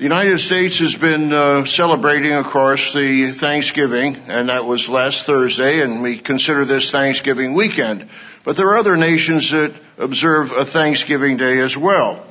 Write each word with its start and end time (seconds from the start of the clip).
The 0.00 0.04
United 0.04 0.38
States 0.38 0.78
has 0.78 0.96
been 0.96 1.30
uh, 1.30 1.66
celebrating, 1.66 2.32
of 2.32 2.46
course, 2.46 2.94
the 2.94 3.32
Thanksgiving, 3.32 4.16
and 4.28 4.48
that 4.48 4.64
was 4.64 4.88
last 4.88 5.26
Thursday, 5.26 5.82
and 5.82 6.02
we 6.02 6.16
consider 6.16 6.64
this 6.64 6.90
Thanksgiving 6.90 7.52
weekend. 7.52 8.08
But 8.42 8.56
there 8.56 8.68
are 8.68 8.78
other 8.78 8.96
nations 8.96 9.50
that 9.50 9.74
observe 9.98 10.52
a 10.52 10.64
Thanksgiving 10.64 11.36
Day 11.36 11.58
as 11.58 11.76
well. 11.76 12.24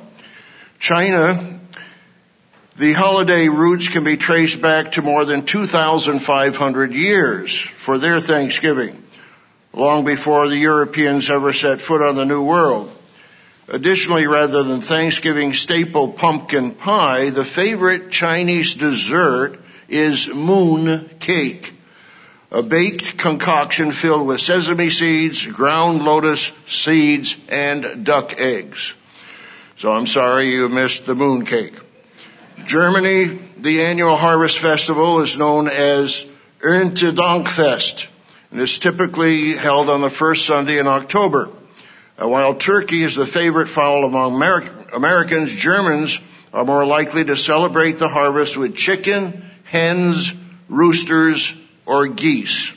China, 0.80 1.60
the 2.76 2.94
holiday 2.94 3.50
roots 3.50 3.88
can 3.88 4.04
be 4.04 4.18
traced 4.18 4.64
back 4.64 4.94
to 4.94 5.04
more 5.04 5.24
than 5.24 5.46
2,500 5.46 6.96
years 6.96 7.56
for 7.56 8.00
their 8.00 8.20
Thanksgiving, 8.20 9.04
long 9.74 10.06
before 10.06 10.48
the 10.48 10.58
Europeans 10.58 11.30
ever 11.30 11.54
set 11.54 11.82
foot 11.82 12.02
on 12.02 12.16
the 12.16 12.26
New 12.26 12.44
World. 12.44 12.92
Additionally, 13.72 14.26
rather 14.26 14.64
than 14.64 14.82
Thanksgiving 14.82 15.54
staple 15.54 16.12
pumpkin 16.12 16.72
pie, 16.72 17.30
the 17.30 17.46
favorite 17.46 18.10
Chinese 18.10 18.74
dessert 18.74 19.60
is 19.88 20.28
moon 20.28 21.08
cake, 21.20 21.74
a 22.52 22.64
baked 22.64 23.20
concoction 23.20 23.92
filled 23.92 24.26
with 24.26 24.42
sesame 24.42 24.90
seeds, 24.90 25.46
ground 25.46 26.02
lotus 26.02 26.52
seeds, 26.66 27.38
and 27.48 28.04
duck 28.04 28.40
eggs. 28.40 28.96
So 29.78 29.92
I'm 29.92 30.08
sorry 30.08 30.46
you 30.46 30.68
missed 30.68 31.06
the 31.06 31.14
moon 31.14 31.46
cake. 31.46 31.76
Germany, 32.66 33.26
the 33.60 33.84
annual 33.84 34.16
harvest 34.16 34.58
festival 34.58 35.22
is 35.22 35.38
known 35.38 35.68
as 35.68 36.26
Erntedankfest 36.60 38.08
and 38.50 38.60
is 38.60 38.80
typically 38.80 39.52
held 39.54 39.92
on 39.92 40.02
the 40.02 40.10
first 40.10 40.48
Sunday 40.48 40.80
in 40.80 40.88
October. 40.88 41.52
Uh, 42.22 42.28
while 42.28 42.54
turkey 42.54 43.02
is 43.02 43.16
the 43.16 43.26
favorite 43.26 43.68
fowl 43.68 44.04
among 44.04 44.34
Americans, 44.92 45.56
Germans 45.56 46.20
are 46.54 46.66
more 46.66 46.86
likely 46.86 47.24
to 47.24 47.38
celebrate 47.38 48.00
the 48.00 48.10
harvest 48.10 48.58
with 48.58 48.76
chicken, 48.76 49.46
hens, 49.64 50.34
roosters, 50.68 51.56
or 51.86 52.08
geese. 52.08 52.74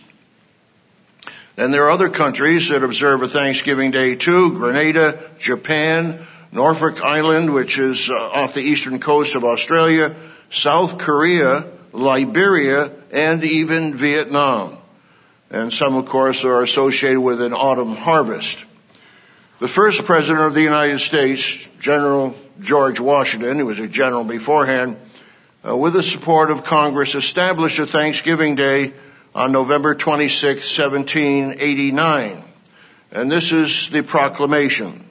Then 1.57 1.71
there 1.71 1.85
are 1.85 1.91
other 1.91 2.09
countries 2.09 2.69
that 2.69 2.85
observe 2.85 3.23
a 3.23 3.29
Thanksgiving 3.29 3.91
Day 3.91 4.15
too. 4.15 4.53
Grenada, 4.53 5.19
Japan, 5.39 6.25
Norfolk 6.53 7.03
Island, 7.03 7.53
which 7.53 7.79
is 7.79 8.11
uh, 8.11 8.15
off 8.15 8.55
the 8.55 8.63
eastern 8.63 9.01
coast 9.01 9.35
of 9.35 9.45
Australia, 9.45 10.15
South 10.51 10.99
Korea, 10.99 11.67
Liberia, 11.93 12.93
and 13.11 13.43
even 13.43 13.95
Vietnam. 13.95 14.79
And 15.51 15.73
some, 15.73 15.97
of 15.97 16.07
course, 16.07 16.45
are 16.45 16.63
associated 16.63 17.21
with 17.21 17.43
an 17.43 17.53
autumn 17.53 17.97
harvest. 17.97 18.65
The 19.63 19.69
first 19.69 20.05
president 20.05 20.45
of 20.45 20.55
the 20.55 20.63
United 20.63 20.99
States, 20.99 21.69
General 21.79 22.35
George 22.59 22.99
Washington, 22.99 23.61
who 23.61 23.67
was 23.67 23.79
a 23.79 23.87
general 23.87 24.25
beforehand, 24.25 24.97
uh, 25.65 25.77
with 25.77 25.93
the 25.93 26.03
support 26.03 26.51
of 26.51 26.65
Congress, 26.65 27.15
established 27.15 27.79
a 27.79 27.87
Thanksgiving 27.87 28.57
Day 28.57 28.93
on 29.37 29.53
November 29.53 29.95
26, 29.95 30.77
1789. 30.77 32.43
And 33.13 33.31
this 33.31 33.53
is 33.53 33.89
the 33.89 34.03
proclamation. 34.03 35.07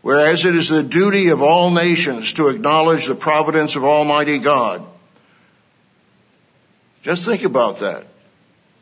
Whereas 0.00 0.46
it 0.46 0.56
is 0.56 0.70
the 0.70 0.82
duty 0.82 1.28
of 1.28 1.42
all 1.42 1.70
nations 1.70 2.32
to 2.32 2.48
acknowledge 2.48 3.04
the 3.04 3.14
providence 3.14 3.76
of 3.76 3.84
Almighty 3.84 4.38
God. 4.38 4.82
Just 7.02 7.26
think 7.26 7.44
about 7.44 7.80
that 7.80 8.06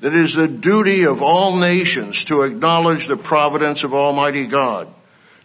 that 0.02 0.12
it 0.12 0.18
is 0.18 0.34
the 0.34 0.48
duty 0.48 1.04
of 1.04 1.22
all 1.22 1.56
nations 1.56 2.24
to 2.24 2.42
acknowledge 2.42 3.06
the 3.06 3.16
providence 3.16 3.84
of 3.84 3.94
Almighty 3.94 4.48
God, 4.48 4.88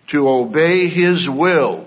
to 0.07 0.27
obey 0.27 0.87
His 0.87 1.29
will, 1.29 1.85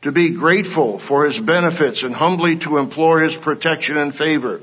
to 0.00 0.10
be 0.10 0.30
grateful 0.30 0.98
for 0.98 1.26
His 1.26 1.38
benefits 1.38 2.04
and 2.04 2.14
humbly 2.14 2.56
to 2.56 2.78
implore 2.78 3.20
His 3.20 3.36
protection 3.36 3.98
and 3.98 4.14
favor. 4.14 4.62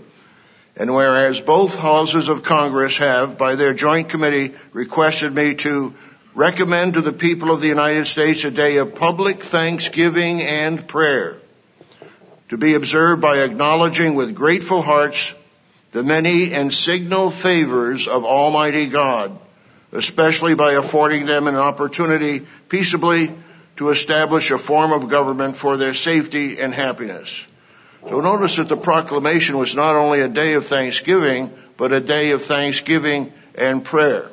And 0.75 0.96
whereas 0.96 1.40
both 1.40 1.80
houses 1.80 2.28
of 2.28 2.41
Congress 2.41 2.97
have, 2.97 3.38
by 3.38 3.53
their 3.53 3.75
joint 3.75 4.09
committee, 4.09 4.56
requested 4.74 5.31
me 5.31 5.53
to 5.57 5.94
recommend 6.34 6.96
to 6.96 7.01
the 7.01 7.13
people 7.13 7.51
of 7.51 7.62
the 7.62 7.68
United 7.68 8.07
States 8.07 8.46
a 8.46 8.51
day 8.51 8.78
of 8.78 8.96
public 8.96 9.44
thanksgiving 9.44 10.41
and 10.41 10.88
prayer, 10.88 11.38
to 12.50 12.57
be 12.57 12.74
observed 12.74 13.22
by 13.22 13.44
acknowledging 13.44 14.16
with 14.16 14.34
grateful 14.34 14.81
hearts 14.81 15.35
the 15.95 16.03
many 16.03 16.53
and 16.53 16.73
signal 16.73 17.31
favors 17.31 18.09
of 18.09 18.25
Almighty 18.25 18.88
God, 18.88 19.31
especially 19.94 20.53
by 20.53 20.73
affording 20.73 21.25
them 21.25 21.47
an 21.47 21.56
opportunity 21.56 22.45
peaceably 22.67 23.33
to 23.78 23.88
establish 23.88 24.51
a 24.51 24.57
form 24.57 24.91
of 24.91 25.07
government 25.07 25.56
for 25.56 25.78
their 25.78 25.94
safety 25.94 26.59
and 26.59 26.73
happiness. 26.73 27.47
So 28.09 28.19
notice 28.19 28.57
that 28.57 28.67
the 28.67 28.75
proclamation 28.75 29.57
was 29.57 29.73
not 29.73 29.95
only 29.95 30.19
a 30.19 30.28
day 30.28 30.56
of 30.56 30.66
thanksgiving, 30.66 31.50
but 31.78 31.94
a 31.94 32.01
day 32.01 32.31
of 32.31 32.44
thanksgiving 32.44 33.31
and 33.57 33.81
prayer. 33.81 34.29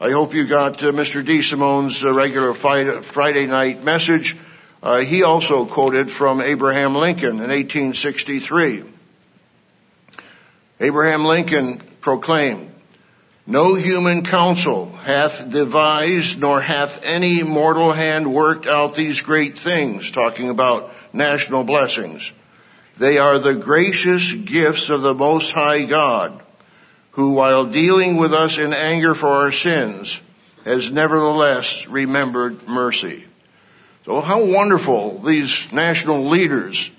I 0.00 0.12
hope 0.12 0.34
you 0.34 0.46
got 0.46 0.80
uh, 0.84 0.92
Mr. 0.92 1.20
DeSimone's 1.20 2.04
uh, 2.04 2.12
regular 2.12 2.54
Friday 2.54 3.48
night 3.48 3.82
message. 3.82 4.36
Uh, 4.84 4.98
he 4.98 5.24
also 5.24 5.66
quoted 5.66 6.12
from 6.12 6.40
Abraham 6.40 6.94
Lincoln 6.94 7.40
in 7.40 7.50
1863. 7.50 8.92
Abraham 10.80 11.24
Lincoln 11.24 11.78
proclaimed, 12.00 12.70
no 13.46 13.74
human 13.74 14.24
counsel 14.24 14.90
hath 14.96 15.48
devised 15.48 16.40
nor 16.40 16.60
hath 16.60 17.04
any 17.04 17.44
mortal 17.44 17.92
hand 17.92 18.32
worked 18.32 18.66
out 18.66 18.94
these 18.96 19.20
great 19.20 19.56
things, 19.56 20.10
talking 20.10 20.50
about 20.50 20.92
national 21.12 21.62
blessings. 21.62 22.32
They 22.98 23.18
are 23.18 23.38
the 23.38 23.54
gracious 23.54 24.32
gifts 24.32 24.90
of 24.90 25.02
the 25.02 25.14
Most 25.14 25.52
High 25.52 25.84
God, 25.84 26.42
who 27.12 27.32
while 27.32 27.66
dealing 27.66 28.16
with 28.16 28.34
us 28.34 28.58
in 28.58 28.72
anger 28.72 29.14
for 29.14 29.28
our 29.28 29.52
sins, 29.52 30.20
has 30.64 30.90
nevertheless 30.90 31.86
remembered 31.86 32.66
mercy. 32.66 33.24
So 34.06 34.20
how 34.20 34.44
wonderful 34.44 35.20
these 35.20 35.72
national 35.72 36.28
leaders, 36.28 36.90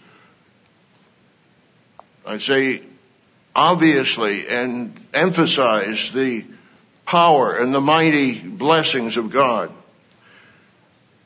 I 2.26 2.38
say 2.38 2.84
obviously 3.58 4.48
and 4.48 4.94
emphasize 5.14 6.12
the 6.12 6.46
power 7.06 7.58
and 7.58 7.74
the 7.74 7.82
mighty 7.82 8.40
blessings 8.40 9.18
of 9.18 9.32
God. 9.32 9.72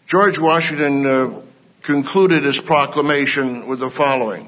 George 0.08 0.40
Washington 0.40 1.06
uh, 1.06 1.42
concluded 1.82 2.46
his 2.46 2.60
proclamation 2.60 3.68
with 3.68 3.80
the 3.80 3.90
following. 3.90 4.48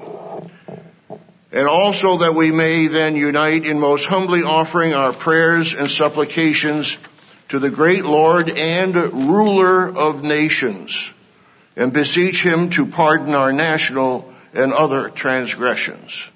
And 1.52 1.68
also 1.68 2.18
that 2.18 2.34
we 2.34 2.50
may 2.50 2.86
then 2.86 3.16
unite 3.16 3.64
in 3.66 3.78
most 3.78 4.06
humbly 4.06 4.42
offering 4.42 4.94
our 4.94 5.12
prayers 5.12 5.74
and 5.74 5.90
supplications 5.90 6.98
to 7.50 7.58
the 7.58 7.70
great 7.70 8.04
Lord 8.04 8.50
and 8.50 8.94
ruler 8.94 9.88
of 9.88 10.24
nations 10.24 11.12
and 11.76 11.92
beseech 11.92 12.42
him 12.42 12.70
to 12.70 12.86
pardon 12.86 13.34
our 13.34 13.52
national 13.52 14.32
and 14.54 14.72
other 14.72 15.10
transgressions. 15.10 16.30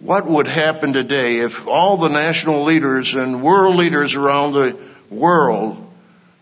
What 0.00 0.26
would 0.26 0.46
happen 0.46 0.92
today 0.92 1.40
if 1.40 1.66
all 1.66 1.96
the 1.96 2.08
national 2.08 2.62
leaders 2.62 3.16
and 3.16 3.42
world 3.42 3.74
leaders 3.74 4.14
around 4.14 4.52
the 4.52 4.76
world 5.10 5.84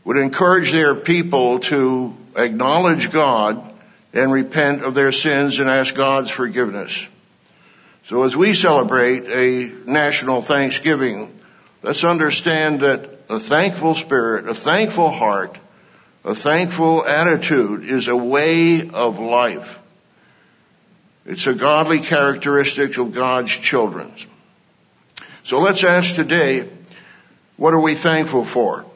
would 0.05 0.19
encourage 0.19 0.73
their 0.73 0.95
people 0.95 1.61
to 1.61 2.15
acknowledge 2.37 3.11
God 3.11 3.63
and 4.13 4.31
repent 4.31 4.83
of 4.83 4.95
their 4.95 5.11
sins 5.11 5.59
and 5.59 5.71
ask 5.71 5.95
God's 5.95 6.31
forgiveness? 6.31 7.09
So 8.05 8.25
as 8.25 8.37
we 8.37 8.53
celebrate 8.53 9.27
a 9.27 9.73
national 9.91 10.43
Thanksgiving, 10.43 11.37
let's 11.83 12.05
understand 12.05 12.81
that 12.81 13.09
a 13.31 13.41
thankful 13.41 13.95
spirit, 13.95 14.49
a 14.49 14.55
thankful 14.55 15.11
heart, 15.11 15.59
a 16.25 16.35
thankful 16.35 17.07
attitude 17.07 17.85
is 17.85 18.09
a 18.09 18.17
way 18.17 18.89
of 18.91 19.19
life. 19.19 19.81
It's 21.27 21.49
a 21.49 21.55
godly 21.55 21.99
characteristic 21.99 22.97
of 22.99 23.13
God's 23.13 23.51
children. 23.51 24.13
So 25.43 25.59
let's 25.59 25.83
ask 25.83 26.15
today, 26.15 26.69
what 27.57 27.75
are 27.75 27.81
we 27.81 27.95
thankful 27.95 28.45
for? 28.45 28.87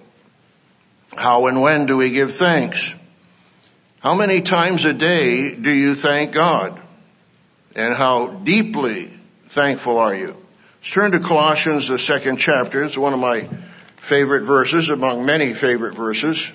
How 1.17 1.47
and 1.49 1.61
when 1.61 1.87
do 1.87 1.97
we 1.97 2.11
give 2.11 2.33
thanks? 2.33 2.95
How 3.99 4.15
many 4.15 4.43
times 4.43 4.85
a 4.85 4.95
day 4.95 5.55
do 5.55 5.71
you 5.71 5.95
thank 5.95 6.33
God? 6.33 6.81
And 7.75 7.95
how 7.95 8.29
deeply 8.29 9.11
thankful 9.49 9.99
are 9.99 10.15
you? 10.15 10.37
Let's 10.81 10.93
turn 10.93 11.13
to 11.13 11.21
Colossians, 11.21 11.89
the 11.89 11.99
second 11.99 12.37
chapter. 12.37 12.85
It's 12.85 12.97
one 12.97 13.13
of 13.13 13.19
my 13.19 13.49
favorite 13.97 14.45
verses 14.45 14.89
among 14.89 15.27
many 15.27 15.53
favorite 15.53 15.95
verses. 15.95 16.51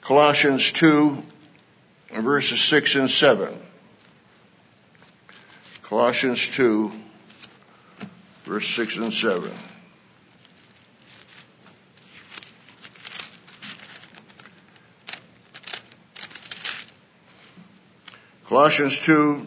Colossians 0.00 0.72
2, 0.72 1.22
verses 2.20 2.60
6 2.60 2.96
and 2.96 3.10
7. 3.10 3.58
Colossians 5.88 6.50
2, 6.50 6.92
verse 8.44 8.68
6 8.68 8.96
and 8.98 9.14
7. 9.14 9.50
Colossians 18.44 19.00
2 19.00 19.46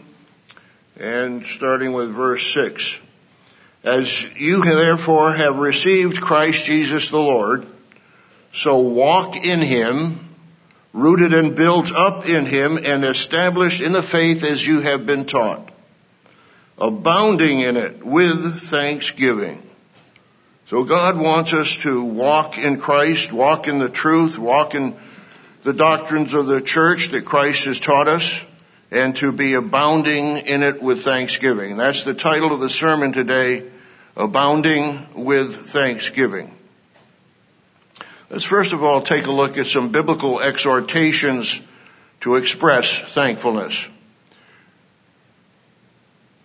and 0.98 1.46
starting 1.46 1.92
with 1.92 2.10
verse 2.10 2.44
6. 2.52 2.98
As 3.84 4.24
you 4.34 4.64
therefore 4.64 5.32
have 5.32 5.58
received 5.58 6.20
Christ 6.20 6.66
Jesus 6.66 7.10
the 7.10 7.18
Lord, 7.18 7.64
so 8.50 8.78
walk 8.78 9.36
in 9.36 9.60
him, 9.60 10.18
rooted 10.92 11.34
and 11.34 11.54
built 11.54 11.92
up 11.92 12.28
in 12.28 12.46
him 12.46 12.78
and 12.78 13.04
established 13.04 13.80
in 13.80 13.92
the 13.92 14.02
faith 14.02 14.42
as 14.42 14.66
you 14.66 14.80
have 14.80 15.06
been 15.06 15.24
taught, 15.24 15.71
abounding 16.82 17.60
in 17.60 17.76
it 17.76 18.04
with 18.04 18.58
thanksgiving. 18.58 19.62
So 20.66 20.82
God 20.82 21.16
wants 21.16 21.52
us 21.52 21.76
to 21.78 22.02
walk 22.02 22.58
in 22.58 22.80
Christ, 22.80 23.32
walk 23.32 23.68
in 23.68 23.78
the 23.78 23.88
truth, 23.88 24.36
walk 24.36 24.74
in 24.74 24.96
the 25.62 25.72
doctrines 25.72 26.34
of 26.34 26.46
the 26.46 26.60
church 26.60 27.10
that 27.10 27.24
Christ 27.24 27.66
has 27.66 27.78
taught 27.78 28.08
us, 28.08 28.44
and 28.90 29.14
to 29.16 29.30
be 29.30 29.54
abounding 29.54 30.38
in 30.38 30.64
it 30.64 30.82
with 30.82 31.04
thanksgiving. 31.04 31.76
That's 31.76 32.02
the 32.02 32.14
title 32.14 32.52
of 32.52 32.58
the 32.58 32.68
sermon 32.68 33.12
today, 33.12 33.70
Abounding 34.14 35.24
with 35.24 35.54
Thanksgiving. 35.54 36.54
Let's 38.28 38.44
first 38.44 38.74
of 38.74 38.82
all 38.82 39.00
take 39.00 39.26
a 39.26 39.32
look 39.32 39.56
at 39.56 39.66
some 39.66 39.90
biblical 39.90 40.40
exhortations 40.40 41.62
to 42.20 42.36
express 42.36 42.98
thankfulness. 42.98 43.88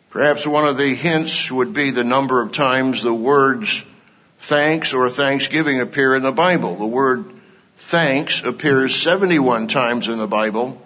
Perhaps 0.10 0.48
one 0.48 0.66
of 0.68 0.78
the 0.78 0.96
hints 0.96 1.52
would 1.52 1.74
be 1.74 1.92
the 1.92 2.04
number 2.04 2.42
of 2.42 2.52
times 2.52 3.04
the 3.04 3.14
words 3.14 3.84
thanks 4.38 4.94
or 4.94 5.10
thanksgiving 5.10 5.82
appear 5.82 6.16
in 6.16 6.24
the 6.24 6.32
Bible. 6.32 6.76
The 6.76 6.86
word 6.86 7.26
thanks 7.76 8.42
appears 8.42 8.96
71 8.96 9.68
times 9.68 10.08
in 10.08 10.18
the 10.18 10.28
Bible, 10.28 10.82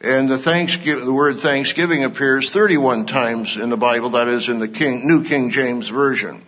and 0.00 0.28
the, 0.28 0.38
thanksgiving, 0.38 1.04
the 1.04 1.12
word 1.12 1.36
thanksgiving 1.36 2.04
appears 2.04 2.50
31 2.50 3.06
times 3.06 3.56
in 3.56 3.70
the 3.70 3.76
Bible, 3.76 4.10
that 4.10 4.28
is 4.28 4.48
in 4.48 4.58
the 4.58 4.68
King, 4.68 5.06
New 5.06 5.24
King 5.24 5.50
James 5.50 5.88
Version. 5.88 6.44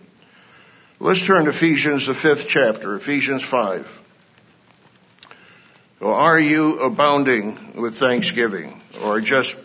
Let's 0.99 1.25
turn 1.25 1.45
to 1.45 1.49
Ephesians, 1.49 2.07
the 2.07 2.13
fifth 2.13 2.47
chapter, 2.47 2.95
Ephesians 2.95 3.43
5. 3.43 3.99
So 5.99 6.13
are 6.13 6.39
you 6.39 6.79
abounding 6.79 7.79
with 7.79 7.97
thanksgiving, 7.97 8.81
or 9.03 9.21
just 9.21 9.59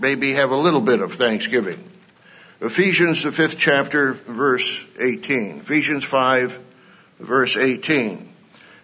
maybe 0.00 0.32
have 0.32 0.50
a 0.50 0.56
little 0.56 0.80
bit 0.80 1.00
of 1.00 1.14
thanksgiving? 1.14 1.82
Ephesians, 2.60 3.22
the 3.22 3.32
fifth 3.32 3.58
chapter, 3.58 4.14
verse 4.14 4.84
18. 4.98 5.58
Ephesians 5.58 6.04
5, 6.04 6.58
verse 7.20 7.56
18. 7.56 8.28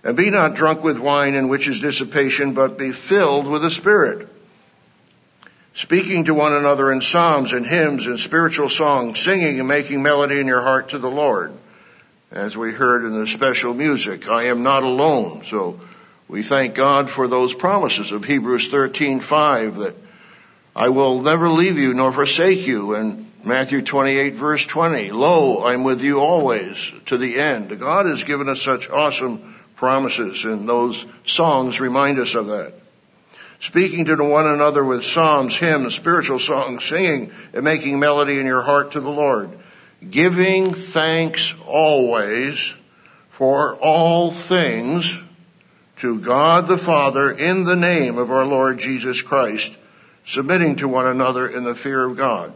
And 0.05 0.17
be 0.17 0.31
not 0.31 0.55
drunk 0.55 0.85
with 0.85 0.99
wine 0.99 1.35
in 1.35 1.49
which 1.49 1.67
is 1.67 1.81
dissipation, 1.81 2.55
but 2.55 2.79
be 2.79 2.93
filled 2.93 3.49
with 3.49 3.63
the 3.63 3.71
Spirit. 3.71 4.29
Speaking 5.75 6.27
to 6.27 6.35
one 6.35 6.53
another 6.53 6.93
in 6.93 7.01
psalms 7.01 7.53
and 7.53 7.67
hymns 7.67 8.07
and 8.07 8.21
spiritual 8.21 8.69
songs, 8.69 9.19
singing 9.19 9.59
and 9.59 9.67
making 9.67 10.03
melody 10.03 10.39
in 10.39 10.47
your 10.47 10.63
heart 10.63 10.91
to 10.91 10.99
the 10.99 11.11
Lord. 11.11 11.53
As 12.31 12.57
we 12.57 12.71
heard 12.71 13.05
in 13.05 13.19
the 13.19 13.27
special 13.27 13.75
music, 13.75 14.29
I 14.29 14.45
am 14.45 14.63
not 14.63 14.85
alone. 14.85 15.43
So 15.43 15.81
we 16.29 16.43
thank 16.43 16.77
God 16.77 17.11
for 17.11 17.27
those 17.27 17.55
promises 17.55 18.13
of 18.13 18.25
Hebrews 18.25 18.69
13:5 18.69 19.79
that 19.79 19.97
I 20.77 20.89
will 20.89 21.23
never 21.23 21.49
leave 21.49 21.79
you 21.79 21.95
nor 21.95 22.13
forsake 22.13 22.67
you 22.67 22.95
and 22.95 23.31
Matthew 23.45 23.83
28 23.83 24.35
verse 24.35 24.65
20, 24.65 25.11
Lo, 25.11 25.65
I'm 25.65 25.85
with 25.85 26.03
you 26.03 26.21
always 26.21 26.93
to 27.07 27.19
the 27.19 27.39
end. 27.39 27.79
God 27.79 28.07
has 28.07 28.25
given 28.25 28.49
us 28.49 28.63
such 28.63 28.91
awesome 28.91 29.55
promises 29.77 30.45
and 30.45 30.69
those 30.69 31.05
songs 31.25 31.81
remind 31.81 32.19
us 32.19 32.35
of 32.35 32.47
that. 32.47 32.73
Speaking 33.61 34.07
to 34.07 34.17
one 34.17 34.47
another 34.47 34.85
with 34.85 35.05
psalms, 35.05 35.57
hymns, 35.57 35.95
spiritual 35.95 36.39
songs, 36.39 36.85
singing 36.85 37.33
and 37.53 37.65
making 37.65 37.99
melody 37.99 38.39
in 38.39 38.47
your 38.47 38.63
heart 38.63 38.93
to 38.93 39.01
the 39.01 39.11
Lord. 39.11 39.51
Giving 40.11 40.75
thanks 40.75 41.55
always 41.67 42.75
for 43.31 43.77
all 43.77 44.31
things 44.33 45.23
to 45.99 46.21
God 46.21 46.67
the 46.67 46.77
Father 46.77 47.31
in 47.31 47.65
the 47.65 47.77
name 47.77 48.19
of 48.19 48.31
our 48.31 48.45
Lord 48.45 48.79
Jesus 48.79 49.23
Christ, 49.23 49.77
submitting 50.25 50.77
to 50.77 50.89
one 50.89 51.07
another 51.07 51.49
in 51.49 51.65
the 51.65 51.75
fear 51.75 52.05
of 52.05 52.17
God. 52.17 52.53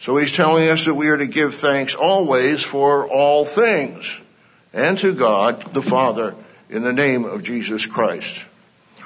So 0.00 0.16
he's 0.16 0.34
telling 0.34 0.68
us 0.68 0.84
that 0.84 0.94
we 0.94 1.08
are 1.08 1.16
to 1.16 1.26
give 1.26 1.54
thanks 1.54 1.94
always 1.94 2.62
for 2.62 3.08
all 3.08 3.44
things 3.44 4.22
and 4.72 4.96
to 4.98 5.12
God 5.12 5.74
the 5.74 5.82
Father 5.82 6.34
in 6.70 6.82
the 6.82 6.92
name 6.92 7.24
of 7.24 7.42
Jesus 7.42 7.86
Christ. 7.86 8.44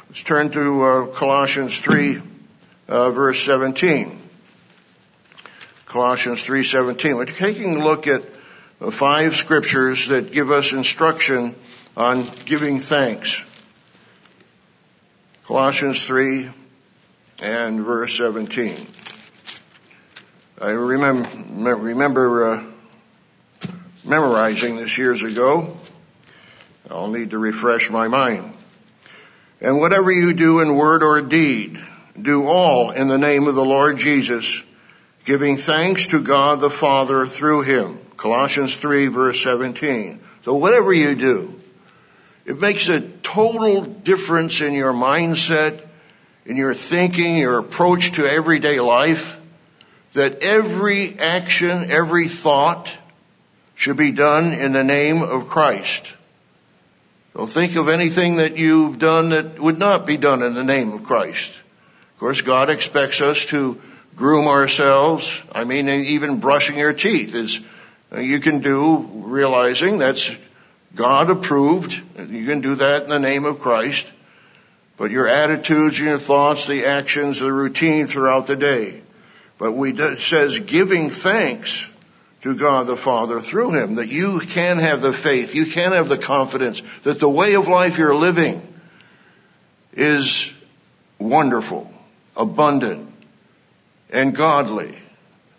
Let's 0.09 0.23
turn 0.23 0.51
to 0.51 0.83
uh, 0.83 1.07
Colossians 1.07 1.79
3 1.79 2.21
uh, 2.89 3.11
verse 3.11 3.43
17. 3.45 4.19
Colossians 5.87 6.43
3:17. 6.43 7.17
We're 7.17 7.27
taking 7.27 7.77
a 7.77 7.85
look 7.85 8.07
at 8.07 8.23
five 8.91 9.37
scriptures 9.37 10.09
that 10.09 10.33
give 10.33 10.51
us 10.51 10.73
instruction 10.73 11.55
on 11.97 12.27
giving 12.47 12.81
thanks. 12.81 13.45
Colossians 15.45 16.03
3 16.03 16.49
and 17.43 17.81
verse 17.81 18.17
17. 18.17 18.87
I 20.61 20.71
remember, 20.71 21.75
remember 21.75 22.53
uh, 22.53 22.65
memorizing 24.05 24.77
this 24.77 24.97
years 24.97 25.25
ago. 25.25 25.77
I'll 26.89 27.09
need 27.09 27.31
to 27.31 27.39
refresh 27.39 27.91
my 27.91 28.07
mind. 28.07 28.55
And 29.61 29.79
whatever 29.79 30.13
you 30.13 30.35
do 30.35 30.61
in 30.61 30.77
word 30.77 31.03
or 31.03 31.21
deed, 31.21 31.81
do 32.21 32.47
all 32.47 32.93
in 32.93 33.09
the 33.09 33.19
name 33.19 33.49
of 33.49 33.57
the 33.57 33.65
Lord 33.65 33.97
Jesus, 33.97 34.63
giving 35.25 35.57
thanks 35.57 36.09
to 36.09 36.21
God 36.21 36.61
the 36.61 36.71
Father 36.71 37.27
through 37.27 37.63
him. 37.63 37.99
Colossians 38.17 38.77
3 38.77 39.09
verse 39.09 39.43
17. 39.43 40.21
So 40.45 40.55
whatever 40.55 40.93
you 40.93 41.17
do, 41.17 41.61
it 42.45 42.61
makes 42.61 42.89
a 42.89 43.01
total 43.01 43.83
difference 43.83 44.61
in 44.61 44.75
your 44.75 44.93
mindset, 44.93 45.89
in 46.47 46.57
your 46.57 46.75
thinking, 46.75 47.37
your 47.37 47.59
approach 47.59 48.13
to 48.13 48.27
everyday 48.27 48.81
life 48.81 49.39
that 50.15 50.43
every 50.43 51.19
action, 51.19 51.91
every 51.91 52.29
thought 52.29 52.95
should 53.75 53.97
be 53.97 54.13
done 54.13 54.53
in 54.53 54.73
the 54.73 54.85
name 54.85 55.23
of 55.23 55.49
Christ. 55.49 56.15
Don't 57.35 57.49
think 57.49 57.77
of 57.77 57.89
anything 57.89 58.37
that 58.37 58.59
you've 58.59 58.99
done 58.99 59.31
that 59.31 59.59
would 59.59 59.79
not 59.79 60.07
be 60.07 60.19
done 60.19 60.43
in 60.43 60.53
the 60.55 60.65
name 60.65 60.93
of 60.93 61.05
Christ. 61.05 61.55
Of 62.15 62.19
course, 62.21 62.43
God 62.43 62.69
expects 62.69 63.23
us 63.23 63.47
to 63.47 63.81
groom 64.15 64.47
ourselves. 64.47 65.41
I 65.51 65.65
mean, 65.65 65.89
even 65.89 66.41
brushing 66.41 66.77
your 66.77 66.93
teeth 66.93 67.35
is, 67.35 67.61
you 68.17 68.41
can 68.41 68.59
do 68.59 68.99
realizing 68.99 69.99
that's 69.99 70.31
God 70.95 71.31
approved. 71.31 71.95
You 72.19 72.47
can 72.47 72.61
do 72.61 72.75
that 72.75 73.05
in 73.05 73.09
the 73.09 73.19
name 73.19 73.47
of 73.47 73.61
Christ. 73.61 74.07
But 75.03 75.11
your 75.11 75.27
attitudes, 75.27 75.99
and 75.99 76.07
your 76.07 76.17
thoughts, 76.17 76.69
the 76.69 76.85
actions, 76.85 77.41
the 77.41 77.53
routine 77.53 78.07
throughout 78.07 78.47
the 78.47 78.55
day 78.55 79.03
but 79.63 79.75
we 79.75 79.97
says 80.17 80.59
giving 80.59 81.09
thanks 81.09 81.89
to 82.41 82.53
God 82.57 82.89
the 82.89 82.97
Father 82.97 83.39
through 83.39 83.71
Him, 83.71 83.95
that 83.95 84.09
you 84.09 84.41
can 84.41 84.79
have 84.79 85.03
the 85.03 85.13
faith, 85.13 85.55
you 85.55 85.67
can 85.67 85.93
have 85.93 86.09
the 86.09 86.19
confidence 86.19 86.83
that 87.05 87.21
the 87.21 87.29
way 87.29 87.55
of 87.55 87.69
life 87.69 87.97
you're 87.97 88.13
living 88.13 88.61
is 89.93 90.53
wonderful, 91.21 91.89
abundant, 92.37 93.13
and 94.11 94.35
godly. 94.35 94.99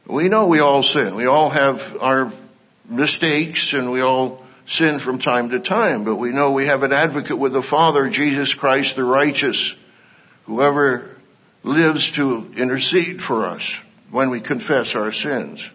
We 0.05 0.27
know 0.27 0.47
we 0.47 0.59
all 0.59 0.83
sin. 0.83 1.15
We 1.15 1.25
all 1.25 1.49
have 1.49 1.95
our 2.01 2.29
mistakes 2.89 3.71
and 3.71 3.89
we 3.89 4.01
all 4.01 4.42
sin 4.65 4.99
from 4.99 5.19
time 5.19 5.49
to 5.49 5.59
time, 5.59 6.03
but 6.03 6.15
we 6.15 6.31
know 6.31 6.51
we 6.51 6.67
have 6.67 6.83
an 6.83 6.93
advocate 6.93 7.37
with 7.37 7.53
the 7.53 7.61
Father, 7.61 8.09
Jesus 8.09 8.53
Christ 8.53 8.95
the 8.95 9.03
righteous, 9.03 9.75
whoever 10.45 11.09
lives 11.63 12.11
to 12.11 12.51
intercede 12.55 13.21
for 13.21 13.45
us 13.45 13.79
when 14.11 14.29
we 14.29 14.39
confess 14.39 14.95
our 14.95 15.11
sins. 15.11 15.69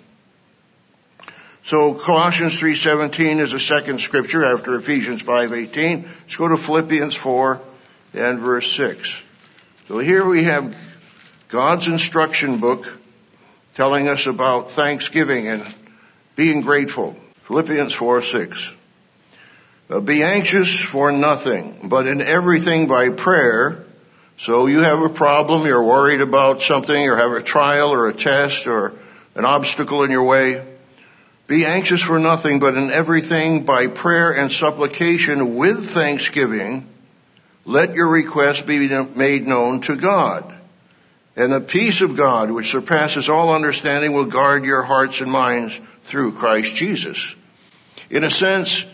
So 1.64 1.92
Colossians 1.92 2.58
3:17 2.58 3.40
is 3.40 3.52
a 3.52 3.60
second 3.60 4.00
scripture 4.00 4.44
after 4.44 4.74
Ephesians 4.76 5.22
5:18. 5.22 6.08
Let's 6.22 6.36
go 6.36 6.48
to 6.48 6.56
Philippians 6.56 7.14
4 7.14 7.60
and 8.14 8.38
verse 8.38 8.72
6. 8.72 9.20
So 9.88 9.98
here 9.98 10.24
we 10.24 10.44
have 10.44 10.74
God's 11.48 11.88
instruction 11.88 12.58
book 12.58 12.90
telling 13.74 14.08
us 14.08 14.26
about 14.26 14.70
thanksgiving 14.70 15.48
and 15.48 15.62
being 16.36 16.62
grateful. 16.62 17.16
Philippians 17.44 17.92
4 17.92 18.22
6. 18.22 18.74
Uh, 19.90 20.00
be 20.00 20.22
anxious 20.22 20.78
for 20.78 21.12
nothing, 21.12 21.80
but 21.84 22.06
in 22.06 22.20
everything 22.20 22.86
by 22.86 23.10
prayer 23.10 23.84
so 24.40 24.68
you 24.68 24.84
have 24.84 25.02
a 25.02 25.08
problem, 25.08 25.66
you're 25.66 25.82
worried 25.82 26.20
about 26.20 26.62
something, 26.62 27.08
or 27.08 27.16
have 27.16 27.32
a 27.32 27.42
trial 27.42 27.90
or 27.90 28.08
a 28.08 28.14
test 28.14 28.68
or 28.68 28.94
an 29.34 29.44
obstacle 29.44 30.04
in 30.04 30.12
your 30.12 30.22
way. 30.22 30.64
Be 31.48 31.66
anxious 31.66 32.00
for 32.00 32.20
nothing, 32.20 32.60
but 32.60 32.76
in 32.76 32.92
everything 32.92 33.64
by 33.64 33.88
prayer 33.88 34.30
and 34.30 34.52
supplication 34.52 35.56
with 35.56 35.88
thanksgiving, 35.88 36.86
let 37.64 37.96
your 37.96 38.06
requests 38.06 38.62
be 38.62 38.88
made 38.88 39.44
known 39.44 39.80
to 39.82 39.96
God. 39.96 40.54
And 41.34 41.52
the 41.52 41.60
peace 41.60 42.00
of 42.00 42.16
God, 42.16 42.52
which 42.52 42.70
surpasses 42.70 43.28
all 43.28 43.52
understanding, 43.52 44.12
will 44.12 44.26
guard 44.26 44.64
your 44.64 44.84
hearts 44.84 45.20
and 45.20 45.32
minds 45.32 45.80
through 46.04 46.32
Christ 46.32 46.76
Jesus. 46.76 47.34
In 48.08 48.22
a 48.22 48.30
sense, 48.30 48.86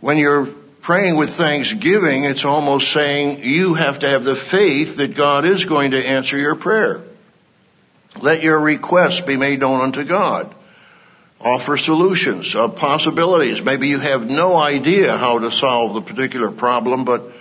when 0.00 0.18
you're 0.18 0.46
praying 0.84 1.16
with 1.16 1.30
thanksgiving, 1.30 2.24
it's 2.24 2.44
almost 2.44 2.92
saying 2.92 3.42
you 3.42 3.74
have 3.74 4.00
to 4.00 4.08
have 4.08 4.24
the 4.24 4.36
faith 4.36 4.96
that 4.96 5.14
God 5.14 5.44
is 5.44 5.64
going 5.64 5.92
to 5.92 6.06
answer 6.06 6.36
your 6.36 6.54
prayer. 6.54 7.02
Let 8.20 8.42
your 8.42 8.60
requests 8.60 9.20
be 9.20 9.36
made 9.36 9.60
known 9.60 9.80
unto 9.80 10.04
God. 10.04 10.54
Offer 11.40 11.76
solutions 11.76 12.54
of 12.54 12.76
possibilities. 12.76 13.62
Maybe 13.62 13.88
you 13.88 13.98
have 13.98 14.28
no 14.28 14.56
idea 14.56 15.16
how 15.16 15.38
to 15.40 15.50
solve 15.50 15.94
the 15.94 16.02
particular 16.02 16.50
problem, 16.50 17.04
but 17.04 17.32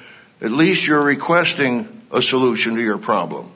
at 0.42 0.52
least 0.52 0.88
you're 0.88 1.04
requesting 1.04 2.02
a 2.12 2.22
solution 2.22 2.76
to 2.76 2.82
your 2.82 2.98
problem. 2.98 3.52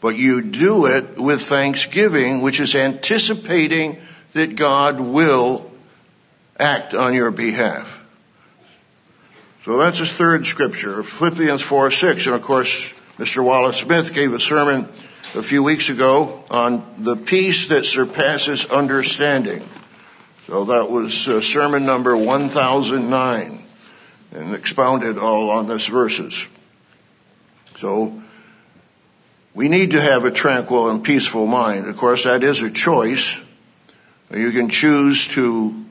But 0.00 0.16
you 0.16 0.42
do 0.42 0.86
it 0.86 1.18
with 1.18 1.42
thanksgiving, 1.42 2.40
which 2.40 2.60
is 2.60 2.74
anticipating 2.74 3.98
that 4.32 4.56
God 4.56 5.00
will 5.00 5.70
act 6.58 6.94
on 6.94 7.14
your 7.14 7.30
behalf. 7.30 8.03
So 9.64 9.78
that's 9.78 9.98
his 9.98 10.12
third 10.12 10.44
scripture, 10.44 11.02
Philippians 11.02 11.62
4, 11.62 11.90
6. 11.90 12.26
And 12.26 12.34
of 12.34 12.42
course, 12.42 12.92
Mr. 13.16 13.42
Wallace 13.42 13.78
Smith 13.78 14.12
gave 14.12 14.34
a 14.34 14.38
sermon 14.38 14.86
a 15.34 15.42
few 15.42 15.62
weeks 15.62 15.88
ago 15.88 16.44
on 16.50 16.84
the 16.98 17.16
peace 17.16 17.68
that 17.68 17.86
surpasses 17.86 18.66
understanding. 18.66 19.66
So 20.48 20.66
that 20.66 20.90
was 20.90 21.26
uh, 21.26 21.40
sermon 21.40 21.86
number 21.86 22.14
1009 22.14 23.64
and 24.32 24.54
expounded 24.54 25.16
all 25.16 25.48
on 25.48 25.66
this 25.66 25.86
verses. 25.86 26.46
So 27.76 28.22
we 29.54 29.68
need 29.68 29.92
to 29.92 30.00
have 30.00 30.26
a 30.26 30.30
tranquil 30.30 30.90
and 30.90 31.02
peaceful 31.02 31.46
mind. 31.46 31.86
Of 31.86 31.96
course, 31.96 32.24
that 32.24 32.44
is 32.44 32.60
a 32.60 32.70
choice. 32.70 33.40
You 34.30 34.50
can 34.50 34.68
choose 34.68 35.28
to 35.28 35.84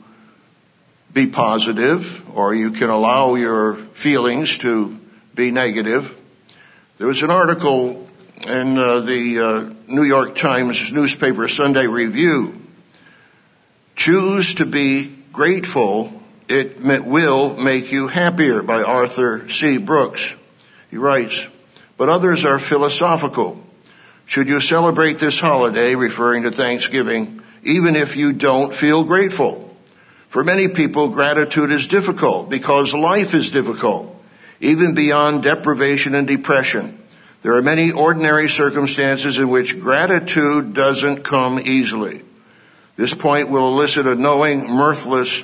be 1.14 1.28
positive 1.28 2.22
or 2.36 2.54
you 2.56 2.72
can 2.72 2.90
allow 2.90 3.36
your 3.36 3.76
feelings 3.76 4.58
to 4.60 5.00
be 5.36 5.52
negative. 5.52 6.18
There 6.98 7.08
was 7.08 7.22
an 7.22 7.30
article 7.30 8.08
in 8.48 8.78
uh, 8.78 9.00
the 9.02 9.40
uh, 9.40 9.74
New 9.88 10.04
York 10.04 10.36
Times 10.36 10.92
newspaper 10.92 11.48
Sunday 11.48 11.88
Review. 11.88 12.60
Choose 13.96 14.56
to 14.56 14.66
be 14.66 15.08
grateful. 15.32 16.12
It 16.50 16.82
will 16.82 17.56
make 17.56 17.92
you 17.92 18.08
happier 18.08 18.64
by 18.64 18.84
Arthur 18.84 19.50
C. 19.50 19.78
Brooks. 19.78 20.36
He 20.90 20.98
writes, 20.98 21.48
but 21.98 22.10
others 22.10 22.44
are 22.46 22.60
philosophical. 22.60 23.64
Should 24.26 24.50
you 24.50 24.60
celebrate 24.60 25.20
this 25.20 25.40
holiday, 25.40 25.96
referring 25.96 26.44
to 26.44 26.52
Thanksgiving, 26.52 27.42
even 27.64 27.96
if 27.96 28.16
you 28.16 28.34
don't 28.34 28.74
feel 28.74 29.04
grateful? 29.04 29.73
For 30.34 30.44
many 30.44 30.68
people, 30.68 31.10
gratitude 31.10 31.72
is 31.72 31.88
difficult 31.88 32.50
because 32.50 32.96
life 32.96 33.36
is 33.36 33.52
difficult, 33.52 34.20
even 34.60 34.96
beyond 34.96 35.44
deprivation 35.44 36.16
and 36.16 36.28
depression. 36.28 36.98
There 37.44 37.54
are 37.54 37.62
many 37.62 37.92
ordinary 37.92 38.50
circumstances 38.50 39.38
in 39.38 39.50
which 39.50 39.80
gratitude 39.80 40.74
doesn't 40.74 41.22
come 41.24 41.60
easily. 41.60 42.24
This 42.96 43.14
point 43.14 43.52
will 43.52 43.68
elicit 43.68 44.08
a 44.08 44.16
knowing, 44.16 44.68
mirthless 44.68 45.44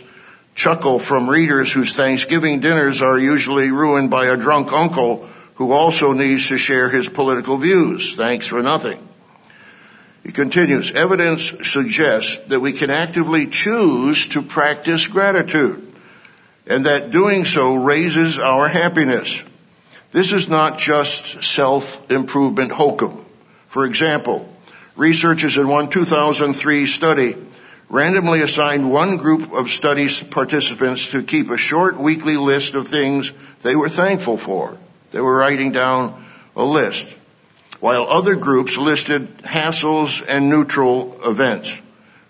chuckle 0.55 0.97
from 0.97 1.29
readers 1.29 1.71
whose 1.71 1.93
Thanksgiving 1.93 2.59
dinners 2.59 3.03
are 3.03 3.19
usually 3.19 3.69
ruined 3.69 4.09
by 4.09 4.25
a 4.25 4.37
drunk 4.37 4.73
uncle 4.73 5.29
who 5.57 5.71
also 5.71 6.13
needs 6.13 6.47
to 6.47 6.57
share 6.57 6.89
his 6.89 7.07
political 7.07 7.57
views. 7.57 8.15
Thanks 8.15 8.47
for 8.47 8.63
nothing. 8.63 9.08
He 10.23 10.31
continues, 10.31 10.91
evidence 10.91 11.53
suggests 11.69 12.37
that 12.47 12.59
we 12.59 12.73
can 12.73 12.89
actively 12.89 13.47
choose 13.47 14.27
to 14.29 14.41
practice 14.41 15.07
gratitude 15.07 15.85
and 16.67 16.85
that 16.85 17.11
doing 17.11 17.45
so 17.45 17.75
raises 17.75 18.37
our 18.37 18.67
happiness. 18.67 19.43
This 20.11 20.31
is 20.31 20.49
not 20.49 20.77
just 20.77 21.43
self-improvement 21.43 22.71
hokum. 22.71 23.25
For 23.67 23.85
example, 23.85 24.51
researchers 24.95 25.57
in 25.57 25.67
one 25.67 25.89
2003 25.89 26.85
study 26.85 27.35
randomly 27.89 28.41
assigned 28.41 28.91
one 28.91 29.17
group 29.17 29.51
of 29.53 29.69
study 29.69 30.07
participants 30.29 31.11
to 31.11 31.23
keep 31.23 31.49
a 31.49 31.57
short 31.57 31.97
weekly 31.97 32.37
list 32.37 32.75
of 32.75 32.87
things 32.87 33.31
they 33.61 33.75
were 33.75 33.89
thankful 33.89 34.37
for. 34.37 34.77
They 35.11 35.21
were 35.21 35.35
writing 35.35 35.71
down 35.71 36.23
a 36.55 36.63
list 36.63 37.15
while 37.79 38.07
other 38.09 38.35
groups 38.35 38.77
listed 38.77 39.37
hassles 39.39 40.25
and 40.27 40.49
neutral 40.49 41.19
events. 41.23 41.81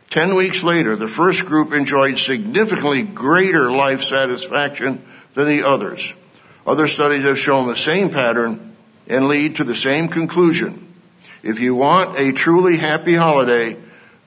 Ten 0.09 0.35
weeks 0.35 0.63
later, 0.63 0.95
the 0.95 1.07
first 1.07 1.45
group 1.45 1.73
enjoyed 1.73 2.17
significantly 2.17 3.03
greater 3.03 3.71
life 3.71 4.01
satisfaction 4.01 5.03
than 5.33 5.47
the 5.47 5.67
others. 5.67 6.13
Other 6.65 6.87
studies 6.87 7.23
have 7.23 7.37
shown 7.37 7.67
the 7.67 7.75
same 7.75 8.09
pattern 8.09 8.75
and 9.07 9.27
lead 9.27 9.57
to 9.57 9.63
the 9.63 9.75
same 9.75 10.07
conclusion. 10.07 10.93
If 11.41 11.59
you 11.59 11.75
want 11.75 12.19
a 12.19 12.31
truly 12.31 12.77
happy 12.77 13.15
holiday, 13.15 13.77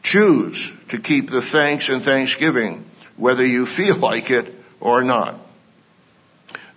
choose 0.03 0.73
to 0.89 0.99
keep 0.99 1.31
the 1.31 1.43
thanks 1.43 1.89
and 1.89 2.03
thanksgiving, 2.03 2.85
whether 3.17 3.45
you 3.45 3.67
feel 3.67 3.97
like 4.11 4.31
it 4.31 4.53
or 4.81 5.03
not. 5.03 5.35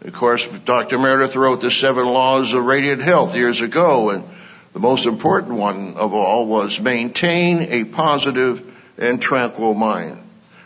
Of 0.06 0.14
course, 0.14 0.46
Dr. 0.46 1.00
Meredith 1.00 1.36
wrote 1.36 1.62
the 1.62 1.72
seven 1.72 2.06
laws 2.06 2.54
of 2.54 2.64
radiant 2.64 3.02
health 3.02 3.36
years 3.36 3.62
ago, 3.62 4.12
and 4.12 4.24
the 4.72 4.80
most 4.80 5.08
important 5.08 5.56
one 5.56 5.96
of 5.96 6.14
all 6.14 6.46
was 6.46 6.80
maintain 6.80 7.64
a 7.72 7.86
positive 7.86 8.72
and 9.00 9.20
tranquil 9.20 9.74
mind. 9.74 10.22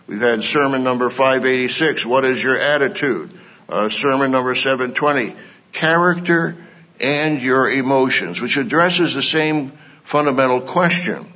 We've 0.07 0.19
had 0.19 0.43
sermon 0.43 0.83
number 0.83 1.09
586, 1.09 2.05
what 2.05 2.25
is 2.25 2.43
your 2.43 2.57
attitude? 2.57 3.31
Uh, 3.69 3.87
sermon 3.87 4.31
number 4.31 4.55
720, 4.55 5.33
character 5.71 6.57
and 6.99 7.41
your 7.41 7.69
emotions, 7.69 8.41
which 8.41 8.57
addresses 8.57 9.13
the 9.13 9.21
same 9.21 9.71
fundamental 10.03 10.59
question. 10.59 11.31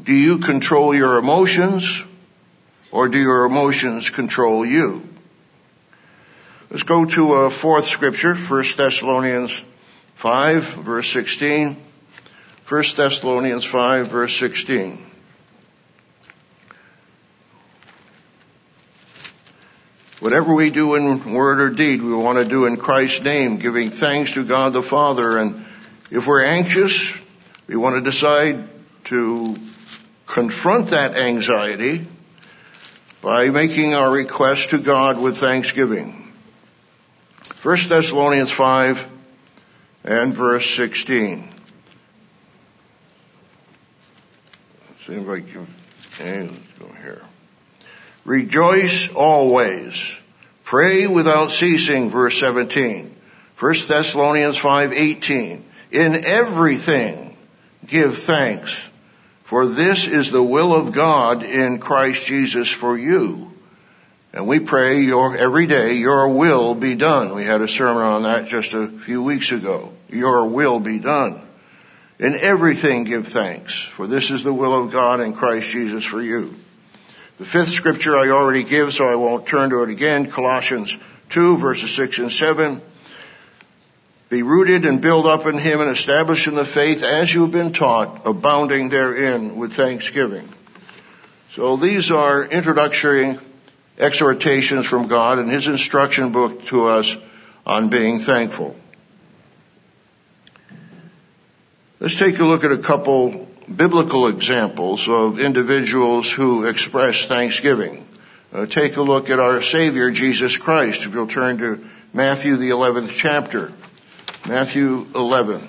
Do 0.00 0.12
you 0.12 0.38
control 0.38 0.94
your 0.94 1.18
emotions 1.18 2.04
or 2.92 3.08
do 3.08 3.18
your 3.18 3.46
emotions 3.46 4.10
control 4.10 4.64
you? 4.64 5.02
Let's 6.70 6.82
go 6.82 7.06
to 7.06 7.32
a 7.32 7.50
fourth 7.50 7.86
scripture, 7.86 8.34
1 8.34 8.64
Thessalonians 8.76 9.64
5, 10.16 10.64
verse 10.64 11.10
16. 11.10 11.78
1 12.68 12.84
Thessalonians 12.94 13.64
5, 13.64 14.08
verse 14.08 14.36
16. 14.36 15.02
Whatever 20.20 20.52
we 20.52 20.68
do 20.68 20.94
in 20.96 21.32
word 21.32 21.62
or 21.62 21.70
deed, 21.70 22.02
we 22.02 22.12
want 22.12 22.36
to 22.36 22.44
do 22.44 22.66
in 22.66 22.76
Christ's 22.76 23.22
name, 23.22 23.56
giving 23.56 23.88
thanks 23.88 24.34
to 24.34 24.44
God 24.44 24.74
the 24.74 24.82
Father. 24.82 25.38
And 25.38 25.64
if 26.10 26.26
we're 26.26 26.44
anxious, 26.44 27.16
we 27.66 27.76
want 27.76 27.96
to 27.96 28.02
decide 28.02 28.68
to 29.04 29.56
confront 30.26 30.88
that 30.88 31.16
anxiety 31.16 32.06
by 33.22 33.48
making 33.48 33.94
our 33.94 34.10
request 34.10 34.70
to 34.70 34.78
God 34.78 35.18
with 35.18 35.38
thanksgiving. 35.38 36.27
1 37.68 37.76
Thessalonians 37.90 38.50
5 38.50 39.06
and 40.02 40.32
verse 40.32 40.70
16. 40.70 41.50
See 45.04 45.12
if 45.12 45.28
I 45.28 45.40
can, 45.42 45.66
okay, 46.14 46.42
let's 46.44 46.72
go 46.78 46.88
here. 47.02 47.20
Rejoice 48.24 49.12
always. 49.12 50.18
Pray 50.64 51.06
without 51.08 51.50
ceasing, 51.50 52.08
verse 52.08 52.40
17. 52.40 53.14
1 53.58 53.74
Thessalonians 53.86 54.56
5:18. 54.56 55.62
In 55.92 56.24
everything 56.24 57.36
give 57.86 58.16
thanks, 58.16 58.88
for 59.44 59.66
this 59.66 60.06
is 60.06 60.30
the 60.30 60.42
will 60.42 60.74
of 60.74 60.92
God 60.92 61.42
in 61.42 61.80
Christ 61.80 62.26
Jesus 62.26 62.70
for 62.70 62.96
you. 62.96 63.52
And 64.32 64.46
we 64.46 64.60
pray 64.60 65.00
your, 65.00 65.36
every 65.36 65.66
day, 65.66 65.94
your 65.94 66.28
will 66.28 66.74
be 66.74 66.94
done. 66.94 67.34
We 67.34 67.44
had 67.44 67.62
a 67.62 67.68
sermon 67.68 68.02
on 68.02 68.22
that 68.24 68.46
just 68.46 68.74
a 68.74 68.88
few 68.88 69.22
weeks 69.22 69.52
ago. 69.52 69.92
Your 70.10 70.46
will 70.46 70.80
be 70.80 70.98
done. 70.98 71.40
In 72.18 72.34
everything 72.34 73.04
give 73.04 73.28
thanks, 73.28 73.80
for 73.80 74.06
this 74.06 74.30
is 74.30 74.42
the 74.42 74.52
will 74.52 74.74
of 74.74 74.92
God 74.92 75.20
in 75.20 75.32
Christ 75.32 75.70
Jesus 75.72 76.04
for 76.04 76.20
you. 76.20 76.54
The 77.38 77.44
fifth 77.44 77.68
scripture 77.68 78.16
I 78.16 78.30
already 78.30 78.64
give, 78.64 78.92
so 78.92 79.06
I 79.06 79.14
won't 79.14 79.46
turn 79.46 79.70
to 79.70 79.84
it 79.84 79.90
again. 79.90 80.28
Colossians 80.28 80.98
2 81.30 81.56
verses 81.56 81.94
6 81.94 82.18
and 82.18 82.32
7. 82.32 82.82
Be 84.28 84.42
rooted 84.42 84.84
and 84.84 85.00
build 85.00 85.26
up 85.26 85.46
in 85.46 85.56
Him 85.56 85.80
and 85.80 85.90
established 85.90 86.48
in 86.48 86.54
the 86.54 86.64
faith 86.64 87.02
as 87.02 87.32
you 87.32 87.42
have 87.42 87.52
been 87.52 87.72
taught, 87.72 88.26
abounding 88.26 88.88
therein 88.88 89.56
with 89.56 89.72
thanksgiving. 89.72 90.48
So 91.52 91.76
these 91.76 92.10
are 92.10 92.44
introductory 92.44 93.38
exhortations 93.98 94.86
from 94.86 95.08
God 95.08 95.38
and 95.38 95.50
His 95.50 95.66
instruction 95.66 96.32
book 96.32 96.64
to 96.66 96.86
us 96.86 97.16
on 97.66 97.90
being 97.90 98.20
thankful. 98.20 98.76
Let's 102.00 102.16
take 102.16 102.38
a 102.38 102.44
look 102.44 102.62
at 102.62 102.70
a 102.70 102.78
couple 102.78 103.48
biblical 103.74 104.28
examples 104.28 105.08
of 105.08 105.40
individuals 105.40 106.30
who 106.30 106.64
express 106.64 107.26
thanksgiving. 107.26 108.06
Uh, 108.52 108.66
take 108.66 108.96
a 108.96 109.02
look 109.02 109.28
at 109.30 109.40
our 109.40 109.60
Savior, 109.60 110.10
Jesus 110.10 110.56
Christ, 110.56 111.04
if 111.04 111.12
you'll 111.12 111.26
turn 111.26 111.58
to 111.58 111.84
Matthew, 112.14 112.56
the 112.56 112.70
11th 112.70 113.10
chapter. 113.14 113.72
Matthew 114.46 115.06
11. 115.14 115.60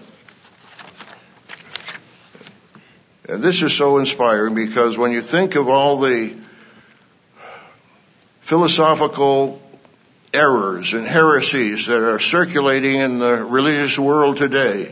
And 3.27 3.43
this 3.43 3.61
is 3.61 3.75
so 3.75 3.97
inspiring 3.97 4.55
because 4.55 4.97
when 4.97 5.11
you 5.11 5.21
think 5.21 5.55
of 5.55 5.67
all 5.67 5.99
the 5.99 6.37
philosophical 8.49 9.61
errors 10.33 10.95
and 10.95 11.05
heresies 11.05 11.85
that 11.85 12.01
are 12.01 12.17
circulating 12.17 12.95
in 12.95 13.19
the 13.19 13.43
religious 13.43 13.99
world 13.99 14.37
today, 14.37 14.91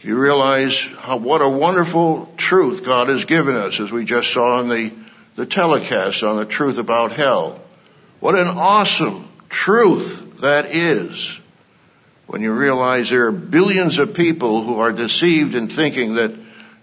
you 0.00 0.16
realize 0.16 0.80
how, 0.98 1.16
what 1.16 1.42
a 1.42 1.48
wonderful 1.48 2.32
truth 2.36 2.84
God 2.84 3.08
has 3.08 3.24
given 3.24 3.56
us, 3.56 3.80
as 3.80 3.90
we 3.90 4.04
just 4.04 4.32
saw 4.32 4.60
in 4.60 4.68
the, 4.68 4.92
the 5.34 5.44
telecast 5.44 6.22
on 6.22 6.36
the 6.36 6.44
truth 6.44 6.78
about 6.78 7.10
hell. 7.10 7.60
What 8.20 8.36
an 8.36 8.46
awesome 8.46 9.28
truth 9.48 10.36
that 10.42 10.66
is 10.66 11.40
when 12.28 12.42
you 12.42 12.52
realize 12.52 13.10
there 13.10 13.26
are 13.26 13.32
billions 13.32 13.98
of 13.98 14.14
people 14.14 14.62
who 14.62 14.78
are 14.78 14.92
deceived 14.92 15.56
in 15.56 15.66
thinking 15.66 16.14
that 16.14 16.32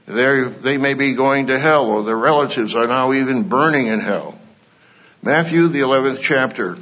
they 0.08 0.78
may 0.78 0.94
be 0.94 1.14
going 1.14 1.48
to 1.48 1.58
hell 1.58 1.86
or 1.86 2.04
their 2.04 2.18
relatives 2.18 2.76
are 2.76 2.86
now 2.86 3.14
even 3.14 3.44
burning 3.44 3.88
in 3.88 4.02
hell. 4.02 4.35
Matthew, 5.26 5.70
the 5.70 5.80
11th 5.80 6.22
chapter 6.22 6.78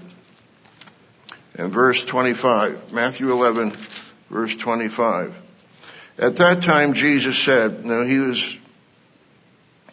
and 1.55 1.71
verse 1.71 2.03
25. 2.03 2.91
Matthew 2.91 3.31
11, 3.31 3.71
verse 4.29 4.53
25. 4.57 5.33
At 6.17 6.35
that 6.35 6.62
time, 6.62 6.93
Jesus 6.93 7.41
said, 7.41 7.85
know, 7.85 8.03
he 8.03 8.19
was 8.19 8.57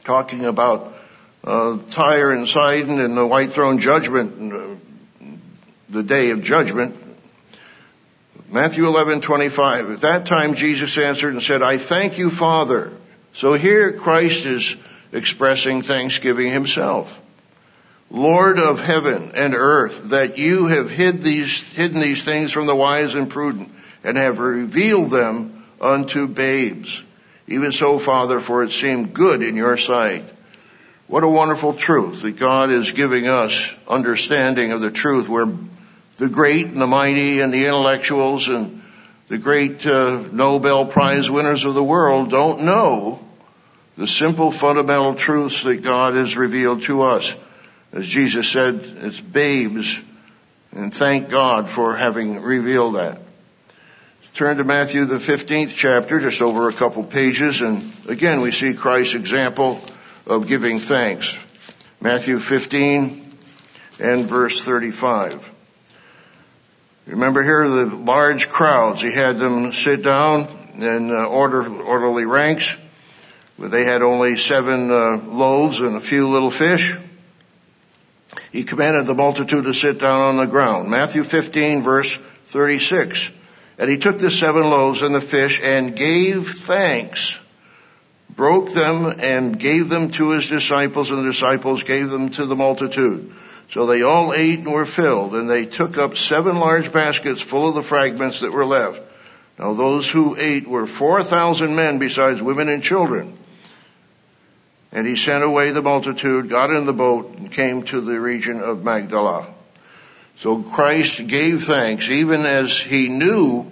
talking 0.02 0.47
about 0.47 0.92
uh, 1.45 1.78
Tyre 1.90 2.33
and 2.33 2.49
Sidon 2.49 2.99
and 2.99 3.16
the 3.16 3.25
white 3.25 3.50
throne 3.50 3.78
judgment, 3.78 4.52
uh, 4.52 5.26
the 5.88 6.02
day 6.02 6.30
of 6.30 6.42
judgment. 6.42 6.97
Matthew 8.49 8.85
11:25. 8.85 9.92
At 9.92 10.00
that 10.00 10.26
time, 10.26 10.54
Jesus 10.57 10.99
answered 10.99 11.35
and 11.35 11.42
said, 11.42 11.62
"I 11.62 11.76
thank 11.76 12.19
you, 12.19 12.30
Father." 12.30 12.90
So 13.33 13.52
here, 13.52 13.92
Christ 13.92 14.45
is 14.45 14.75
expressing 15.12 15.83
thanksgiving 15.83 16.50
Himself. 16.50 17.16
Lord 18.11 18.59
of 18.59 18.81
heaven 18.81 19.33
and 19.37 19.55
earth, 19.55 20.11
that 20.11 20.37
you 20.37 20.67
have 20.67 20.90
hid 20.90 21.23
these, 21.23 21.62
hidden 21.73 22.00
these 22.00 22.23
things 22.23 22.52
from 22.52 22.67
the 22.67 22.75
wise 22.75 23.14
and 23.14 23.31
prudent, 23.31 23.71
and 24.02 24.17
have 24.17 24.38
revealed 24.38 25.11
them 25.11 25.64
unto 25.81 26.26
babes. 26.26 27.02
Even 27.47 27.73
so, 27.73 27.99
Father, 27.99 28.40
for 28.40 28.62
it 28.64 28.71
seemed 28.71 29.14
good 29.14 29.43
in 29.43 29.55
your 29.55 29.76
sight. 29.76 30.25
What 31.07 31.25
a 31.25 31.29
wonderful 31.29 31.75
truth 31.75 32.23
that 32.23 32.37
God 32.37 32.71
is 32.71 32.93
giving 32.93 33.26
us 33.26 33.75
understanding 33.88 34.73
of 34.73 34.81
the 34.81 34.90
truth 34.90 35.29
where 35.29 35.49
the 36.17 36.29
great 36.29 36.67
and 36.67 36.81
the 36.81 36.87
mighty 36.87 37.40
and 37.40 37.52
the 37.52 37.67
intellectuals 37.67 38.49
and 38.49 38.83
the 39.29 39.38
great 39.38 39.85
uh, 39.87 40.23
Nobel 40.31 40.87
Prize 40.87 41.31
winners 41.31 41.64
of 41.64 41.75
the 41.75 41.83
world 41.83 42.31
don't 42.31 42.62
know 42.62 43.25
the 43.97 44.07
simple 44.07 44.52
fundamental 44.52 45.14
truths 45.14 45.62
that 45.64 45.83
God 45.83 46.14
has 46.14 46.37
revealed 46.37 46.83
to 46.83 47.02
us. 47.02 47.35
As 47.92 48.06
Jesus 48.09 48.49
said, 48.49 48.80
it's 49.02 49.20
babes 49.20 50.00
and 50.73 50.94
thank 50.94 51.28
God 51.28 51.68
for 51.68 51.97
having 51.97 52.40
revealed 52.40 52.94
that. 52.94 53.20
Turn 54.35 54.57
to 54.59 54.64
Matthew, 54.64 55.05
the 55.05 55.18
15th 55.18 55.74
chapter, 55.74 56.20
just 56.20 56.40
over 56.40 56.68
a 56.68 56.72
couple 56.72 57.03
pages, 57.03 57.62
and 57.62 57.92
again 58.09 58.40
we 58.40 58.53
see 58.53 58.74
Christ's 58.74 59.16
example 59.16 59.81
of 60.26 60.46
giving 60.46 60.79
thanks. 60.79 61.38
Matthew 62.00 62.38
15 62.38 63.35
and 63.98 64.26
verse 64.26 64.62
35. 64.62 65.53
Remember 67.07 67.42
here 67.42 67.68
the 67.68 67.87
large 67.87 68.48
crowds. 68.48 69.03
He 69.03 69.11
had 69.12 69.40
them 69.40 69.72
sit 69.72 70.05
down 70.05 70.46
in 70.76 71.11
uh, 71.11 71.24
order, 71.24 71.68
orderly 71.83 72.24
ranks. 72.24 72.76
They 73.59 73.85
had 73.85 74.00
only 74.00 74.38
seven 74.38 74.90
uh, 74.90 75.16
loaves 75.16 75.81
and 75.81 75.96
a 75.96 76.00
few 76.00 76.29
little 76.29 76.53
fish. 76.53 76.96
He 78.53 78.65
commanded 78.65 79.07
the 79.07 79.15
multitude 79.15 79.65
to 79.65 79.75
sit 79.75 79.99
down 79.99 80.21
on 80.21 80.37
the 80.37 80.47
ground. 80.47 80.91
Matthew 80.91 81.23
15 81.23 81.83
verse 81.83 82.17
36. 82.47 83.31
And 83.79 83.89
he 83.89 83.99
took 83.99 84.19
the 84.19 84.31
seven 84.31 84.69
loaves 84.69 85.03
and 85.03 85.15
the 85.15 85.21
fish 85.21 85.61
and 85.63 85.97
gave 85.97 86.49
thanks, 86.49 87.39
broke 88.29 88.73
them 88.75 89.07
and 89.21 89.59
gave 89.59 89.89
them 89.89 90.11
to 90.13 90.31
his 90.31 90.49
disciples 90.49 91.11
and 91.11 91.21
the 91.21 91.31
disciples 91.31 91.85
gave 91.85 92.11
them 92.11 92.31
to 92.31 92.45
the 92.45 92.57
multitude. 92.57 93.33
So 93.71 93.87
they 93.87 94.03
all 94.03 94.35
ate 94.35 94.59
and 94.59 94.73
were 94.73 94.85
filled 94.85 95.35
and 95.35 95.49
they 95.49 95.65
took 95.65 95.97
up 95.97 96.17
seven 96.17 96.59
large 96.59 96.93
baskets 96.93 97.41
full 97.41 97.69
of 97.69 97.77
the 97.77 97.83
fragments 97.83 98.41
that 98.41 98.53
were 98.53 98.67
left. 98.67 99.01
Now 99.59 99.75
those 99.75 100.11
who 100.11 100.37
ate 100.37 100.67
were 100.67 100.87
4,000 100.87 101.77
men 101.77 101.99
besides 101.99 102.43
women 102.43 102.69
and 102.69 102.83
children. 102.83 103.39
And 104.92 105.07
he 105.07 105.16
sent 105.16 105.44
away 105.44 105.70
the 105.70 105.83
multitude, 105.83 106.48
got 106.48 106.70
in 106.70 106.85
the 106.85 106.92
boat, 106.92 107.37
and 107.37 107.53
came 107.53 107.85
to 107.85 108.00
the 108.00 108.20
region 108.20 108.61
of 108.61 108.83
Magdala. 108.83 109.46
So 110.37 110.62
Christ 110.62 111.26
gave 111.26 111.64
thanks 111.64 112.09
even 112.09 112.46
as 112.46 112.79
he 112.79 113.09
knew 113.09 113.70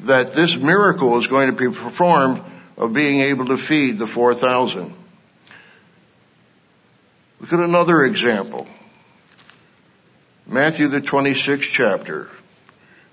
that 0.00 0.32
this 0.32 0.56
miracle 0.56 1.10
was 1.10 1.26
going 1.26 1.48
to 1.48 1.52
be 1.52 1.74
performed 1.74 2.42
of 2.76 2.92
being 2.92 3.20
able 3.20 3.46
to 3.46 3.56
feed 3.56 3.98
the 3.98 4.06
4,000. 4.06 4.94
Look 7.40 7.52
at 7.52 7.58
another 7.58 8.04
example. 8.04 8.66
Matthew 10.46 10.88
the 10.88 11.00
26th 11.00 11.72
chapter. 11.72 12.30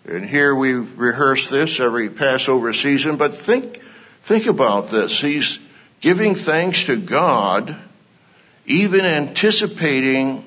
And 0.06 0.26
here 0.26 0.54
we 0.54 0.74
rehearse 0.74 1.50
this 1.50 1.80
every 1.80 2.10
Passover 2.10 2.74
season, 2.74 3.16
but 3.18 3.34
think, 3.34 3.82
think 4.22 4.48
about 4.48 4.90
this. 4.90 5.20
He's 5.20 5.60
giving 6.04 6.36
thanks 6.36 6.88
to 6.88 6.98
God, 6.98 7.74
even 8.66 9.06
anticipating 9.06 10.44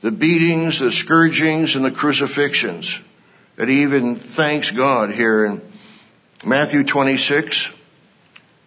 the 0.00 0.10
beatings, 0.10 0.78
the 0.78 0.90
scourgings, 0.90 1.76
and 1.76 1.84
the 1.84 1.90
crucifixions. 1.90 3.02
That 3.56 3.68
he 3.68 3.82
even 3.82 4.16
thanks 4.16 4.70
God 4.70 5.12
here 5.12 5.44
in 5.44 5.60
Matthew 6.42 6.84
26 6.84 7.74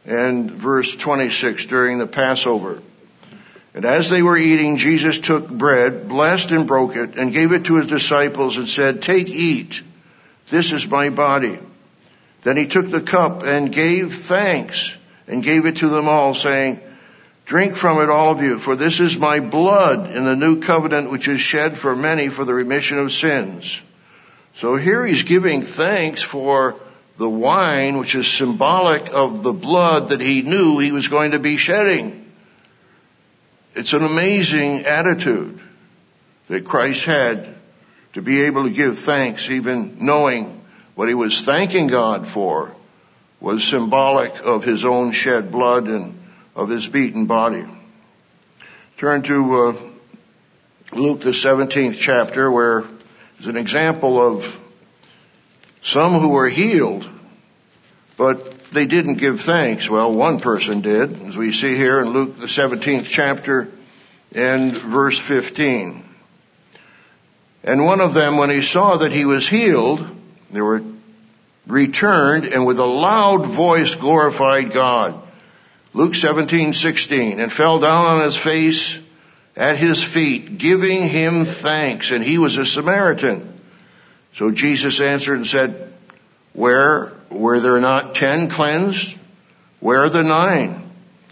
and 0.05 0.51
verse 0.51 0.95
26 0.95 1.65
during 1.65 1.97
the 1.97 2.05
Passover. 2.05 2.83
And 3.73 3.83
as 3.83 4.11
they 4.11 4.21
were 4.21 4.37
eating, 4.37 4.77
Jesus 4.77 5.17
took 5.17 5.49
bread, 5.49 6.07
blessed 6.07 6.51
and 6.51 6.67
broke 6.67 6.95
it, 6.95 7.17
and 7.17 7.33
gave 7.33 7.51
it 7.51 7.65
to 7.65 7.77
his 7.77 7.87
disciples 7.87 8.57
and 8.57 8.69
said, 8.69 9.01
Take, 9.01 9.29
eat. 9.29 9.81
This 10.49 10.71
is 10.71 10.87
my 10.87 11.09
body. 11.09 11.57
Then 12.43 12.57
he 12.57 12.67
took 12.67 12.91
the 12.91 13.01
cup 13.01 13.41
and 13.41 13.73
gave 13.73 14.15
thanks 14.15 14.95
and 15.27 15.43
gave 15.43 15.65
it 15.65 15.77
to 15.77 15.89
them 15.89 16.07
all, 16.07 16.33
saying, 16.33 16.81
Drink 17.45 17.77
from 17.77 18.01
it, 18.01 18.09
all 18.09 18.33
of 18.33 18.41
you, 18.41 18.59
for 18.59 18.75
this 18.75 18.99
is 18.99 19.17
my 19.17 19.39
blood 19.39 20.13
in 20.13 20.25
the 20.25 20.35
new 20.35 20.59
covenant 20.59 21.09
which 21.09 21.29
is 21.29 21.39
shed 21.39 21.77
for 21.77 21.95
many 21.95 22.27
for 22.27 22.43
the 22.43 22.53
remission 22.53 22.97
of 22.97 23.13
sins. 23.13 23.81
So 24.55 24.75
here 24.75 25.05
he's 25.05 25.23
giving 25.23 25.61
thanks 25.61 26.21
for 26.21 26.75
the 27.17 27.29
wine, 27.29 27.99
which 27.99 28.15
is 28.15 28.27
symbolic 28.27 29.13
of 29.13 29.43
the 29.43 29.53
blood 29.53 30.09
that 30.09 30.19
he 30.19 30.41
knew 30.41 30.79
he 30.79 30.91
was 30.91 31.07
going 31.07 31.31
to 31.31 31.39
be 31.39 31.55
shedding. 31.55 32.29
It's 33.75 33.93
an 33.93 34.03
amazing 34.03 34.85
attitude 34.85 35.59
that 36.49 36.65
Christ 36.65 37.05
had 37.05 37.47
to 38.13 38.21
be 38.21 38.41
able 38.41 38.63
to 38.63 38.69
give 38.69 38.99
thanks, 38.99 39.49
even 39.49 40.05
knowing 40.05 40.61
what 40.95 41.07
he 41.07 41.13
was 41.13 41.41
thanking 41.41 41.87
God 41.87 42.27
for 42.27 42.75
was 43.39 43.63
symbolic 43.63 44.43
of 44.43 44.63
his 44.63 44.85
own 44.85 45.11
shed 45.11 45.51
blood 45.51 45.87
and 45.87 46.17
of 46.55 46.69
his 46.69 46.87
beaten 46.87 47.25
body. 47.25 47.65
Turn 48.97 49.21
to 49.23 49.55
uh, 49.55 49.75
Luke 50.93 51.21
the 51.21 51.31
17th 51.31 51.99
chapter 51.99 52.51
where 52.51 52.83
is 53.39 53.47
an 53.47 53.57
example 53.57 54.19
of 54.19 54.59
some 55.81 56.13
who 56.13 56.29
were 56.29 56.49
healed, 56.49 57.07
but 58.17 58.59
they 58.71 58.85
didn't 58.85 59.15
give 59.15 59.41
thanks. 59.41 59.89
Well, 59.89 60.13
one 60.13 60.39
person 60.39 60.81
did, 60.81 61.21
as 61.23 61.37
we 61.37 61.51
see 61.53 61.75
here 61.75 62.01
in 62.01 62.09
Luke 62.09 62.39
the 62.39 62.47
17th 62.47 63.07
chapter 63.07 63.69
and 64.33 64.75
verse 64.75 65.19
15. 65.19 66.03
And 67.63 67.85
one 67.85 68.01
of 68.01 68.13
them, 68.13 68.37
when 68.37 68.49
he 68.49 68.61
saw 68.61 68.97
that 68.97 69.11
he 69.11 69.25
was 69.25 69.47
healed, 69.47 70.05
they 70.51 70.61
were 70.61 70.81
returned 71.67 72.45
and 72.45 72.65
with 72.65 72.79
a 72.79 72.85
loud 72.85 73.45
voice 73.45 73.95
glorified 73.95 74.71
God 74.71 75.21
Luke 75.97 76.13
17:16 76.13 77.39
and 77.39 77.51
fell 77.51 77.79
down 77.79 78.05
on 78.05 78.21
his 78.21 78.37
face 78.37 78.99
at 79.55 79.77
his 79.77 80.03
feet, 80.03 80.59
giving 80.59 81.09
him 81.09 81.45
thanks, 81.45 82.11
and 82.11 82.23
he 82.23 82.37
was 82.37 82.57
a 82.57 82.65
Samaritan. 82.67 83.51
So 84.35 84.51
Jesus 84.51 85.01
answered 85.01 85.37
and 85.37 85.47
said, 85.47 85.91
where 86.53 87.13
were 87.31 87.59
there 87.59 87.79
not 87.79 88.13
ten 88.13 88.47
cleansed? 88.47 89.17
Where 89.79 90.03
are 90.03 90.09
the 90.09 90.21
nine? 90.21 90.83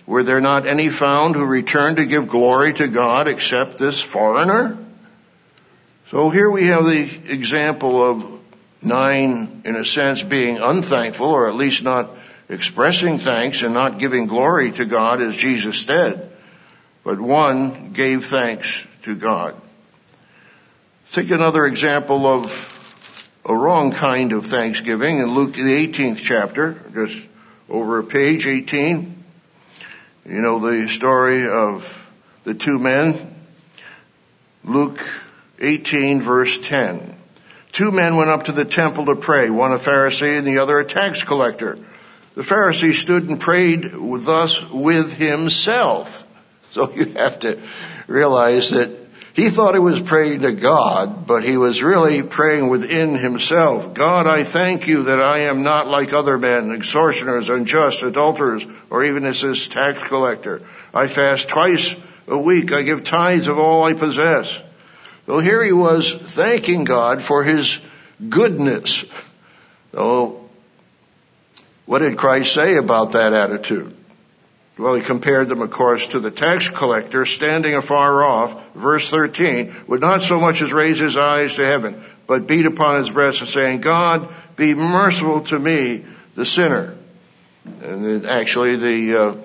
Were 0.08 0.24
there 0.24 0.42
not 0.42 0.66
any 0.66 0.90
found 0.90 1.36
who 1.36 1.46
returned 1.46 1.98
to 1.98 2.06
give 2.06 2.28
glory 2.28 2.74
to 2.74 2.88
God 2.88 3.28
except 3.28 3.78
this 3.78 4.02
foreigner? 4.02 4.80
So 6.10 6.32
here 6.32 6.50
we 6.50 6.66
have 6.68 6.86
the 6.86 7.04
example 7.32 8.04
of 8.04 8.35
nine, 8.82 9.62
in 9.66 9.76
a 9.76 9.86
sense, 9.86 10.24
being 10.24 10.58
unthankful, 10.58 11.28
or 11.28 11.50
at 11.50 11.56
least 11.56 11.84
not 11.84 12.10
expressing 12.50 13.18
thanks 13.18 13.64
and 13.64 13.74
not 13.74 14.00
giving 14.00 14.28
glory 14.28 14.72
to 14.72 14.86
God 14.86 15.22
as 15.22 15.36
Jesus 15.36 15.86
did. 15.86 16.22
But 17.04 17.20
one 17.20 17.92
gave 17.94 18.26
thanks 18.26 18.86
to 19.04 19.16
God. 19.16 19.56
Take 21.12 21.32
another 21.32 21.66
example 21.66 22.26
of 22.28 22.72
a 23.46 23.56
wrong 23.56 23.92
kind 23.92 24.34
of 24.34 24.48
thanksgiving 24.48 25.20
in 25.20 25.34
Luke, 25.34 25.54
the 25.54 25.88
18th 25.88 26.18
chapter, 26.18 26.82
just 26.94 27.22
over 27.70 28.00
a 28.00 28.04
page 28.04 28.48
18. 28.48 29.24
You 30.28 30.42
know 30.42 30.60
the 30.60 30.90
story 30.90 31.48
of 31.48 32.12
the 32.44 32.56
two 32.56 32.80
men. 32.80 33.36
Luke 34.64 35.00
18 35.60 36.22
verse 36.22 36.60
10. 36.60 37.15
Two 37.76 37.92
men 37.92 38.16
went 38.16 38.30
up 38.30 38.44
to 38.44 38.54
the 38.54 38.64
temple 38.64 39.08
to 39.08 39.18
pray, 39.18 39.50
one 39.50 39.74
a 39.74 39.78
Pharisee 39.78 40.38
and 40.38 40.48
the 40.48 40.60
other 40.60 40.80
a 40.80 40.86
tax 40.86 41.26
collector. 41.26 41.78
The 42.34 42.42
Pharisee 42.42 42.94
stood 42.94 43.28
and 43.28 43.38
prayed 43.38 43.92
thus 43.92 44.64
with 44.70 45.14
himself. 45.18 46.22
So 46.72 46.92
you 46.94 47.06
have 47.14 47.40
to 47.40 47.60
realize 48.08 48.72
that 48.72 48.90
he 49.34 49.50
thought 49.50 49.76
he 49.76 49.80
was 49.80 50.02
praying 50.02 50.42
to 50.42 50.54
God, 50.54 51.28
but 51.28 51.44
he 51.44 51.58
was 51.58 51.84
really 51.84 52.24
praying 52.24 52.70
within 52.70 53.16
himself. 53.16 53.94
God, 53.94 54.26
I 54.26 54.44
thank 54.44 54.88
you 54.88 55.04
that 55.04 55.22
I 55.22 55.40
am 55.40 55.64
not 55.64 55.88
like 55.88 56.14
other 56.14 56.38
men, 56.38 56.74
extortioners, 56.74 57.50
unjust, 57.50 58.04
adulterers, 58.04 58.66
or 58.90 59.04
even 59.04 59.26
as 59.26 59.42
this 59.42 59.68
tax 59.68 60.06
collector. 60.06 60.62
I 60.94 61.08
fast 61.08 61.50
twice 61.50 61.96
a 62.28 62.38
week. 62.38 62.72
I 62.72 62.84
give 62.84 63.04
tithes 63.04 63.48
of 63.50 63.60
all 63.60 63.84
I 63.84 63.94
possess. 63.94 64.62
So 65.26 65.40
here 65.40 65.64
he 65.64 65.72
was 65.72 66.14
thanking 66.14 66.84
God 66.84 67.22
for 67.22 67.44
his 67.44 67.80
goodness. 68.30 69.06
So 69.92 70.48
what 71.86 72.00
did 72.00 72.18
Christ 72.18 72.54
say 72.54 72.78
about 72.78 73.14
that 73.14 73.34
attitude? 73.34 73.96
Well, 74.78 74.96
he 74.96 75.02
compared 75.02 75.48
them, 75.48 75.62
of 75.62 75.72
course, 75.72 76.10
to 76.10 76.20
the 76.20 76.32
tax 76.32 76.68
collector 76.68 77.26
standing 77.26 77.76
afar 77.76 78.24
off, 78.24 78.74
verse 78.76 79.10
13, 79.10 79.74
would 79.88 80.02
not 80.02 80.22
so 80.22 80.40
much 80.40 80.62
as 80.62 80.74
raise 80.74 81.00
his 81.00 81.16
eyes 81.16 81.56
to 81.56 81.66
heaven, 81.66 82.04
but 82.28 82.46
beat 82.46 82.66
upon 82.66 82.98
his 82.98 83.10
breast 83.10 83.40
and 83.40 83.48
saying, 83.48 83.82
God, 83.82 84.28
be 84.58 84.74
merciful 84.74 85.42
to 85.42 85.58
me, 85.58 86.04
the 86.36 86.46
sinner. 86.46 86.98
And 87.82 88.26
actually 88.26 88.76
the 88.76 89.18
uh, 89.18 89.36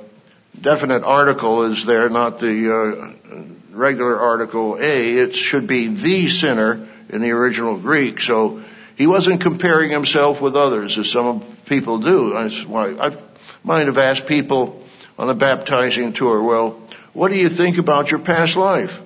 definite 0.61 1.05
article 1.05 1.63
is 1.63 1.85
there, 1.87 2.11
not 2.11 2.41
the 2.41 2.75
uh, 2.75 3.37
regular 3.71 4.19
article 4.19 4.77
A. 4.81 5.13
It 5.19 5.35
should 5.35 5.67
be 5.67 5.89
the 5.89 6.29
sinner 6.29 6.87
in 7.09 7.21
the 7.21 7.31
original 7.31 7.77
Greek. 7.79 8.21
So 8.21 8.63
he 8.97 9.07
wasn't 9.07 9.41
comparing 9.41 9.91
himself 9.91 10.41
with 10.41 10.57
others 10.57 10.99
as 10.99 11.11
some 11.11 11.41
people 11.67 11.99
do. 11.99 12.37
I 12.37 13.17
might 13.65 13.87
have 13.87 13.99
asked 13.99 14.27
people 14.27 14.85
on 15.19 15.31
a 15.31 15.35
baptizing 15.35 16.13
tour, 16.13 16.43
well, 16.43 16.81
what 17.13 17.31
do 17.31 17.39
you 17.39 17.49
think 17.49 17.79
about 17.79 18.11
your 18.11 18.21
past 18.21 18.57
life? 18.57 19.01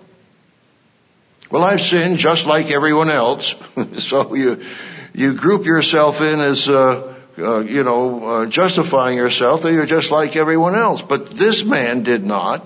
Well, 1.50 1.62
I've 1.62 1.80
sinned 1.80 2.18
just 2.18 2.46
like 2.46 2.70
everyone 2.70 3.10
else. 3.10 3.54
so 3.98 4.34
you, 4.34 4.62
you 5.12 5.34
group 5.34 5.66
yourself 5.66 6.20
in 6.20 6.40
as, 6.40 6.68
uh, 6.68 7.14
uh, 7.38 7.60
you 7.60 7.84
know, 7.84 8.28
uh, 8.28 8.46
justifying 8.46 9.18
yourself 9.18 9.62
that 9.62 9.72
you're 9.72 9.86
just 9.86 10.10
like 10.10 10.36
everyone 10.36 10.74
else. 10.74 11.02
But 11.02 11.30
this 11.30 11.64
man 11.64 12.02
did 12.02 12.24
not. 12.24 12.64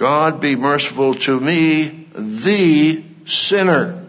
God 0.00 0.40
be 0.40 0.56
merciful 0.56 1.12
to 1.12 1.38
me, 1.38 2.06
the 2.14 3.04
sinner. 3.26 4.02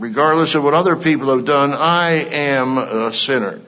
Regardless 0.00 0.56
of 0.56 0.64
what 0.64 0.74
other 0.74 0.96
people 0.96 1.30
have 1.30 1.44
done, 1.44 1.72
I 1.72 2.26
am 2.32 2.76
a 2.76 3.12
sinner. 3.12 3.60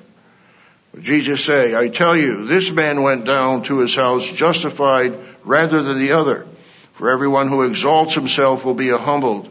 Jesus 0.99 1.45
say, 1.45 1.77
I 1.77 1.87
tell 1.91 2.17
you, 2.17 2.49
this 2.49 2.73
man 2.73 3.05
went 3.05 3.25
down 3.25 3.63
to 3.65 3.79
his 3.79 3.95
house 3.95 4.29
justified 4.33 5.17
rather 5.45 5.81
than 5.81 6.01
the 6.01 6.11
other. 6.15 6.45
For 6.95 7.09
everyone 7.09 7.47
who 7.47 7.63
exalts 7.63 8.17
himself 8.17 8.65
will 8.65 8.75
be 8.75 8.89
humbled, 8.89 9.49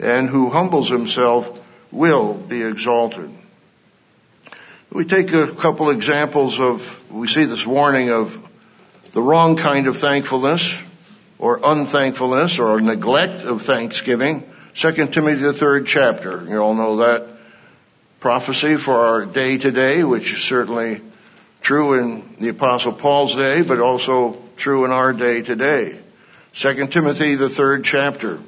and 0.00 0.28
who 0.28 0.50
humbles 0.50 0.90
himself 0.90 1.62
will 1.92 2.34
be 2.34 2.64
exalted. 2.64 3.30
We 4.90 5.04
take 5.04 5.32
a 5.32 5.46
couple 5.46 5.90
examples 5.90 6.58
of, 6.58 7.12
we 7.12 7.28
see 7.28 7.44
this 7.44 7.64
warning 7.64 8.10
of 8.10 8.36
the 9.12 9.22
wrong 9.22 9.54
kind 9.54 9.86
of 9.86 9.96
thankfulness 9.96 10.82
or 11.38 11.60
unthankfulness 11.62 12.58
or 12.58 12.80
neglect 12.80 13.44
of 13.44 13.62
thanksgiving. 13.62 14.48
Second 14.74 15.12
Timothy 15.12 15.42
the 15.42 15.52
third 15.52 15.86
chapter. 15.86 16.44
You 16.48 16.58
all 16.58 16.74
know 16.74 16.96
that 16.98 17.28
prophecy 18.20 18.76
for 18.76 18.96
our 18.96 19.26
day 19.26 19.58
today, 19.58 20.04
which 20.04 20.32
is 20.32 20.42
certainly 20.42 21.00
true 21.60 21.94
in 21.94 22.36
the 22.38 22.48
apostle 22.48 22.92
Paul's 22.92 23.34
day, 23.34 23.62
but 23.62 23.80
also 23.80 24.40
true 24.56 24.84
in 24.84 24.92
our 24.92 25.12
day 25.12 25.42
today. 25.42 25.98
Second 26.52 26.92
Timothy 26.92 27.34
the 27.34 27.48
third 27.48 27.84
chapter. 27.84 28.40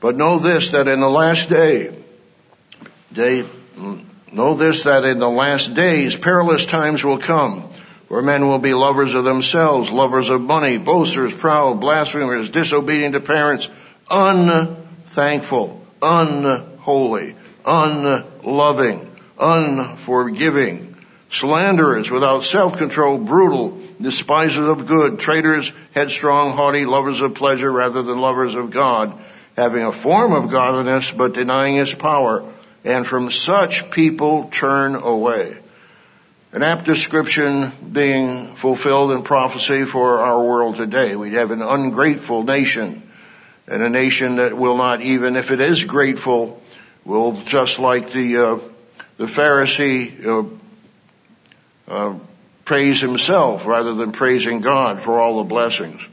But 0.00 0.16
know 0.16 0.38
this, 0.38 0.70
that 0.70 0.86
in 0.86 1.00
the 1.00 1.08
last 1.08 1.48
day, 1.48 1.96
day 3.10 3.40
hmm, 3.40 4.00
Know 4.34 4.54
this 4.54 4.82
that 4.82 5.04
in 5.04 5.20
the 5.20 5.30
last 5.30 5.74
days 5.74 6.16
perilous 6.16 6.66
times 6.66 7.04
will 7.04 7.18
come, 7.18 7.60
where 8.08 8.20
men 8.20 8.48
will 8.48 8.58
be 8.58 8.74
lovers 8.74 9.14
of 9.14 9.22
themselves, 9.22 9.92
lovers 9.92 10.28
of 10.28 10.40
money, 10.40 10.76
boasters, 10.76 11.32
proud, 11.32 11.80
blasphemers, 11.80 12.50
disobedient 12.50 13.14
to 13.14 13.20
parents, 13.20 13.70
unthankful, 14.10 15.80
unholy, 16.02 17.36
unloving, 17.64 19.08
unforgiving, 19.38 20.96
slanderers, 21.28 22.10
without 22.10 22.42
self-control, 22.42 23.18
brutal, 23.18 23.80
despisers 24.00 24.66
of 24.68 24.86
good, 24.86 25.20
traitors, 25.20 25.72
headstrong, 25.94 26.50
haughty, 26.50 26.86
lovers 26.86 27.20
of 27.20 27.36
pleasure 27.36 27.70
rather 27.70 28.02
than 28.02 28.20
lovers 28.20 28.56
of 28.56 28.72
God, 28.72 29.16
having 29.56 29.84
a 29.84 29.92
form 29.92 30.32
of 30.32 30.50
godliness 30.50 31.12
but 31.12 31.34
denying 31.34 31.76
its 31.76 31.94
power 31.94 32.44
and 32.84 33.06
from 33.06 33.30
such 33.30 33.90
people 33.90 34.44
turn 34.50 34.94
away. 34.94 35.56
An 36.52 36.62
apt 36.62 36.84
description 36.84 37.72
being 37.92 38.54
fulfilled 38.54 39.10
in 39.10 39.22
prophecy 39.22 39.84
for 39.84 40.20
our 40.20 40.40
world 40.44 40.76
today. 40.76 41.16
We 41.16 41.32
have 41.32 41.50
an 41.50 41.62
ungrateful 41.62 42.44
nation 42.44 43.02
and 43.66 43.82
a 43.82 43.88
nation 43.88 44.36
that 44.36 44.56
will 44.56 44.76
not 44.76 45.00
even, 45.00 45.36
if 45.36 45.50
it 45.50 45.60
is 45.60 45.84
grateful, 45.84 46.62
will 47.04 47.32
just 47.32 47.78
like 47.78 48.10
the, 48.10 48.36
uh, 48.36 48.58
the 49.16 49.24
Pharisee, 49.24 50.24
uh, 50.24 51.90
uh, 51.90 52.14
praise 52.64 53.00
himself 53.00 53.66
rather 53.66 53.94
than 53.94 54.12
praising 54.12 54.60
God 54.60 55.00
for 55.00 55.18
all 55.18 55.38
the 55.38 55.44
blessings. 55.44 56.06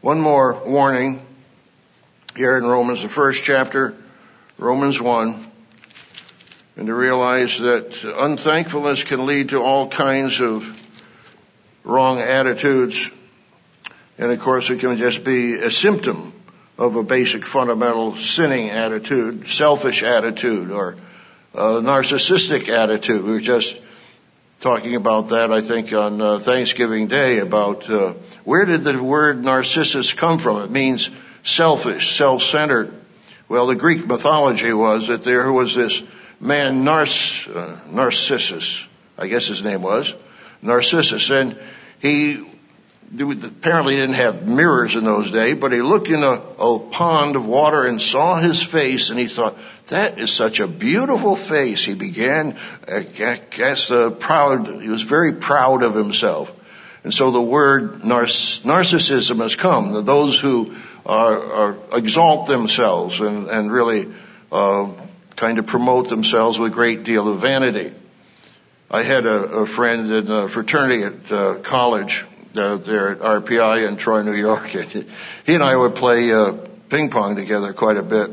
One 0.00 0.20
more 0.20 0.62
warning 0.64 1.24
here 2.36 2.56
in 2.56 2.64
Romans, 2.64 3.02
the 3.02 3.08
first 3.08 3.42
chapter, 3.42 3.94
Romans 4.58 5.00
1 5.00 5.51
and 6.76 6.86
to 6.86 6.94
realize 6.94 7.58
that 7.58 8.02
unthankfulness 8.04 9.04
can 9.04 9.26
lead 9.26 9.50
to 9.50 9.62
all 9.62 9.88
kinds 9.88 10.40
of 10.40 10.66
wrong 11.84 12.20
attitudes. 12.20 13.10
And 14.18 14.30
of 14.30 14.40
course 14.40 14.70
it 14.70 14.80
can 14.80 14.96
just 14.96 15.24
be 15.24 15.54
a 15.54 15.70
symptom 15.70 16.32
of 16.78 16.96
a 16.96 17.02
basic 17.02 17.44
fundamental 17.44 18.16
sinning 18.16 18.70
attitude, 18.70 19.46
selfish 19.46 20.02
attitude, 20.02 20.70
or 20.70 20.96
a 21.54 21.80
narcissistic 21.80 22.68
attitude. 22.68 23.22
We 23.22 23.32
were 23.32 23.40
just 23.40 23.78
talking 24.60 24.94
about 24.94 25.30
that, 25.30 25.52
I 25.52 25.60
think, 25.60 25.92
on 25.92 26.20
uh, 26.20 26.38
Thanksgiving 26.38 27.08
Day 27.08 27.40
about 27.40 27.90
uh, 27.90 28.14
where 28.44 28.64
did 28.64 28.82
the 28.82 29.02
word 29.02 29.44
narcissus 29.44 30.14
come 30.14 30.38
from? 30.38 30.62
It 30.62 30.70
means 30.70 31.10
selfish, 31.42 32.16
self-centered. 32.16 32.94
Well, 33.48 33.66
the 33.66 33.74
Greek 33.74 34.06
mythology 34.06 34.72
was 34.72 35.08
that 35.08 35.24
there 35.24 35.52
was 35.52 35.74
this 35.74 36.02
man 36.42 36.84
Nars, 36.84 37.46
uh, 37.46 37.78
Narcissus, 37.88 38.86
I 39.16 39.28
guess 39.28 39.46
his 39.46 39.62
name 39.62 39.80
was, 39.80 40.12
Narcissus, 40.60 41.30
and 41.30 41.56
he 42.00 42.44
apparently 43.20 43.94
didn't 43.94 44.16
have 44.16 44.46
mirrors 44.46 44.96
in 44.96 45.04
those 45.04 45.30
days, 45.30 45.54
but 45.54 45.70
he 45.70 45.80
looked 45.80 46.08
in 46.08 46.24
a, 46.24 46.32
a 46.32 46.78
pond 46.78 47.36
of 47.36 47.46
water 47.46 47.86
and 47.86 48.02
saw 48.02 48.36
his 48.36 48.62
face 48.62 49.10
and 49.10 49.18
he 49.18 49.26
thought, 49.26 49.56
that 49.88 50.18
is 50.18 50.32
such 50.32 50.60
a 50.60 50.66
beautiful 50.66 51.36
face. 51.36 51.84
He 51.84 51.94
began, 51.94 52.56
I 52.88 53.40
guess, 53.50 53.90
uh, 53.90 54.10
proud, 54.10 54.80
he 54.82 54.88
was 54.88 55.02
very 55.02 55.34
proud 55.34 55.82
of 55.82 55.94
himself. 55.94 56.50
And 57.04 57.12
so 57.12 57.30
the 57.30 57.42
word 57.42 58.00
narcissism 58.02 59.42
has 59.42 59.56
come. 59.56 60.04
Those 60.04 60.40
who 60.40 60.74
are, 61.04 61.52
are 61.52 61.76
exalt 61.92 62.46
themselves 62.46 63.20
and, 63.20 63.48
and 63.48 63.70
really 63.70 64.08
uh, 64.50 64.90
kind 65.36 65.58
of 65.58 65.66
promote 65.66 66.08
themselves 66.08 66.58
with 66.58 66.72
a 66.72 66.74
great 66.74 67.04
deal 67.04 67.28
of 67.28 67.40
vanity. 67.40 67.92
I 68.90 69.02
had 69.02 69.26
a, 69.26 69.44
a 69.62 69.66
friend 69.66 70.10
in 70.10 70.30
a 70.30 70.48
fraternity 70.48 71.02
at 71.02 71.32
uh, 71.32 71.54
college 71.60 72.24
uh, 72.56 72.76
there 72.76 73.10
at 73.10 73.18
RPI 73.20 73.88
in 73.88 73.96
Troy, 73.96 74.22
New 74.22 74.34
York. 74.34 74.66
He 75.44 75.54
and 75.54 75.62
I 75.62 75.74
would 75.74 75.94
play 75.94 76.32
uh, 76.32 76.52
ping 76.88 77.10
pong 77.10 77.36
together 77.36 77.72
quite 77.72 77.96
a 77.96 78.02
bit. 78.02 78.30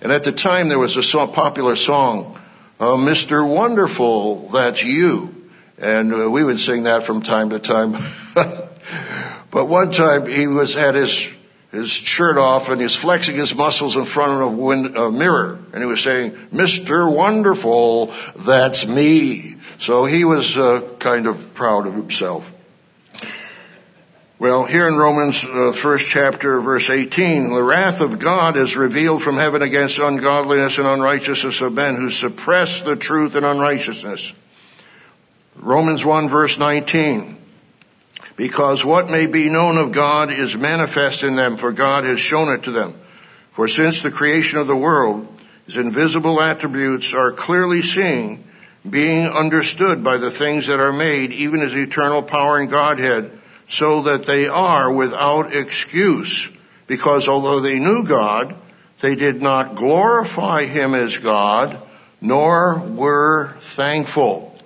And 0.00 0.12
at 0.12 0.24
the 0.24 0.32
time, 0.32 0.68
there 0.68 0.78
was 0.78 0.96
a 0.96 1.02
song, 1.02 1.32
popular 1.32 1.76
song, 1.76 2.38
uh, 2.78 2.96
"Mr. 2.96 3.48
Wonderful, 3.48 4.48
That's 4.48 4.82
You," 4.82 5.34
and 5.78 6.12
uh, 6.12 6.30
we 6.30 6.44
would 6.44 6.60
sing 6.60 6.84
that 6.84 7.04
from 7.04 7.22
time 7.22 7.50
to 7.50 7.58
time. 7.58 7.92
but 9.50 9.66
one 9.66 9.90
time, 9.90 10.26
he 10.26 10.46
was 10.46 10.74
had 10.74 10.94
his 10.94 11.28
his 11.76 11.90
shirt 11.90 12.38
off 12.38 12.68
and 12.68 12.80
he's 12.80 12.94
flexing 12.94 13.36
his 13.36 13.54
muscles 13.54 13.96
in 13.96 14.04
front 14.04 14.32
of 14.32 14.52
a, 14.52 14.56
wind, 14.56 14.96
a 14.96 15.10
mirror, 15.10 15.58
and 15.72 15.82
he 15.82 15.86
was 15.86 16.02
saying, 16.02 16.32
"Mr. 16.52 17.12
Wonderful, 17.12 18.12
that's 18.34 18.86
me." 18.86 19.56
So 19.78 20.04
he 20.04 20.24
was 20.24 20.56
uh, 20.56 20.80
kind 20.98 21.26
of 21.26 21.54
proud 21.54 21.86
of 21.86 21.94
himself. 21.94 22.52
Well, 24.38 24.64
here 24.64 24.86
in 24.86 24.96
Romans 24.96 25.44
uh, 25.44 25.72
first 25.72 26.08
chapter, 26.08 26.60
verse 26.60 26.90
18, 26.90 27.54
the 27.54 27.62
wrath 27.62 28.02
of 28.02 28.18
God 28.18 28.58
is 28.58 28.76
revealed 28.76 29.22
from 29.22 29.36
heaven 29.36 29.62
against 29.62 29.98
ungodliness 29.98 30.76
and 30.76 30.86
unrighteousness 30.86 31.62
of 31.62 31.72
men 31.72 31.94
who 31.94 32.10
suppress 32.10 32.82
the 32.82 32.96
truth 32.96 33.34
in 33.34 33.44
unrighteousness. 33.44 34.34
Romans 35.56 36.04
1 36.04 36.28
verse 36.28 36.58
19, 36.58 37.38
because 38.36 38.84
what 38.84 39.10
may 39.10 39.26
be 39.26 39.48
known 39.48 39.78
of 39.78 39.92
God 39.92 40.30
is 40.30 40.56
manifest 40.56 41.22
in 41.22 41.36
them, 41.36 41.56
for 41.56 41.72
God 41.72 42.04
has 42.04 42.20
shown 42.20 42.52
it 42.52 42.64
to 42.64 42.70
them. 42.70 42.94
For 43.52 43.68
since 43.68 44.02
the 44.02 44.10
creation 44.10 44.58
of 44.58 44.66
the 44.66 44.76
world, 44.76 45.26
his 45.66 45.78
invisible 45.78 46.40
attributes 46.40 47.14
are 47.14 47.32
clearly 47.32 47.82
seen, 47.82 48.44
being 48.88 49.26
understood 49.26 50.04
by 50.04 50.18
the 50.18 50.30
things 50.30 50.66
that 50.66 50.80
are 50.80 50.92
made, 50.92 51.32
even 51.32 51.60
his 51.60 51.76
eternal 51.76 52.22
power 52.22 52.58
and 52.58 52.70
Godhead, 52.70 53.36
so 53.68 54.02
that 54.02 54.26
they 54.26 54.46
are 54.46 54.92
without 54.92 55.54
excuse, 55.54 56.48
because 56.86 57.28
although 57.28 57.60
they 57.60 57.80
knew 57.80 58.04
God, 58.04 58.54
they 59.00 59.14
did 59.14 59.42
not 59.42 59.76
glorify 59.76 60.64
Him 60.64 60.94
as 60.94 61.18
God, 61.18 61.76
nor 62.20 62.78
were 62.78 63.54
thankful, 63.60 64.56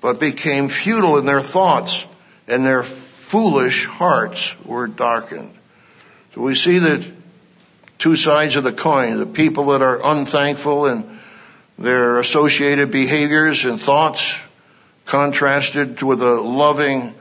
but 0.00 0.20
became 0.20 0.68
futile 0.68 1.18
in 1.18 1.24
their 1.24 1.40
thoughts, 1.40 2.06
and 2.46 2.64
their 2.64 2.82
foolish 3.30 3.86
hearts 3.86 4.56
were 4.64 4.88
darkened. 4.88 5.52
So 6.34 6.40
we 6.40 6.56
see 6.56 6.80
that 6.80 7.06
two 7.96 8.16
sides 8.16 8.56
of 8.56 8.64
the 8.64 8.72
coin, 8.72 9.18
the 9.18 9.24
people 9.24 9.66
that 9.66 9.82
are 9.82 10.04
unthankful 10.04 10.86
and 10.86 11.20
their 11.78 12.18
associated 12.18 12.90
behaviors 12.90 13.66
and 13.66 13.80
thoughts 13.80 14.36
contrasted 15.06 16.02
with 16.02 16.18
the 16.18 16.40
loving, 16.40 17.14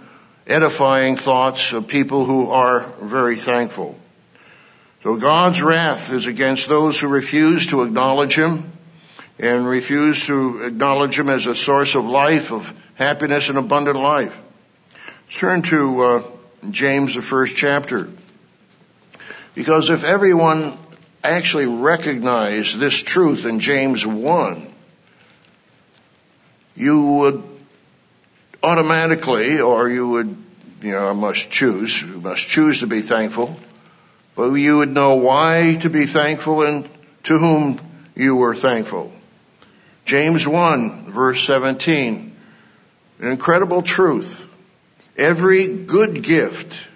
edifying 0.48 1.15
thoughts 1.15 1.74
of 1.74 1.88
people 1.88 2.26
who 2.26 2.50
are 2.50 2.91
very 3.04 3.36
thankful. 3.36 3.95
So 5.04 5.15
God's 5.15 5.62
wrath 5.62 6.12
is 6.12 6.26
against 6.26 6.67
those 6.67 7.00
who 7.00 7.08
refuse 7.08 7.67
to 7.67 7.84
acknowledge 7.84 8.34
Him 8.34 8.72
and 9.38 9.67
refuse 9.67 10.26
to 10.26 10.63
acknowledge 10.63 11.19
Him 11.19 11.30
as 11.30 11.45
a 11.45 11.54
source 11.54 11.93
of 11.93 12.06
life, 12.06 12.52
of 12.52 12.74
happiness 12.95 13.50
and 13.50 13.60
abundant 13.60 13.98
life. 13.98 14.41
Turn 15.30 15.62
to 15.63 16.02
uh, 16.02 16.24
James, 16.72 17.15
the 17.15 17.22
first 17.22 17.56
chapter. 17.56 18.10
Because 19.54 19.89
if 19.89 20.04
everyone 20.04 20.78
actually 21.24 21.68
recognized 21.68 22.80
this 22.80 23.04
truth 23.04 23.46
in 23.46 23.60
James 23.60 24.06
1, 24.06 24.74
you 26.76 27.06
would 27.08 27.44
automatically, 28.63 29.60
or 29.60 29.89
you 29.89 30.10
would, 30.10 30.38
you 30.82 30.92
know, 30.92 31.10
I 31.10 31.13
must 31.13 31.52
choose, 31.52 32.02
you 32.02 32.22
must 32.22 32.48
choose 32.48 32.80
to 32.80 32.88
be 32.88 33.02
thankful, 33.02 33.56
but 34.36 34.54
you 34.54 34.78
would 34.78 34.92
know 34.92 35.15
why 35.15 35.78
to 35.82 35.89
be 35.89 36.06
thankful 36.06 36.63
and 36.63 36.89
to 37.26 37.38
whom 37.38 37.80
you 38.15 38.36
were 38.36 38.56
thankful. 38.56 39.12
James 40.06 40.48
1 40.48 41.12
verse 41.12 41.44
17, 41.44 42.36
an 43.20 43.28
incredible 43.28 43.84
truth. 43.84 44.49
Every 45.20 45.68
good 45.68 46.24
gift 46.24 46.88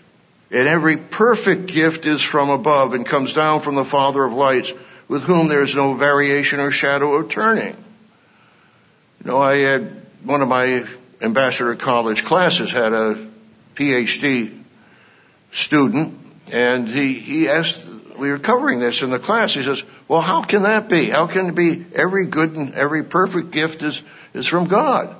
and 0.49 0.65
every 0.65 0.95
perfect 0.95 1.67
gift 1.67 2.05
is 2.05 2.21
from 2.21 2.49
above 2.49 2.93
and 2.93 3.05
comes 3.05 3.33
down 3.33 3.59
from 3.59 3.75
the 3.75 3.83
Father 3.83 4.23
of 4.23 4.31
lights 4.31 4.71
with 5.09 5.23
whom 5.23 5.49
there 5.49 5.61
is 5.61 5.75
no 5.75 5.93
variation 5.93 6.61
or 6.61 6.71
shadow 6.71 7.15
of 7.15 7.27
turning. 7.27 7.75
You 9.19 9.31
know, 9.31 9.41
I 9.41 9.57
had 9.57 10.05
one 10.23 10.41
of 10.41 10.47
my 10.47 10.85
ambassador 11.21 11.75
college 11.75 12.23
classes 12.23 12.71
had 12.71 12.93
a 12.93 13.29
PhD 13.75 14.57
student 15.51 16.17
and 16.49 16.87
he, 16.87 17.15
he 17.15 17.49
asked, 17.49 17.85
we 18.17 18.31
were 18.31 18.39
covering 18.39 18.79
this 18.79 19.01
in 19.01 19.09
the 19.09 19.19
class. 19.19 19.53
He 19.53 19.63
says, 19.63 19.83
well, 20.07 20.21
how 20.21 20.43
can 20.43 20.63
that 20.63 20.87
be? 20.87 21.09
How 21.09 21.27
can 21.27 21.47
it 21.47 21.55
be 21.55 21.83
every 21.93 22.27
good 22.27 22.55
and 22.55 22.73
every 22.73 23.03
perfect 23.03 23.51
gift 23.51 23.83
is, 23.83 24.01
is 24.33 24.47
from 24.47 24.67
God? 24.67 25.13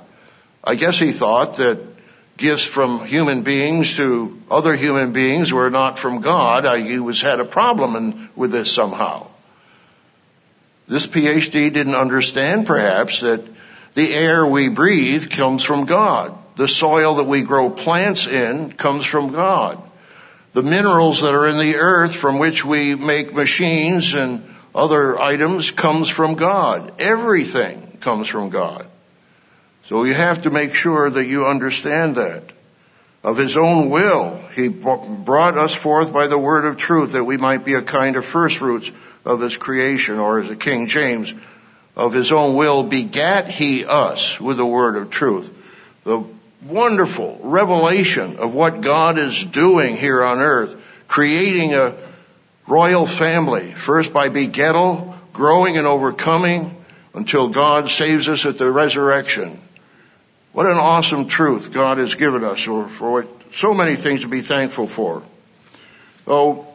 I 0.66 0.76
guess 0.76 0.98
he 0.98 1.12
thought 1.12 1.56
that 1.56 1.93
gifts 2.36 2.64
from 2.64 3.04
human 3.04 3.42
beings 3.42 3.96
to 3.96 4.40
other 4.50 4.74
human 4.74 5.12
beings 5.12 5.52
were 5.52 5.70
not 5.70 5.98
from 5.98 6.20
God. 6.20 6.66
I, 6.66 6.98
was 6.98 7.20
had 7.20 7.40
a 7.40 7.44
problem 7.44 7.96
in, 7.96 8.30
with 8.34 8.50
this 8.50 8.72
somehow. 8.72 9.28
This 10.86 11.06
PhD 11.06 11.72
didn't 11.72 11.94
understand 11.94 12.66
perhaps 12.66 13.20
that 13.20 13.44
the 13.94 14.12
air 14.12 14.46
we 14.46 14.68
breathe 14.68 15.30
comes 15.30 15.62
from 15.62 15.86
God. 15.86 16.36
The 16.56 16.68
soil 16.68 17.16
that 17.16 17.24
we 17.24 17.42
grow 17.42 17.70
plants 17.70 18.26
in 18.26 18.72
comes 18.72 19.06
from 19.06 19.32
God. 19.32 19.82
The 20.52 20.62
minerals 20.62 21.22
that 21.22 21.34
are 21.34 21.48
in 21.48 21.58
the 21.58 21.76
earth 21.76 22.14
from 22.14 22.38
which 22.38 22.64
we 22.64 22.94
make 22.94 23.34
machines 23.34 24.14
and 24.14 24.54
other 24.74 25.18
items 25.18 25.70
comes 25.70 26.08
from 26.08 26.34
God. 26.34 27.00
Everything 27.00 27.98
comes 28.00 28.28
from 28.28 28.50
God. 28.50 28.86
So 29.86 30.04
you 30.04 30.14
have 30.14 30.42
to 30.42 30.50
make 30.50 30.74
sure 30.74 31.10
that 31.10 31.26
you 31.26 31.46
understand 31.46 32.16
that. 32.16 32.42
Of 33.22 33.38
his 33.38 33.56
own 33.56 33.88
will, 33.88 34.38
he 34.54 34.68
brought 34.68 35.56
us 35.56 35.74
forth 35.74 36.12
by 36.12 36.26
the 36.26 36.38
word 36.38 36.66
of 36.66 36.76
truth 36.76 37.12
that 37.12 37.24
we 37.24 37.38
might 37.38 37.64
be 37.64 37.74
a 37.74 37.82
kind 37.82 38.16
of 38.16 38.24
first 38.24 38.58
fruits 38.58 38.90
of 39.24 39.40
his 39.40 39.56
creation, 39.56 40.18
or 40.18 40.40
as 40.40 40.48
the 40.48 40.56
King 40.56 40.86
James, 40.86 41.34
of 41.96 42.12
his 42.12 42.32
own 42.32 42.54
will 42.54 42.82
begat 42.82 43.48
he 43.48 43.84
us 43.84 44.38
with 44.38 44.58
the 44.58 44.66
word 44.66 44.96
of 44.96 45.10
truth. 45.10 45.52
The 46.04 46.22
wonderful 46.66 47.40
revelation 47.42 48.36
of 48.36 48.52
what 48.52 48.80
God 48.80 49.18
is 49.18 49.44
doing 49.44 49.96
here 49.96 50.22
on 50.22 50.40
earth, 50.40 50.76
creating 51.08 51.74
a 51.74 51.94
royal 52.66 53.06
family, 53.06 53.72
first 53.72 54.12
by 54.12 54.28
begettal, 54.28 55.14
growing 55.32 55.78
and 55.78 55.86
overcoming 55.86 56.74
until 57.14 57.48
God 57.48 57.90
saves 57.90 58.28
us 58.28 58.44
at 58.44 58.58
the 58.58 58.70
resurrection. 58.70 59.60
What 60.54 60.66
an 60.66 60.76
awesome 60.76 61.26
truth 61.26 61.72
God 61.72 61.98
has 61.98 62.14
given 62.14 62.44
us 62.44 62.68
or 62.68 62.86
for 62.86 63.26
so 63.52 63.74
many 63.74 63.96
things 63.96 64.20
to 64.20 64.28
be 64.28 64.40
thankful 64.40 64.86
for. 64.86 65.24
Oh, 66.28 66.68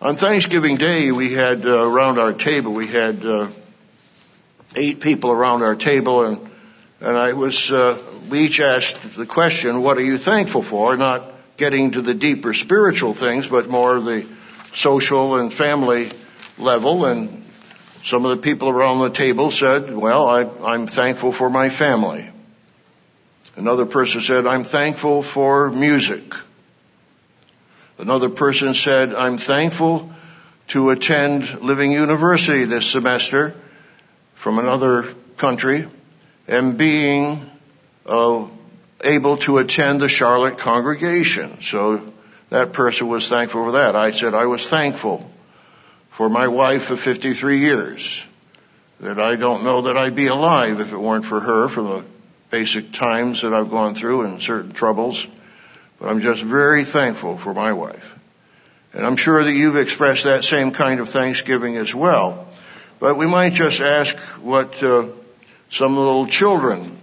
on 0.00 0.14
Thanksgiving 0.14 0.76
Day, 0.76 1.10
we 1.10 1.32
had 1.32 1.66
uh, 1.66 1.84
around 1.84 2.20
our 2.20 2.32
table, 2.32 2.72
we 2.72 2.86
had 2.86 3.26
uh, 3.26 3.48
eight 4.76 5.00
people 5.00 5.32
around 5.32 5.64
our 5.64 5.74
table 5.74 6.22
and 6.26 6.38
and 7.00 7.16
I 7.16 7.32
was 7.32 7.72
uh, 7.72 8.00
we 8.30 8.44
each 8.44 8.60
asked 8.60 9.16
the 9.16 9.26
question, 9.26 9.82
what 9.82 9.98
are 9.98 10.04
you 10.04 10.16
thankful 10.16 10.62
for? 10.62 10.96
Not 10.96 11.24
getting 11.56 11.90
to 11.90 12.02
the 12.02 12.14
deeper 12.14 12.54
spiritual 12.54 13.14
things, 13.14 13.48
but 13.48 13.68
more 13.68 13.98
the 13.98 14.24
social 14.74 15.40
and 15.40 15.52
family 15.52 16.08
level. 16.56 17.04
And 17.04 17.44
some 18.04 18.24
of 18.24 18.30
the 18.30 18.36
people 18.40 18.68
around 18.68 19.00
the 19.00 19.10
table 19.10 19.50
said, 19.50 19.92
well, 19.92 20.28
I, 20.28 20.48
I'm 20.64 20.86
thankful 20.86 21.32
for 21.32 21.50
my 21.50 21.68
family. 21.68 22.30
Another 23.56 23.86
person 23.86 24.20
said, 24.20 24.46
I'm 24.46 24.64
thankful 24.64 25.22
for 25.22 25.70
music. 25.70 26.34
Another 27.98 28.28
person 28.28 28.74
said, 28.74 29.14
I'm 29.14 29.38
thankful 29.38 30.10
to 30.68 30.90
attend 30.90 31.62
Living 31.62 31.92
University 31.92 32.64
this 32.64 32.90
semester 32.90 33.54
from 34.34 34.58
another 34.58 35.04
country 35.36 35.86
and 36.48 36.76
being 36.76 37.48
uh, 38.06 38.46
able 39.02 39.36
to 39.36 39.58
attend 39.58 40.00
the 40.00 40.08
Charlotte 40.08 40.58
congregation. 40.58 41.60
So 41.60 42.12
that 42.50 42.72
person 42.72 43.08
was 43.08 43.28
thankful 43.28 43.66
for 43.66 43.72
that. 43.72 43.94
I 43.94 44.10
said 44.10 44.34
I 44.34 44.46
was 44.46 44.68
thankful 44.68 45.30
for 46.10 46.28
my 46.28 46.48
wife 46.48 46.90
of 46.90 46.98
53 46.98 47.58
years. 47.58 48.26
That 49.00 49.20
I 49.20 49.36
don't 49.36 49.64
know 49.64 49.82
that 49.82 49.96
I'd 49.96 50.16
be 50.16 50.26
alive 50.28 50.80
if 50.80 50.92
it 50.92 50.98
weren't 50.98 51.24
for 51.24 51.40
her, 51.40 51.68
for 51.68 51.82
the 51.82 52.04
basic 52.54 52.92
times 52.92 53.42
that 53.42 53.52
I've 53.52 53.68
gone 53.68 53.96
through 53.96 54.22
and 54.22 54.40
certain 54.40 54.70
troubles. 54.70 55.26
But 55.98 56.08
I'm 56.08 56.20
just 56.20 56.40
very 56.40 56.84
thankful 56.84 57.36
for 57.36 57.52
my 57.52 57.72
wife. 57.72 58.16
And 58.92 59.04
I'm 59.04 59.16
sure 59.16 59.42
that 59.42 59.50
you've 59.50 59.76
expressed 59.76 60.22
that 60.22 60.44
same 60.44 60.70
kind 60.70 61.00
of 61.00 61.08
thanksgiving 61.08 61.76
as 61.76 61.92
well. 61.92 62.46
But 63.00 63.16
we 63.16 63.26
might 63.26 63.54
just 63.54 63.80
ask 63.80 64.16
what 64.40 64.80
uh, 64.84 65.08
some 65.68 65.96
little 65.96 66.28
children, 66.28 66.96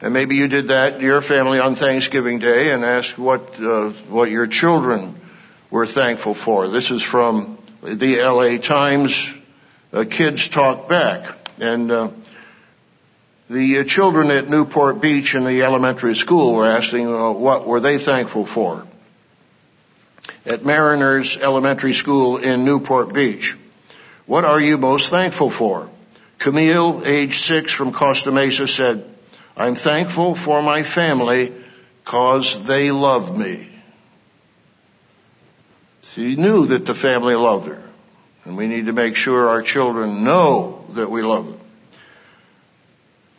and 0.00 0.12
maybe 0.12 0.34
you 0.34 0.48
did 0.48 0.68
that 0.68 1.00
your 1.00 1.22
family 1.22 1.60
on 1.60 1.76
Thanksgiving 1.76 2.40
Day, 2.40 2.72
and 2.72 2.84
ask 2.84 3.16
what 3.16 3.60
uh, 3.60 3.90
what 4.10 4.28
your 4.28 4.48
children 4.48 5.14
were 5.70 5.86
thankful 5.86 6.34
for. 6.34 6.66
This 6.66 6.90
is 6.90 7.00
from 7.00 7.58
the 7.80 8.18
L.A. 8.18 8.58
Times. 8.58 9.32
Uh, 9.92 10.04
kids 10.10 10.48
talk 10.48 10.88
back, 10.88 11.32
and 11.60 11.92
uh, 11.92 12.08
the 13.48 13.78
uh, 13.78 13.84
children 13.84 14.30
at 14.30 14.48
Newport 14.48 15.00
Beach 15.00 15.34
in 15.34 15.44
the 15.44 15.62
elementary 15.62 16.14
school 16.14 16.54
were 16.54 16.66
asking 16.66 17.06
uh, 17.08 17.30
what 17.30 17.66
were 17.66 17.80
they 17.80 17.98
thankful 17.98 18.44
for. 18.44 18.86
At 20.44 20.64
Mariners 20.64 21.36
Elementary 21.36 21.94
School 21.94 22.38
in 22.38 22.64
Newport 22.64 23.12
Beach, 23.12 23.56
what 24.26 24.44
are 24.44 24.60
you 24.60 24.76
most 24.76 25.10
thankful 25.10 25.50
for? 25.50 25.88
Camille, 26.38 27.02
age 27.04 27.38
six 27.38 27.72
from 27.72 27.92
Costa 27.92 28.30
Mesa 28.30 28.68
said, 28.68 29.04
I'm 29.56 29.74
thankful 29.74 30.34
for 30.34 30.62
my 30.62 30.82
family 30.82 31.52
cause 32.04 32.62
they 32.62 32.90
love 32.90 33.36
me. 33.36 33.68
She 36.02 36.36
knew 36.36 36.66
that 36.66 36.86
the 36.86 36.94
family 36.94 37.34
loved 37.34 37.68
her. 37.68 37.82
And 38.44 38.56
we 38.56 38.66
need 38.66 38.86
to 38.86 38.92
make 38.92 39.16
sure 39.16 39.48
our 39.48 39.62
children 39.62 40.24
know 40.24 40.84
that 40.90 41.10
we 41.10 41.22
love 41.22 41.46
them. 41.46 41.57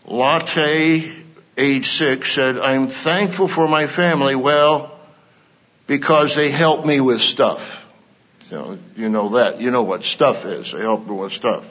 Latte, 0.10 1.12
age 1.56 1.86
six, 1.86 2.32
said, 2.32 2.58
I'm 2.58 2.88
thankful 2.88 3.48
for 3.48 3.67
my 3.67 3.86
family. 3.86 4.36
Well, 4.36 4.91
because 5.86 6.36
they 6.36 6.50
help 6.50 6.86
me 6.86 7.00
with 7.00 7.22
stuff. 7.22 7.86
You 8.50 8.58
know, 8.58 8.78
you 8.98 9.10
know 9.10 9.30
that. 9.30 9.62
You 9.62 9.69
know 9.69 9.84
what 9.84 10.04
stuff 10.04 10.45
is. 10.45 10.72
They 10.72 10.80
help 10.80 11.08
me 11.08 11.15
with 11.15 11.34
stuff. 11.34 11.63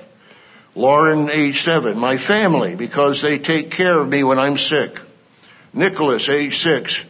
Lauren, 0.77 1.29
age 1.31 1.61
seven, 1.61 1.99
my 1.99 2.17
family, 2.17 2.77
because 2.77 3.23
they 3.23 3.39
take 3.39 3.73
care 3.73 3.99
of 3.99 4.09
me 4.09 4.23
when 4.23 4.39
I'm 4.39 4.57
sick. 4.57 4.97
Nicholas, 5.73 6.29
age 6.29 6.57
six, 6.57 7.05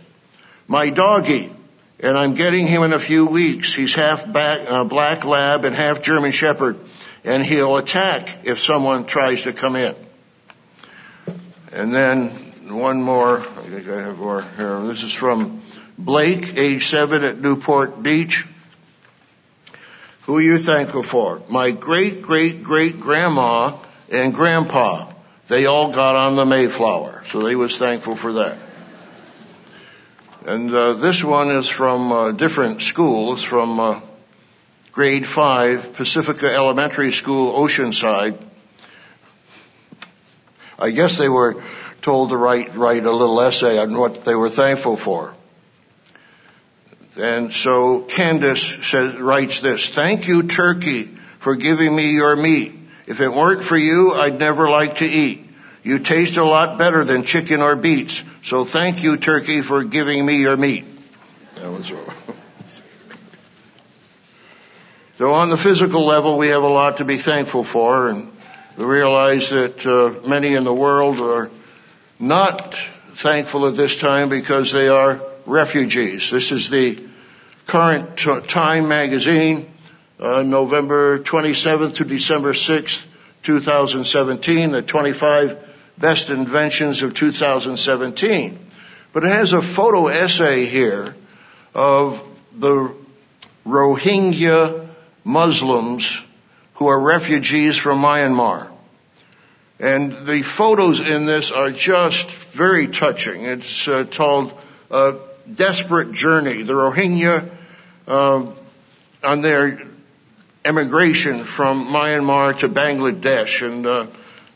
my 0.66 0.88
doggy, 0.88 1.52
and 2.00 2.16
I'm 2.16 2.34
getting 2.34 2.66
him 2.66 2.82
in 2.82 2.94
a 2.94 2.98
few 2.98 3.26
weeks. 3.26 3.74
He's 3.74 3.94
half 3.94 4.30
back, 4.30 4.60
uh, 4.66 4.84
black 4.84 5.26
lab 5.26 5.66
and 5.66 5.74
half 5.74 6.00
German 6.00 6.30
shepherd, 6.30 6.78
and 7.24 7.44
he'll 7.44 7.76
attack 7.76 8.46
if 8.46 8.58
someone 8.58 9.04
tries 9.04 9.42
to 9.42 9.52
come 9.52 9.76
in. 9.76 9.94
And 11.72 11.94
then 11.94 12.28
one 12.68 13.02
more, 13.02 13.38
I 13.40 13.42
think 13.42 13.88
I 13.88 14.00
have 14.00 14.18
more 14.18 14.42
here. 14.56 14.80
This 14.84 15.02
is 15.02 15.12
from 15.12 15.62
Blake, 15.98 16.56
age 16.56 16.86
seven 16.86 17.24
at 17.24 17.38
Newport 17.38 18.02
Beach. 18.02 18.46
Who 20.22 20.36
are 20.38 20.42
you 20.42 20.58
thankful 20.58 21.02
for? 21.02 21.42
My 21.48 21.70
great 21.70 22.22
great 22.22 22.62
great 22.62 23.00
grandma 23.00 23.76
and 24.10 24.32
grandpa. 24.32 25.10
They 25.46 25.66
all 25.66 25.92
got 25.92 26.16
on 26.16 26.36
the 26.36 26.44
Mayflower, 26.44 27.22
so 27.24 27.42
they 27.42 27.56
was 27.56 27.78
thankful 27.78 28.16
for 28.16 28.34
that. 28.34 28.58
And 30.46 30.72
uh, 30.74 30.94
this 30.94 31.24
one 31.24 31.50
is 31.50 31.68
from 31.68 32.12
a 32.12 32.32
different 32.32 32.82
school. 32.82 33.32
It's 33.32 33.42
from 33.42 33.80
uh, 33.80 34.00
grade 34.92 35.26
five, 35.26 35.94
Pacifica 35.94 36.52
Elementary 36.52 37.12
School, 37.12 37.52
Oceanside. 37.52 38.38
I 40.78 40.90
guess 40.90 41.18
they 41.18 41.28
were 41.28 41.62
told 42.02 42.30
to 42.30 42.36
write 42.36 42.74
a 42.76 43.12
little 43.12 43.40
essay 43.40 43.78
on 43.78 43.96
what 43.96 44.24
they 44.24 44.34
were 44.34 44.48
thankful 44.48 44.96
for. 44.96 45.34
And 47.18 47.52
so 47.52 48.02
Candace 48.02 48.94
writes 49.18 49.58
this, 49.60 49.88
thank 49.88 50.28
you 50.28 50.44
Turkey 50.44 51.04
for 51.40 51.56
giving 51.56 51.94
me 51.94 52.12
your 52.12 52.36
meat. 52.36 52.74
If 53.06 53.20
it 53.20 53.32
weren't 53.32 53.64
for 53.64 53.76
you, 53.76 54.12
I'd 54.12 54.38
never 54.38 54.70
like 54.70 54.96
to 54.96 55.06
eat. 55.06 55.46
You 55.82 55.98
taste 55.98 56.36
a 56.36 56.44
lot 56.44 56.78
better 56.78 57.02
than 57.04 57.24
chicken 57.24 57.60
or 57.60 57.74
beets. 57.74 58.22
So 58.42 58.64
thank 58.64 59.02
you 59.02 59.16
Turkey 59.16 59.62
for 59.62 59.82
giving 59.82 60.24
me 60.24 60.40
your 60.40 60.56
meat. 60.56 60.84
That 61.56 61.70
was 61.70 61.90
So 65.16 65.34
on 65.34 65.50
the 65.50 65.56
physical 65.56 66.06
level, 66.06 66.38
we 66.38 66.48
have 66.48 66.62
a 66.62 66.68
lot 66.68 66.98
to 66.98 67.04
be 67.04 67.16
thankful 67.16 67.64
for 67.64 68.08
and 68.08 68.30
we 68.78 68.84
realize 68.84 69.50
that 69.50 69.84
uh, 69.84 70.24
many 70.28 70.54
in 70.54 70.62
the 70.62 70.72
world 70.72 71.18
are 71.18 71.50
not 72.20 72.74
thankful 72.74 73.66
at 73.66 73.74
this 73.74 73.96
time 73.96 74.28
because 74.28 74.70
they 74.70 74.88
are 74.88 75.20
refugees. 75.46 76.30
This 76.30 76.52
is 76.52 76.70
the 76.70 76.96
current 77.66 78.16
Time 78.48 78.86
magazine, 78.86 79.68
uh, 80.20 80.42
November 80.42 81.18
27th 81.18 81.96
to 81.96 82.04
December 82.04 82.52
6th, 82.52 83.04
2017, 83.42 84.70
the 84.70 84.82
25 84.82 85.74
best 85.98 86.30
inventions 86.30 87.02
of 87.02 87.14
2017. 87.14 88.58
But 89.12 89.24
it 89.24 89.30
has 89.30 89.54
a 89.54 89.60
photo 89.60 90.06
essay 90.06 90.66
here 90.66 91.16
of 91.74 92.22
the 92.56 92.94
Rohingya 93.66 94.86
Muslims 95.24 96.22
who 96.78 96.86
are 96.86 96.98
refugees 96.98 97.76
from 97.76 98.00
Myanmar. 98.00 98.68
And 99.80 100.26
the 100.26 100.42
photos 100.42 101.00
in 101.00 101.26
this 101.26 101.50
are 101.50 101.70
just 101.70 102.30
very 102.30 102.86
touching. 102.86 103.44
It's 103.44 103.86
uh, 103.88 104.04
called 104.04 104.52
Desperate 105.52 106.12
Journey. 106.12 106.62
The 106.62 106.74
Rohingya 106.74 107.50
uh, 108.06 108.46
on 109.24 109.40
their 109.40 109.82
emigration 110.64 111.44
from 111.44 111.86
Myanmar 111.86 112.58
to 112.60 112.68
Bangladesh. 112.68 113.66
And 113.66 113.84
uh, 113.84 114.06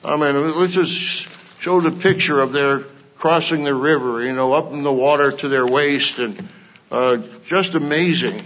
I 0.05 0.17
mean, 0.17 0.57
let's 0.57 0.75
just 0.75 1.29
show 1.61 1.81
the 1.81 1.91
picture 1.91 2.41
of 2.41 2.53
their 2.53 2.85
crossing 3.17 3.65
the 3.65 3.75
river, 3.75 4.23
you 4.25 4.33
know, 4.33 4.53
up 4.53 4.73
in 4.73 4.83
the 4.83 4.93
water 4.93 5.33
to 5.33 5.49
their 5.49 5.67
waist, 5.67 6.19
and 6.19 6.49
uh, 6.91 7.19
just 7.47 7.75
amazing. 7.75 8.43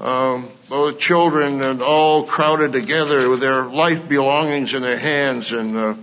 Um, 0.00 0.48
the 0.70 0.96
children 0.98 1.60
and 1.60 1.82
all 1.82 2.24
crowded 2.24 2.72
together 2.72 3.28
with 3.28 3.40
their 3.40 3.64
life 3.64 4.08
belongings 4.08 4.72
in 4.72 4.80
their 4.80 4.96
hands, 4.96 5.52
and 5.52 5.76
uh, 5.76 5.94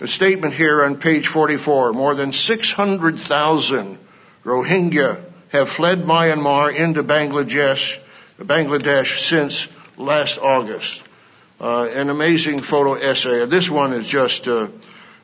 a 0.00 0.06
statement 0.06 0.54
here 0.54 0.84
on 0.84 0.96
page 0.98 1.26
44: 1.26 1.94
more 1.94 2.14
than 2.14 2.32
600,000 2.32 3.98
Rohingya 4.44 5.24
have 5.48 5.68
fled 5.68 6.04
Myanmar 6.04 6.72
into 6.72 7.02
Bangladesh, 7.02 8.00
Bangladesh 8.38 9.18
since 9.18 9.66
last 9.98 10.38
August. 10.38 11.02
Uh, 11.60 11.88
an 11.92 12.08
amazing 12.08 12.60
photo 12.60 12.94
essay. 12.94 13.44
This 13.46 13.68
one 13.68 13.94
is 13.94 14.06
just 14.06 14.46
uh, 14.46 14.68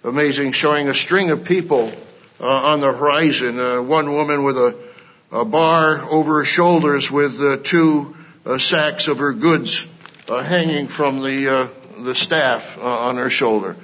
amazing, 0.02 0.50
showing 0.50 0.88
a 0.88 0.94
string 0.94 1.30
of 1.30 1.44
people 1.44 1.92
uh, 2.40 2.72
on 2.72 2.80
the 2.80 2.92
horizon. 2.92 3.60
Uh, 3.60 3.82
one 3.82 4.12
woman 4.12 4.42
with 4.42 4.56
a, 4.56 4.87
a, 5.30 5.44
bar 5.44 6.00
over 6.10 6.38
her 6.38 6.44
shoulders 6.44 7.10
with 7.10 7.40
uh, 7.40 7.56
two 7.62 8.16
uh, 8.44 8.58
sacks 8.58 9.08
of 9.08 9.18
her 9.18 9.32
goods 9.32 9.86
hanging 10.28 10.88
from 10.88 11.20
the 11.20 11.70
the 12.04 12.14
staff 12.14 12.78
on 12.78 13.16
her 13.16 13.30
shoulder. 13.30 13.76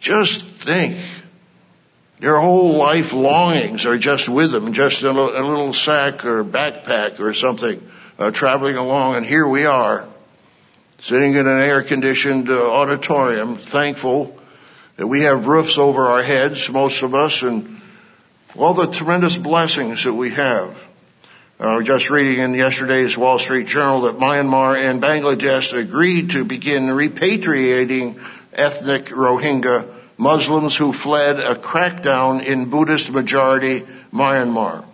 Just 0.00 0.44
think 0.44 0.98
their 2.18 2.38
whole 2.38 2.74
life 2.74 3.12
longings 3.12 3.86
are 3.86 3.98
just 3.98 4.28
with 4.28 4.52
them, 4.52 4.72
just 4.72 5.02
a, 5.02 5.10
little 5.10 5.72
sack 5.72 6.24
or 6.24 6.44
backpack 6.44 7.18
or 7.18 7.34
something, 7.34 7.82
uh, 8.18 8.30
traveling 8.30 8.76
along. 8.76 9.16
And 9.16 9.26
here 9.26 9.46
we 9.46 9.66
are, 9.66 10.06
sitting 10.98 11.34
in 11.34 11.46
an 11.46 11.60
air-conditioned 11.60 12.48
uh, 12.48 12.70
auditorium, 12.70 13.56
thankful 13.56 14.38
that 14.96 15.06
we 15.06 15.22
have 15.22 15.46
roofs 15.46 15.78
over 15.78 16.06
our 16.06 16.22
heads, 16.22 16.70
most 16.70 17.02
of 17.02 17.14
us, 17.14 17.42
and 17.42 17.80
all 18.56 18.74
the 18.74 18.86
tremendous 18.86 19.36
blessings 19.36 20.04
that 20.04 20.14
we 20.14 20.30
have. 20.30 20.88
I 21.62 21.76
was 21.76 21.86
just 21.86 22.10
reading 22.10 22.40
in 22.40 22.54
yesterday's 22.54 23.16
Wall 23.16 23.38
Street 23.38 23.68
Journal 23.68 24.00
that 24.00 24.18
Myanmar 24.18 24.76
and 24.76 25.00
Bangladesh 25.00 25.78
agreed 25.78 26.30
to 26.30 26.44
begin 26.44 26.88
repatriating 26.88 28.20
ethnic 28.52 29.04
Rohingya 29.04 29.88
Muslims 30.18 30.74
who 30.74 30.92
fled 30.92 31.38
a 31.38 31.54
crackdown 31.54 32.44
in 32.44 32.68
Buddhist 32.68 33.12
majority 33.12 33.86
Myanmar. 34.12 34.84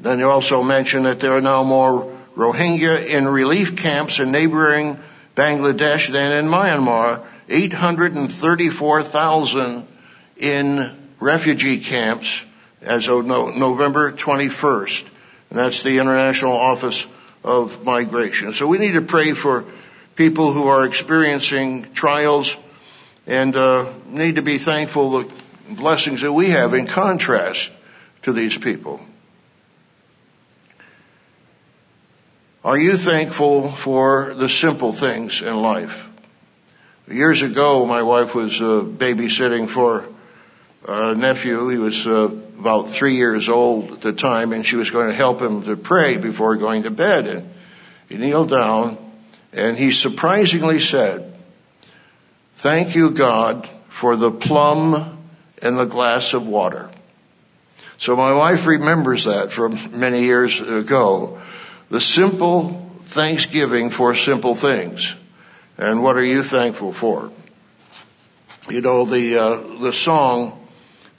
Then 0.00 0.18
you 0.18 0.30
also 0.30 0.62
mentioned 0.62 1.04
that 1.04 1.20
there 1.20 1.36
are 1.36 1.42
now 1.42 1.62
more 1.62 2.10
Rohingya 2.34 3.04
in 3.04 3.28
relief 3.28 3.76
camps 3.76 4.18
in 4.18 4.30
neighboring 4.30 4.98
Bangladesh 5.36 6.10
than 6.10 6.32
in 6.32 6.46
Myanmar. 6.50 7.22
834,000 7.50 9.86
in 10.38 10.90
refugee 11.20 11.80
camps 11.80 12.46
as 12.82 13.08
of 13.08 13.24
November 13.24 14.12
21st. 14.12 15.08
And 15.50 15.58
that's 15.58 15.82
the 15.82 15.98
International 15.98 16.56
Office 16.56 17.06
of 17.44 17.84
Migration. 17.84 18.52
So 18.52 18.66
we 18.66 18.78
need 18.78 18.92
to 18.94 19.02
pray 19.02 19.32
for 19.32 19.64
people 20.14 20.52
who 20.52 20.68
are 20.68 20.84
experiencing 20.84 21.92
trials 21.94 22.56
and 23.26 23.54
uh, 23.56 23.92
need 24.06 24.36
to 24.36 24.42
be 24.42 24.58
thankful 24.58 25.10
the 25.10 25.32
blessings 25.70 26.22
that 26.22 26.32
we 26.32 26.50
have 26.50 26.74
in 26.74 26.86
contrast 26.86 27.70
to 28.22 28.32
these 28.32 28.56
people. 28.56 29.00
Are 32.64 32.78
you 32.78 32.96
thankful 32.96 33.72
for 33.72 34.34
the 34.34 34.48
simple 34.48 34.92
things 34.92 35.42
in 35.42 35.56
life? 35.56 36.08
Years 37.08 37.42
ago, 37.42 37.84
my 37.84 38.02
wife 38.02 38.36
was 38.36 38.60
uh, 38.60 38.84
babysitting 38.84 39.68
for 39.68 40.06
nephew. 40.88 41.68
He 41.68 41.78
was 41.78 42.06
uh, 42.06 42.30
about 42.58 42.88
three 42.88 43.16
years 43.16 43.48
old 43.48 43.92
at 43.92 44.00
the 44.00 44.12
time, 44.12 44.52
and 44.52 44.64
she 44.64 44.76
was 44.76 44.90
going 44.90 45.08
to 45.08 45.14
help 45.14 45.40
him 45.40 45.62
to 45.64 45.76
pray 45.76 46.16
before 46.16 46.56
going 46.56 46.84
to 46.84 46.90
bed. 46.90 47.26
And 47.26 47.50
he 48.08 48.16
kneeled 48.16 48.50
down, 48.50 48.98
and 49.52 49.76
he 49.76 49.92
surprisingly 49.92 50.80
said, 50.80 51.34
Thank 52.54 52.94
you, 52.94 53.10
God, 53.10 53.68
for 53.88 54.16
the 54.16 54.30
plum 54.30 55.18
and 55.60 55.78
the 55.78 55.84
glass 55.84 56.34
of 56.34 56.46
water. 56.46 56.90
So 57.98 58.16
my 58.16 58.32
wife 58.32 58.66
remembers 58.66 59.24
that 59.24 59.52
from 59.52 59.78
many 59.98 60.22
years 60.22 60.60
ago. 60.60 61.40
The 61.88 62.00
simple 62.00 62.90
thanksgiving 63.02 63.90
for 63.90 64.14
simple 64.14 64.54
things. 64.54 65.14
And 65.78 66.02
what 66.02 66.16
are 66.16 66.24
you 66.24 66.42
thankful 66.42 66.92
for? 66.92 67.30
You 68.68 68.80
know, 68.80 69.04
the, 69.04 69.36
uh, 69.36 69.56
the 69.80 69.92
song, 69.92 70.61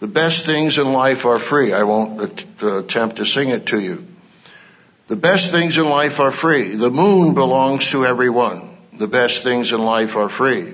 the 0.04 0.08
best 0.08 0.46
things 0.46 0.78
in 0.78 0.92
life 0.92 1.26
are 1.26 1.40
free. 1.40 1.72
I 1.72 1.84
won't 1.84 2.20
uh, 2.62 2.68
uh, 2.68 2.80
attempt 2.80 3.16
to 3.16 3.26
sing 3.26 3.48
it 3.52 3.68
to 3.68 3.80
you. 3.80 4.06
The 5.08 5.16
best 5.16 5.50
things 5.50 5.78
in 5.78 5.86
life 5.86 6.20
are 6.20 6.30
free. 6.30 6.76
The 6.76 6.92
moon 6.92 7.36
belongs 7.36 7.92
to 7.92 8.06
everyone. 8.06 8.76
The 8.92 9.08
best 9.08 9.44
things 9.44 9.72
in 9.72 9.82
life 9.82 10.18
are 10.18 10.28
free. 10.28 10.74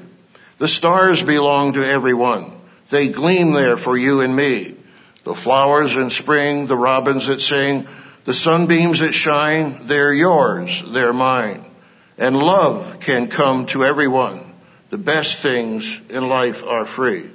The 0.57 0.67
stars 0.67 1.21
belong 1.21 1.73
to 1.73 1.88
everyone. 1.88 2.53
They 2.89 3.09
gleam 3.09 3.53
there 3.53 3.77
for 3.77 3.95
you 3.95 4.21
and 4.21 4.36
me. 4.36 4.75
The 5.25 5.36
flowers 5.36 5.95
in 5.95 6.09
spring, 6.09 6.65
the 6.65 6.75
robins 6.75 7.27
that 7.27 7.39
sing, 7.39 7.88
the 8.25 8.34
sunbeams 8.34 9.01
that 9.01 9.13
shine, 9.13 9.82
they're 9.84 10.11
yours, 10.11 10.84
they're 10.88 11.13
mine. 11.13 11.63
And 12.17 12.36
love 12.36 12.99
can 12.99 13.27
come 13.27 13.67
to 13.67 13.86
everyone. 13.86 14.55
The 14.89 14.97
best 14.97 15.38
things 15.38 16.01
in 16.09 16.27
life 16.27 16.63
are 16.63 16.88
free. 16.88 17.30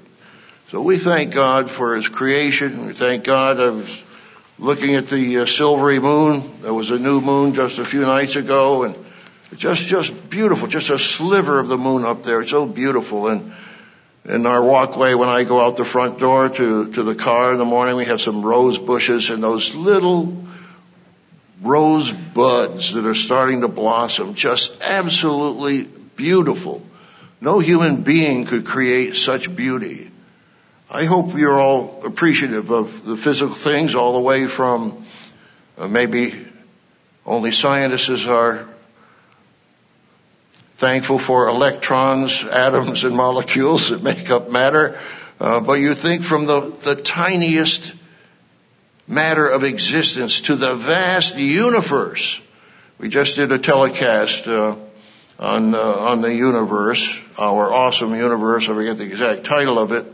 So 0.75 0.83
we 0.83 0.97
thank 0.97 1.33
God 1.33 1.71
for 1.71 1.95
His 1.95 2.09
creation. 2.09 2.87
We 2.87 2.95
thank 2.95 3.23
God. 3.23 3.61
I 3.61 3.71
was 3.71 4.03
looking 4.59 4.97
at 4.97 5.07
the 5.07 5.39
uh, 5.39 5.47
silvery 5.47 6.01
moon. 6.01 6.51
There 6.63 6.75
was 6.75 6.91
a 6.91 6.99
new 6.99 7.21
moon 7.21 7.55
just 7.55 7.79
a 7.79 7.85
few 7.85 8.01
nights 8.01 8.35
ago 8.35 8.83
and 8.83 8.99
just, 9.57 9.87
just 9.87 10.29
beautiful. 10.29 10.67
Just 10.67 10.91
a 10.91 10.99
sliver 10.99 11.61
of 11.61 11.69
the 11.69 11.79
moon 11.79 12.05
up 12.05 12.25
there. 12.25 12.41
It's 12.41 12.51
so 12.51 12.67
beautiful. 12.67 13.29
And 13.29 13.53
in 14.25 14.47
our 14.47 14.61
walkway 14.61 15.15
when 15.15 15.29
I 15.29 15.45
go 15.45 15.61
out 15.61 15.77
the 15.77 15.85
front 15.85 16.19
door 16.19 16.49
to, 16.49 16.91
to 16.91 17.03
the 17.05 17.15
car 17.15 17.53
in 17.53 17.59
the 17.59 17.65
morning, 17.65 17.95
we 17.95 18.07
have 18.07 18.21
some 18.21 18.43
rose 18.43 18.77
bushes 18.77 19.31
and 19.31 19.45
those 19.45 19.77
little 19.77 20.45
rose 21.63 22.11
buds 22.11 22.95
that 22.95 23.07
are 23.07 23.15
starting 23.15 23.61
to 23.61 23.69
blossom. 23.69 24.35
Just 24.35 24.83
absolutely 24.83 25.85
beautiful. 26.17 26.83
No 27.41 27.61
human 27.61 28.03
being 28.03 28.45
could 28.45 28.67
create 28.67 29.15
such 29.15 29.55
beauty. 29.55 30.11
I 30.95 31.07
hope 31.07 31.37
you're 31.37 31.61
all 31.61 32.03
appreciative 32.05 32.71
of 32.71 33.05
the 33.05 33.17
physical 33.17 33.57
things 33.57 33.97
all 33.97 34.13
the 34.13 34.21
way 34.21 34.47
from 34.47 35.05
uh, 35.77 35.89
maybe 35.89 36.47
only 37.27 37.51
scientists 37.51 38.29
are 38.29 38.69
thankful 40.77 41.19
for 41.19 41.49
electrons, 41.49 42.45
atoms, 42.45 43.03
and 43.03 43.17
molecules 43.17 43.89
that 43.89 44.05
make 44.05 44.31
up 44.31 44.53
matter. 44.53 44.97
Uh, 45.41 45.59
but 45.59 45.81
you 45.81 45.95
think 45.95 46.23
from 46.23 46.47
the, 46.47 46.61
the 46.61 46.95
tiniest 46.95 47.93
matter 49.09 49.49
of 49.49 49.65
existence 49.65 50.43
to 50.43 50.55
the 50.55 50.77
vast 50.77 51.37
universe. 51.37 52.41
We 52.99 53.09
just 53.09 53.35
did 53.35 53.51
a 53.51 53.59
telecast 53.59 54.47
uh, 54.47 54.77
on 55.41 55.75
uh, 55.75 55.81
on 55.81 56.21
the 56.21 56.33
universe, 56.33 57.19
our 57.37 57.73
awesome 57.73 58.15
universe. 58.15 58.69
I 58.69 58.75
forget 58.75 58.99
the 58.99 59.05
exact 59.07 59.43
title 59.43 59.81
of 59.81 59.91
it, 59.91 60.07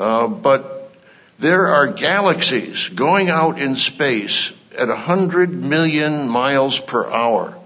but 0.00 0.92
there 1.38 1.68
are 1.68 1.88
galaxies 1.88 2.88
going 2.88 3.28
out 3.28 3.60
in 3.60 3.76
space 3.76 4.52
at 4.78 4.88
hundred 4.88 5.50
million 5.50 6.28
miles 6.28 6.80
per 6.80 7.10
hour. 7.10 7.56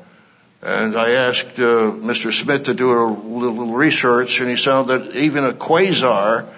And 0.63 0.97
I 0.97 1.11
asked 1.11 1.59
uh, 1.59 1.93
Mr. 1.93 2.33
Smith 2.33 2.65
to 2.65 2.75
do 2.75 2.91
a 2.91 3.07
little 3.07 3.75
research, 3.75 4.41
and 4.41 4.49
he 4.49 4.57
found 4.57 4.89
that 4.89 5.15
even 5.15 5.45
a 5.45 5.53
quasar 5.53 6.49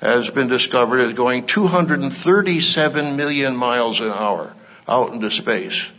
has 0.00 0.30
been 0.30 0.46
discovered 0.46 1.00
as 1.00 1.12
going 1.14 1.46
237 1.46 3.16
million 3.16 3.56
miles 3.56 4.00
an 4.00 4.10
hour 4.10 4.54
out 4.86 5.12
into 5.14 5.30
space. 5.30 5.90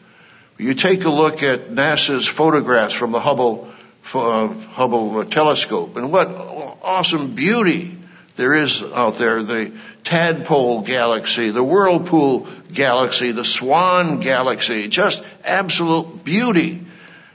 You 0.57 0.73
take 0.73 1.05
a 1.05 1.09
look 1.09 1.43
at 1.43 1.69
NASA's 1.69 2.27
photographs 2.27 2.93
from 2.93 3.11
the 3.11 3.19
Hubble, 3.19 3.67
uh, 4.13 4.47
Hubble 4.47 5.25
telescope 5.25 5.97
and 5.97 6.11
what 6.11 6.29
awesome 6.29 7.35
beauty 7.35 7.96
there 8.38 8.53
is 8.53 8.81
out 8.81 9.15
there. 9.15 9.43
The 9.43 9.73
Tadpole 10.03 10.83
galaxy, 10.83 11.49
the 11.49 11.63
Whirlpool 11.63 12.47
galaxy, 12.71 13.31
the 13.31 13.43
Swan 13.43 14.19
galaxy, 14.19 14.88
just 14.88 15.21
absolute 15.43 16.23
beauty. 16.23 16.81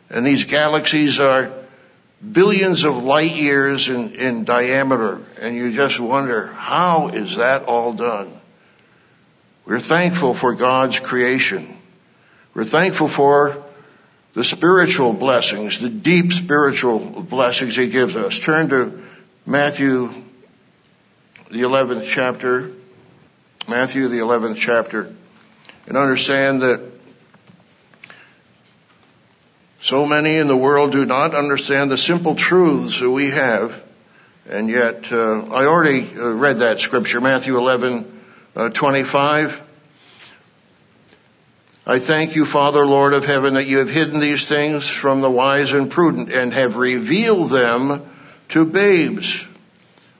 And 0.08 0.26
these 0.26 0.44
galaxies 0.44 1.20
are 1.20 1.52
billions 2.30 2.84
of 2.84 3.02
light 3.04 3.34
years 3.36 3.88
in, 3.88 4.14
in 4.14 4.44
diameter, 4.44 5.20
and 5.40 5.56
you 5.56 5.72
just 5.72 5.98
wonder, 5.98 6.46
how 6.46 7.08
is 7.08 7.36
that 7.36 7.64
all 7.64 7.92
done? 7.92 8.30
We're 9.64 9.80
thankful 9.80 10.34
for 10.34 10.54
God's 10.54 11.00
creation. 11.00 11.76
We're 12.54 12.64
thankful 12.64 13.08
for 13.08 13.62
the 14.34 14.44
spiritual 14.44 15.12
blessings, 15.12 15.78
the 15.78 15.88
deep 15.88 16.32
spiritual 16.32 16.98
blessings 16.98 17.76
He 17.76 17.88
gives 17.88 18.16
us. 18.16 18.38
Turn 18.38 18.68
to 18.70 19.02
Matthew, 19.44 20.12
the 21.52 21.60
11th 21.60 22.04
chapter, 22.06 22.70
Matthew, 23.68 24.08
the 24.08 24.20
11th 24.20 24.56
chapter, 24.56 25.14
and 25.86 25.98
understand 25.98 26.62
that 26.62 26.80
so 29.82 30.06
many 30.06 30.38
in 30.38 30.48
the 30.48 30.56
world 30.56 30.92
do 30.92 31.04
not 31.04 31.34
understand 31.34 31.90
the 31.90 31.98
simple 31.98 32.36
truths 32.36 33.00
that 33.00 33.10
we 33.10 33.32
have, 33.32 33.82
and 34.48 34.70
yet 34.70 35.12
uh, 35.12 35.42
I 35.48 35.66
already 35.66 36.08
uh, 36.16 36.30
read 36.30 36.60
that 36.60 36.80
scripture, 36.80 37.20
Matthew 37.20 37.58
11, 37.58 38.22
uh, 38.56 38.68
25. 38.70 39.60
I 41.86 41.98
thank 41.98 42.34
you, 42.34 42.46
Father, 42.46 42.86
Lord 42.86 43.12
of 43.12 43.26
heaven, 43.26 43.54
that 43.54 43.66
you 43.66 43.76
have 43.78 43.90
hidden 43.90 44.20
these 44.20 44.48
things 44.48 44.88
from 44.88 45.20
the 45.20 45.30
wise 45.30 45.74
and 45.74 45.90
prudent 45.90 46.32
and 46.32 46.54
have 46.54 46.76
revealed 46.76 47.50
them 47.50 48.08
to 48.48 48.64
babes. 48.64 49.46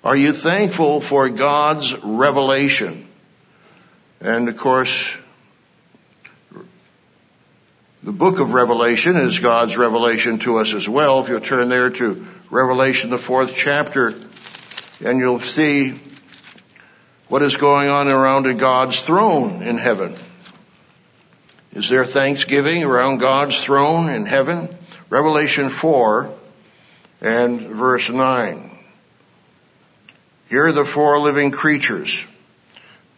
Are 0.04 0.16
you 0.16 0.32
thankful 0.32 1.00
for 1.00 1.28
God's 1.28 1.96
revelation? 2.02 3.06
And 4.20 4.48
of 4.48 4.56
course, 4.56 5.16
the 8.02 8.10
book 8.10 8.40
of 8.40 8.52
Revelation 8.52 9.16
is 9.16 9.38
God's 9.38 9.76
revelation 9.76 10.40
to 10.40 10.56
us 10.56 10.74
as 10.74 10.88
well. 10.88 11.20
If 11.20 11.28
you'll 11.28 11.40
turn 11.40 11.68
there 11.68 11.90
to 11.90 12.26
Revelation, 12.50 13.10
the 13.10 13.18
fourth 13.18 13.54
chapter, 13.54 14.12
and 15.04 15.20
you'll 15.20 15.38
see 15.38 15.94
what 17.28 17.42
is 17.42 17.56
going 17.56 17.88
on 17.88 18.08
around 18.08 18.58
God's 18.58 19.00
throne 19.00 19.62
in 19.62 19.78
heaven. 19.78 20.16
Is 21.74 21.88
there 21.88 22.04
thanksgiving 22.04 22.82
around 22.82 23.18
God's 23.18 23.62
throne 23.62 24.10
in 24.10 24.26
heaven? 24.26 24.68
Revelation 25.10 25.70
4 25.70 26.34
and 27.20 27.60
verse 27.60 28.10
9. 28.10 28.71
Here 30.52 30.66
are 30.66 30.72
the 30.72 30.84
four 30.84 31.18
living 31.18 31.50
creatures, 31.50 32.26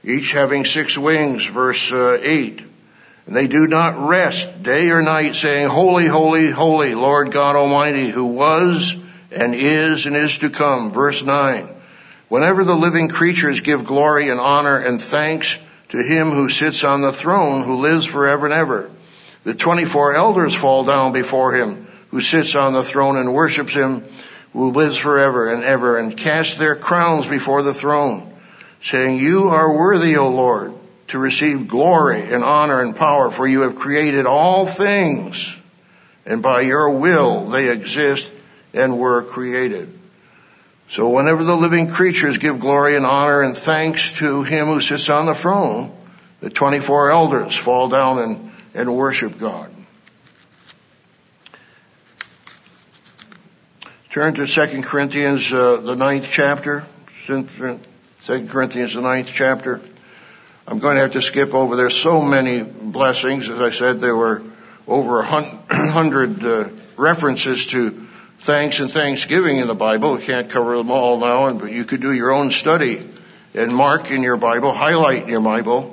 each 0.04 0.30
having 0.30 0.64
six 0.64 0.96
wings, 0.96 1.44
verse 1.44 1.90
uh, 1.90 2.20
8. 2.22 2.64
And 3.26 3.34
they 3.34 3.48
do 3.48 3.66
not 3.66 4.06
rest 4.06 4.62
day 4.62 4.90
or 4.90 5.02
night 5.02 5.34
saying, 5.34 5.68
Holy, 5.68 6.06
holy, 6.06 6.52
holy, 6.52 6.94
Lord 6.94 7.32
God 7.32 7.56
Almighty, 7.56 8.08
who 8.08 8.26
was 8.26 8.96
and 9.32 9.52
is 9.52 10.06
and 10.06 10.14
is 10.14 10.38
to 10.38 10.50
come. 10.50 10.92
Verse 10.92 11.24
9. 11.24 11.68
Whenever 12.28 12.62
the 12.62 12.76
living 12.76 13.08
creatures 13.08 13.62
give 13.62 13.84
glory 13.84 14.28
and 14.28 14.38
honor 14.38 14.78
and 14.78 15.02
thanks 15.02 15.58
to 15.88 16.00
him 16.00 16.30
who 16.30 16.48
sits 16.48 16.84
on 16.84 17.00
the 17.00 17.12
throne, 17.12 17.64
who 17.64 17.78
lives 17.80 18.06
forever 18.06 18.46
and 18.46 18.54
ever. 18.54 18.92
The 19.42 19.54
24 19.54 20.14
elders 20.14 20.54
fall 20.54 20.84
down 20.84 21.10
before 21.10 21.52
him 21.52 21.88
who 22.12 22.20
sits 22.20 22.54
on 22.54 22.74
the 22.74 22.84
throne 22.84 23.16
and 23.16 23.34
worships 23.34 23.72
him 23.72 24.04
who 24.54 24.70
lives 24.70 24.96
forever 24.96 25.52
and 25.52 25.62
ever 25.62 25.98
and 25.98 26.16
cast 26.16 26.58
their 26.58 26.74
crowns 26.74 27.26
before 27.26 27.62
the 27.62 27.74
throne 27.74 28.30
saying, 28.84 29.18
you 29.18 29.48
are 29.48 29.74
worthy, 29.74 30.16
O 30.16 30.28
Lord, 30.28 30.74
to 31.08 31.18
receive 31.18 31.68
glory 31.68 32.20
and 32.20 32.44
honor 32.44 32.82
and 32.82 32.94
power, 32.94 33.30
for 33.30 33.46
you 33.46 33.62
have 33.62 33.76
created 33.76 34.26
all 34.26 34.66
things, 34.66 35.58
and 36.26 36.42
by 36.42 36.60
your 36.60 36.90
will 36.90 37.46
they 37.46 37.70
exist 37.70 38.30
and 38.74 38.98
were 38.98 39.22
created. 39.22 39.98
So 40.90 41.08
whenever 41.08 41.44
the 41.44 41.56
living 41.56 41.88
creatures 41.88 42.36
give 42.36 42.60
glory 42.60 42.94
and 42.94 43.06
honor 43.06 43.40
and 43.40 43.56
thanks 43.56 44.18
to 44.18 44.42
him 44.42 44.66
who 44.66 44.82
sits 44.82 45.08
on 45.08 45.26
the 45.26 45.34
throne, 45.34 45.90
the 46.40 46.50
24 46.50 47.10
elders 47.10 47.56
fall 47.56 47.88
down 47.88 48.18
and, 48.18 48.52
and 48.74 48.94
worship 48.94 49.38
God. 49.38 49.73
Turn 54.14 54.34
to 54.34 54.46
2 54.46 54.82
Corinthians, 54.82 55.52
uh, 55.52 55.78
the 55.78 55.96
ninth 55.96 56.28
chapter. 56.30 56.84
2 57.26 57.48
Corinthians, 58.46 58.94
the 58.94 59.00
ninth 59.00 59.28
chapter. 59.34 59.80
I'm 60.68 60.78
going 60.78 60.94
to 60.94 61.02
have 61.02 61.10
to 61.14 61.20
skip 61.20 61.52
over. 61.52 61.74
There's 61.74 61.96
so 61.96 62.22
many 62.22 62.62
blessings. 62.62 63.48
As 63.48 63.60
I 63.60 63.70
said, 63.70 63.98
there 63.98 64.14
were 64.14 64.44
over 64.86 65.18
a 65.18 65.24
hundred 65.68 66.44
uh, 66.44 66.68
references 66.96 67.66
to 67.72 68.06
thanks 68.38 68.78
and 68.78 68.88
thanksgiving 68.92 69.58
in 69.58 69.66
the 69.66 69.74
Bible. 69.74 70.14
We 70.14 70.22
can't 70.22 70.48
cover 70.48 70.76
them 70.76 70.92
all 70.92 71.18
now, 71.18 71.52
but 71.52 71.72
you 71.72 71.82
could 71.82 72.00
do 72.00 72.12
your 72.12 72.30
own 72.30 72.52
study 72.52 73.00
and 73.52 73.74
mark 73.74 74.12
in 74.12 74.22
your 74.22 74.36
Bible, 74.36 74.72
highlight 74.72 75.24
in 75.24 75.28
your 75.28 75.40
Bible 75.40 75.90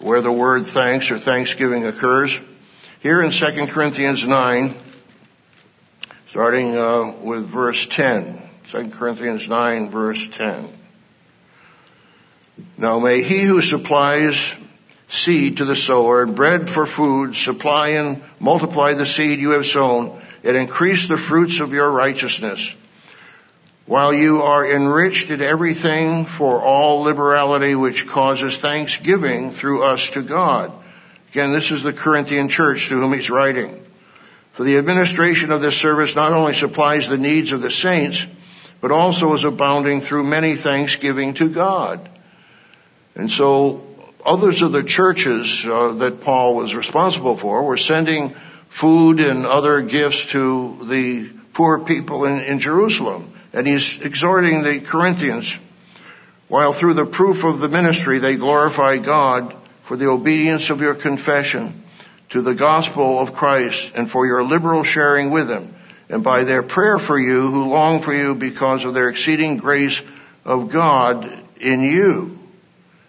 where 0.00 0.20
the 0.20 0.30
word 0.30 0.66
thanks 0.66 1.10
or 1.10 1.18
thanksgiving 1.18 1.86
occurs. 1.86 2.38
Here 3.00 3.22
in 3.22 3.30
2 3.30 3.68
Corinthians 3.68 4.26
9, 4.26 4.74
starting 6.34 6.76
uh, 6.76 7.14
with 7.22 7.46
verse 7.46 7.86
10. 7.86 8.42
2 8.64 8.90
Corinthians 8.90 9.48
9 9.48 9.88
verse 9.88 10.28
10. 10.30 10.68
Now 12.76 12.98
may 12.98 13.22
he 13.22 13.44
who 13.44 13.62
supplies 13.62 14.56
seed 15.06 15.58
to 15.58 15.64
the 15.64 15.76
sower 15.76 16.24
and 16.24 16.34
bread 16.34 16.68
for 16.68 16.86
food 16.86 17.36
supply 17.36 17.90
and 17.90 18.20
multiply 18.40 18.94
the 18.94 19.06
seed 19.06 19.38
you 19.38 19.50
have 19.50 19.64
sown 19.64 20.20
and 20.42 20.56
increase 20.56 21.06
the 21.06 21.16
fruits 21.16 21.60
of 21.60 21.72
your 21.72 21.88
righteousness 21.88 22.74
while 23.86 24.12
you 24.12 24.42
are 24.42 24.68
enriched 24.68 25.30
in 25.30 25.40
everything 25.40 26.24
for 26.24 26.60
all 26.60 27.02
liberality 27.02 27.76
which 27.76 28.08
causes 28.08 28.56
thanksgiving 28.56 29.52
through 29.52 29.84
us 29.84 30.10
to 30.10 30.22
God. 30.22 30.72
Again, 31.30 31.52
this 31.52 31.70
is 31.70 31.84
the 31.84 31.92
Corinthian 31.92 32.48
church 32.48 32.88
to 32.88 32.96
whom 32.96 33.12
he's 33.12 33.30
writing. 33.30 33.84
For 34.54 34.62
the 34.62 34.78
administration 34.78 35.50
of 35.50 35.60
this 35.60 35.76
service 35.76 36.14
not 36.14 36.32
only 36.32 36.54
supplies 36.54 37.08
the 37.08 37.18
needs 37.18 37.50
of 37.50 37.60
the 37.60 37.72
saints, 37.72 38.24
but 38.80 38.92
also 38.92 39.32
is 39.32 39.42
abounding 39.42 40.00
through 40.00 40.22
many 40.22 40.54
thanksgiving 40.54 41.34
to 41.34 41.48
God. 41.48 42.08
And 43.16 43.28
so 43.28 43.84
others 44.24 44.62
of 44.62 44.70
the 44.70 44.84
churches 44.84 45.66
uh, 45.66 45.94
that 45.94 46.20
Paul 46.20 46.54
was 46.54 46.76
responsible 46.76 47.36
for 47.36 47.64
were 47.64 47.76
sending 47.76 48.36
food 48.68 49.18
and 49.18 49.44
other 49.44 49.82
gifts 49.82 50.26
to 50.26 50.78
the 50.84 51.30
poor 51.52 51.80
people 51.80 52.24
in, 52.24 52.38
in 52.38 52.60
Jerusalem. 52.60 53.32
And 53.52 53.66
he's 53.66 54.00
exhorting 54.02 54.62
the 54.62 54.78
Corinthians, 54.78 55.58
while 56.46 56.72
through 56.72 56.94
the 56.94 57.06
proof 57.06 57.42
of 57.42 57.58
the 57.58 57.68
ministry 57.68 58.20
they 58.20 58.36
glorify 58.36 58.98
God 58.98 59.52
for 59.82 59.96
the 59.96 60.06
obedience 60.06 60.70
of 60.70 60.80
your 60.80 60.94
confession 60.94 61.83
to 62.30 62.42
the 62.42 62.54
gospel 62.54 63.18
of 63.20 63.34
Christ 63.34 63.92
and 63.94 64.10
for 64.10 64.26
your 64.26 64.42
liberal 64.42 64.84
sharing 64.84 65.30
with 65.30 65.50
him 65.50 65.74
and 66.08 66.22
by 66.22 66.44
their 66.44 66.62
prayer 66.62 66.98
for 66.98 67.18
you 67.18 67.50
who 67.50 67.66
long 67.66 68.02
for 68.02 68.14
you 68.14 68.34
because 68.34 68.84
of 68.84 68.94
their 68.94 69.08
exceeding 69.08 69.56
grace 69.56 70.02
of 70.44 70.70
God 70.70 71.30
in 71.60 71.82
you. 71.82 72.38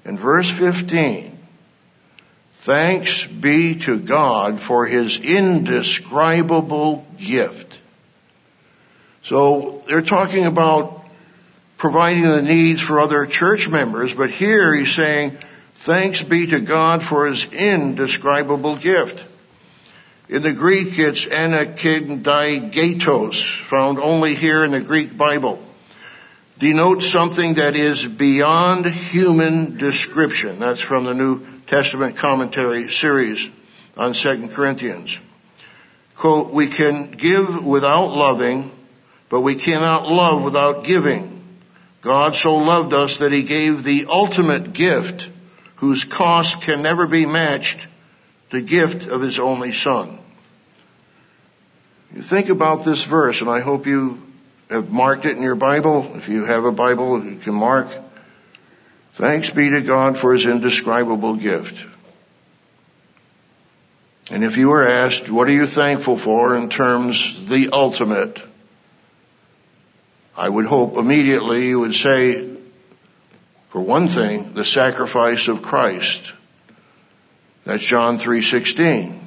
In 0.05 0.18
verse 0.18 0.49
15, 0.49 1.38
thanks 2.53 3.26
be 3.26 3.80
to 3.80 3.99
God 3.99 4.59
for 4.59 4.86
his 4.86 5.20
indescribable 5.20 7.05
gift. 7.18 7.80
So 9.24 9.84
they're 9.88 10.01
talking 10.01 10.45
about 10.45 11.03
providing 11.78 12.24
the 12.24 12.41
needs 12.41 12.82
for 12.82 12.99
other 12.99 13.26
church 13.26 13.68
members, 13.68 14.13
but 14.13 14.30
here 14.30 14.74
he's 14.74 14.93
saying, 14.93 15.38
Thanks 15.76 16.24
be 16.24 16.48
to 16.48 16.60
God 16.60 17.04
for 17.04 17.28
his 17.28 17.46
indescribable 17.54 18.76
gift. 18.76 19.24
In 20.28 20.42
the 20.42 20.54
Greek, 20.54 20.98
it's 20.98 21.26
anakindigatos, 21.26 23.62
found 23.62 24.00
only 24.00 24.34
here 24.34 24.66
in 24.66 24.72
the 24.72 24.82
Greek 24.82 25.16
Bible. 25.16 25.62
Denotes 26.58 27.08
something 27.08 27.54
that 27.56 27.76
is 27.76 28.08
beyond 28.08 28.88
human 28.88 29.78
description. 29.78 30.60
That's 30.60 30.82
from 30.82 31.04
the 31.04 31.14
New 31.14 31.46
Testament 31.68 32.16
commentary 32.16 32.90
series 32.90 33.48
on 33.96 34.14
2 34.14 34.48
Corinthians. 34.48 35.20
Quote, 36.16 36.52
we 36.52 36.68
can 36.68 37.12
give 37.12 37.64
without 37.64 38.08
loving, 38.08 38.72
but 39.30 39.42
we 39.42 39.56
cannot 39.56 40.08
love 40.08 40.44
without 40.44 40.86
giving. 40.86 41.44
God 42.02 42.36
so 42.36 42.58
loved 42.58 42.94
us 42.94 43.18
that 43.18 43.32
he 43.32 43.44
gave 43.44 43.84
the 43.84 44.08
ultimate 44.10 44.74
gift 44.74 45.30
whose 45.78 46.06
cost 46.06 46.62
can 46.62 46.82
never 46.82 47.08
be 47.08 47.26
matched, 47.26 47.88
the 48.50 48.62
gift 48.62 49.08
of 49.08 49.22
his 49.22 49.40
only 49.40 49.74
son. 49.74 50.20
You 52.14 52.22
think 52.22 52.50
about 52.50 52.86
this 52.86 53.04
verse, 53.04 53.42
and 53.42 53.50
I 53.50 53.60
hope 53.60 53.88
you 53.88 54.22
have 54.70 54.90
marked 54.90 55.26
it 55.26 55.36
in 55.36 55.44
your 55.44 55.56
Bible. 55.56 56.16
If 56.16 56.30
you 56.30 56.46
have 56.46 56.64
a 56.64 56.72
Bible, 56.72 57.24
you 57.24 57.36
can 57.38 57.54
mark. 57.54 57.88
Thanks 59.14 59.50
be 59.50 59.70
to 59.70 59.82
God 59.82 60.18
for 60.18 60.34
his 60.34 60.46
indescribable 60.46 61.36
gift. 61.36 61.86
And 64.32 64.44
if 64.44 64.58
you 64.58 64.70
were 64.70 64.88
asked, 64.88 65.30
what 65.30 65.48
are 65.48 65.54
you 65.54 65.68
thankful 65.68 66.18
for 66.18 66.56
in 66.56 66.70
terms 66.70 67.48
the 67.48 67.70
ultimate? 67.72 68.42
I 70.36 70.50
would 70.50 70.66
hope 70.66 70.98
immediately 70.98 71.68
you 71.68 71.80
would 71.80 71.96
say, 71.96 72.55
for 73.76 73.82
one 73.82 74.08
thing, 74.08 74.54
the 74.54 74.64
sacrifice 74.64 75.50
of 75.50 75.62
Christ. 75.62 76.32
That's 77.66 77.84
John 77.84 78.18
3:16. 78.18 79.20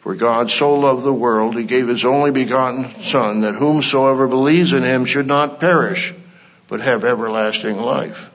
For 0.00 0.16
God 0.16 0.50
so 0.50 0.74
loved 0.74 1.04
the 1.04 1.12
world, 1.12 1.56
he 1.56 1.62
gave 1.62 1.86
his 1.86 2.04
only 2.04 2.32
begotten 2.32 3.04
son 3.04 3.42
that 3.42 3.54
whomsoever 3.54 4.26
believes 4.26 4.72
in 4.72 4.82
him 4.82 5.04
should 5.04 5.28
not 5.28 5.60
perish, 5.60 6.12
but 6.66 6.80
have 6.80 7.04
everlasting 7.04 7.76
life. 7.76 8.28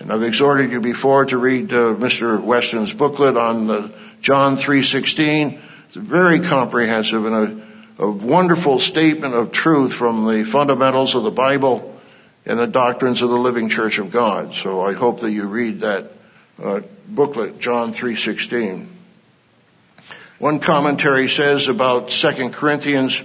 And 0.00 0.10
I've 0.10 0.22
exhorted 0.22 0.72
you 0.72 0.80
before 0.80 1.26
to 1.26 1.36
read 1.36 1.74
uh, 1.74 1.92
Mr. 1.92 2.40
Weston's 2.40 2.94
booklet 2.94 3.36
on 3.36 3.68
uh, 3.68 3.88
John 4.22 4.56
3:16. 4.56 5.60
It's 5.88 5.96
very 5.96 6.40
comprehensive 6.40 7.26
and 7.26 7.36
a, 7.98 8.04
a 8.04 8.10
wonderful 8.10 8.80
statement 8.80 9.34
of 9.34 9.52
truth 9.52 9.92
from 9.92 10.26
the 10.26 10.44
fundamentals 10.44 11.14
of 11.14 11.22
the 11.22 11.30
Bible 11.30 11.91
and 12.44 12.58
the 12.58 12.66
doctrines 12.66 13.22
of 13.22 13.30
the 13.30 13.38
living 13.38 13.68
church 13.68 13.98
of 13.98 14.10
God. 14.10 14.54
So 14.54 14.80
I 14.80 14.92
hope 14.94 15.20
that 15.20 15.30
you 15.30 15.46
read 15.46 15.80
that 15.80 16.12
uh, 16.62 16.80
booklet, 17.08 17.60
John 17.60 17.92
3:16. 17.92 18.86
One 20.38 20.58
commentary 20.58 21.28
says 21.28 21.68
about 21.68 22.10
2 22.10 22.50
Corinthians, 22.50 23.22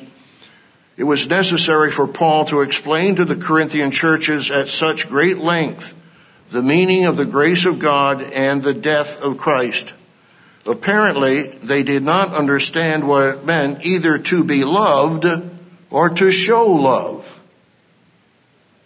it 0.97 1.03
was 1.03 1.28
necessary 1.28 1.91
for 1.91 2.07
Paul 2.07 2.45
to 2.45 2.61
explain 2.61 3.15
to 3.15 3.26
the 3.26 3.36
Corinthian 3.36 3.91
churches 3.91 4.51
at 4.51 4.68
such 4.68 5.09
great 5.09 5.38
length 5.38 5.95
the 6.49 6.63
meaning 6.63 7.05
of 7.05 7.18
the 7.18 7.26
grace 7.26 7.65
of 7.65 7.80
God 7.80 8.22
and 8.22 8.63
the 8.63 8.74
death 8.74 9.22
of 9.22 9.38
Christ. 9.38 9.93
Apparently, 10.65 11.47
they 11.47 11.84
did 11.84 12.03
not 12.03 12.34
understand 12.34 13.07
what 13.07 13.28
it 13.28 13.45
meant 13.45 13.86
either 13.86 14.18
to 14.18 14.43
be 14.43 14.63
loved 14.63 15.26
or 15.89 16.09
to 16.09 16.32
show 16.32 16.68
love. 16.68 17.37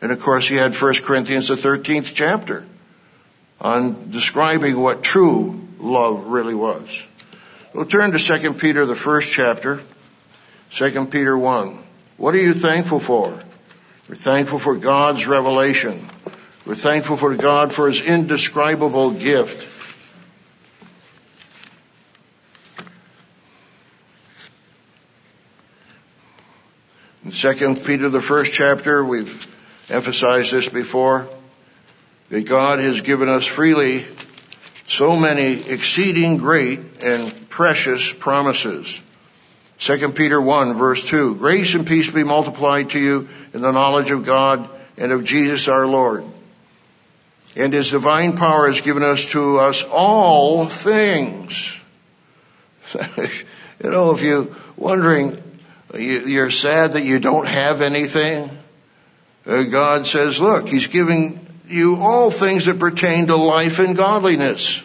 And 0.01 0.11
of 0.11 0.19
course, 0.19 0.47
he 0.47 0.55
had 0.55 0.75
1 0.75 0.93
Corinthians, 1.03 1.47
the 1.47 1.55
13th 1.55 2.13
chapter, 2.15 2.65
on 3.59 4.09
describing 4.09 4.79
what 4.79 5.03
true 5.03 5.61
love 5.79 6.25
really 6.25 6.55
was. 6.55 7.05
We'll 7.73 7.85
turn 7.85 8.11
to 8.11 8.17
2 8.17 8.53
Peter, 8.53 8.85
the 8.85 8.95
first 8.95 9.31
chapter, 9.31 9.81
2 10.71 11.05
Peter 11.05 11.37
1. 11.37 11.77
What 12.17 12.33
are 12.33 12.39
you 12.39 12.53
thankful 12.53 12.99
for? 12.99 13.39
We're 14.09 14.15
thankful 14.15 14.59
for 14.59 14.75
God's 14.75 15.27
revelation. 15.27 16.09
We're 16.65 16.75
thankful 16.75 17.17
for 17.17 17.35
God 17.35 17.71
for 17.71 17.87
his 17.87 18.01
indescribable 18.01 19.11
gift. 19.11 19.67
In 27.23 27.31
2 27.31 27.75
Peter, 27.75 28.09
the 28.09 28.21
first 28.21 28.53
chapter, 28.53 29.05
we've 29.05 29.50
emphasized 29.91 30.51
this 30.53 30.69
before, 30.69 31.27
that 32.29 32.47
God 32.47 32.79
has 32.79 33.01
given 33.01 33.29
us 33.29 33.45
freely 33.45 34.05
so 34.87 35.15
many 35.15 35.53
exceeding 35.53 36.37
great 36.37 37.03
and 37.03 37.49
precious 37.49 38.11
promises. 38.11 39.01
2 39.79 40.11
Peter 40.11 40.39
1 40.39 40.73
verse 40.75 41.03
2, 41.05 41.35
grace 41.35 41.73
and 41.73 41.87
peace 41.87 42.09
be 42.09 42.23
multiplied 42.23 42.91
to 42.91 42.99
you 42.99 43.27
in 43.53 43.61
the 43.61 43.71
knowledge 43.71 44.11
of 44.11 44.25
God 44.25 44.69
and 44.97 45.11
of 45.11 45.23
Jesus 45.23 45.67
our 45.67 45.87
Lord. 45.87 46.23
And 47.55 47.73
his 47.73 47.91
divine 47.91 48.37
power 48.37 48.67
has 48.67 48.81
given 48.81 49.03
us 49.03 49.25
to 49.31 49.59
us 49.59 49.83
all 49.83 50.67
things. 50.67 51.81
you 53.17 53.89
know, 53.89 54.11
if 54.11 54.21
you're 54.21 54.47
wondering, 54.77 55.41
you're 55.97 56.51
sad 56.51 56.93
that 56.93 57.03
you 57.03 57.19
don't 57.19 57.47
have 57.47 57.81
anything, 57.81 58.49
Uh, 59.45 59.63
God 59.63 60.05
says, 60.05 60.39
look, 60.39 60.67
He's 60.67 60.87
giving 60.87 61.39
you 61.67 61.97
all 61.97 62.29
things 62.29 62.65
that 62.65 62.79
pertain 62.79 63.27
to 63.27 63.35
life 63.35 63.79
and 63.79 63.95
godliness. 63.95 64.83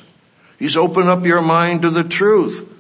He's 0.59 0.77
opened 0.77 1.09
up 1.09 1.25
your 1.27 1.43
mind 1.43 1.83
to 1.83 1.91
the 1.91 2.05
truth. 2.05 2.73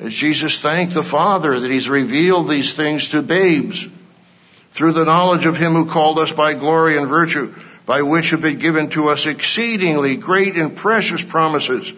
As 0.00 0.14
Jesus 0.14 0.58
thanked 0.58 0.94
the 0.94 1.04
Father 1.04 1.60
that 1.60 1.70
He's 1.70 1.88
revealed 1.88 2.48
these 2.48 2.74
things 2.74 3.10
to 3.10 3.22
babes 3.22 3.88
through 4.70 4.92
the 4.92 5.04
knowledge 5.04 5.46
of 5.46 5.56
Him 5.56 5.74
who 5.74 5.86
called 5.86 6.18
us 6.18 6.32
by 6.32 6.54
glory 6.54 6.96
and 6.96 7.06
virtue, 7.06 7.54
by 7.86 8.02
which 8.02 8.30
have 8.30 8.40
been 8.40 8.58
given 8.58 8.88
to 8.90 9.08
us 9.08 9.26
exceedingly 9.26 10.16
great 10.16 10.56
and 10.56 10.76
precious 10.76 11.22
promises, 11.22 11.92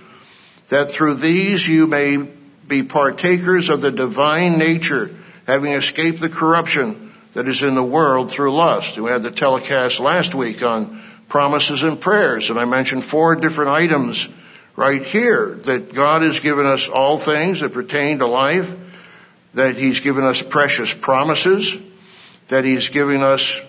that 0.69 0.91
through 0.91 1.15
these 1.15 1.67
you 1.67 1.87
may 1.87 2.19
be 2.67 2.83
partakers 2.83 3.71
of 3.71 3.81
the 3.81 3.93
divine 3.93 4.59
nature, 4.59 5.15
having 5.47 5.73
escaped 5.73 6.21
the 6.21 6.29
corruption 6.29 7.04
that 7.35 7.49
is 7.49 7.63
in 7.63 7.75
the 7.75 7.83
world 7.83 8.31
through 8.31 8.55
lust. 8.55 8.97
We 8.99 9.11
had 9.11 9.23
the 9.23 9.31
telecast 9.31 10.01
last 10.01 10.35
week 10.35 10.63
on 10.63 11.03
promises 11.29 11.83
and 11.83 12.01
prayers, 12.01 12.51
and 12.51 12.59
I 12.59 12.65
mentioned 12.65 13.05
four 13.05 13.35
different 13.37 13.73
items 13.73 14.29
right 14.77 15.03
here 15.03 15.59
that 15.65 15.93
God 15.93 16.23
has 16.23 16.41
given 16.41 16.65
us 16.65 16.89
all 16.89 17.19
things 17.19 17.61
that 17.61 17.73
pertain 17.73 18.19
to 18.19 18.27
life, 18.27 18.75
that 19.55 19.77
He's 19.77 20.01
given 20.01 20.25
us 20.25 20.43
precious 20.43 20.95
promises, 20.95 21.77
that 22.49 22.65
He's 22.65 22.89
given 22.89 23.23
us 23.23 23.61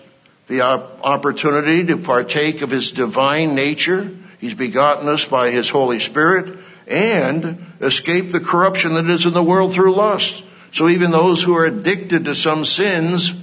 the 0.46 0.60
opportunity 0.62 1.86
to 1.86 1.96
partake 1.96 2.62
of 2.62 2.70
His 2.70 2.92
divine 2.92 3.56
nature. 3.56 4.10
He's 4.40 4.54
begotten 4.54 5.08
us 5.08 5.24
by 5.24 5.50
His 5.50 5.68
Holy 5.68 5.98
Spirit 5.98 6.56
and 6.86 7.66
escape 7.80 8.30
the 8.30 8.38
corruption 8.38 8.94
that 8.94 9.06
is 9.06 9.26
in 9.26 9.32
the 9.32 9.42
world 9.42 9.72
through 9.72 9.92
lust. 9.92 10.44
So 10.72 10.88
even 10.88 11.10
those 11.10 11.42
who 11.42 11.56
are 11.56 11.64
addicted 11.64 12.26
to 12.26 12.34
some 12.36 12.64
sins 12.64 13.34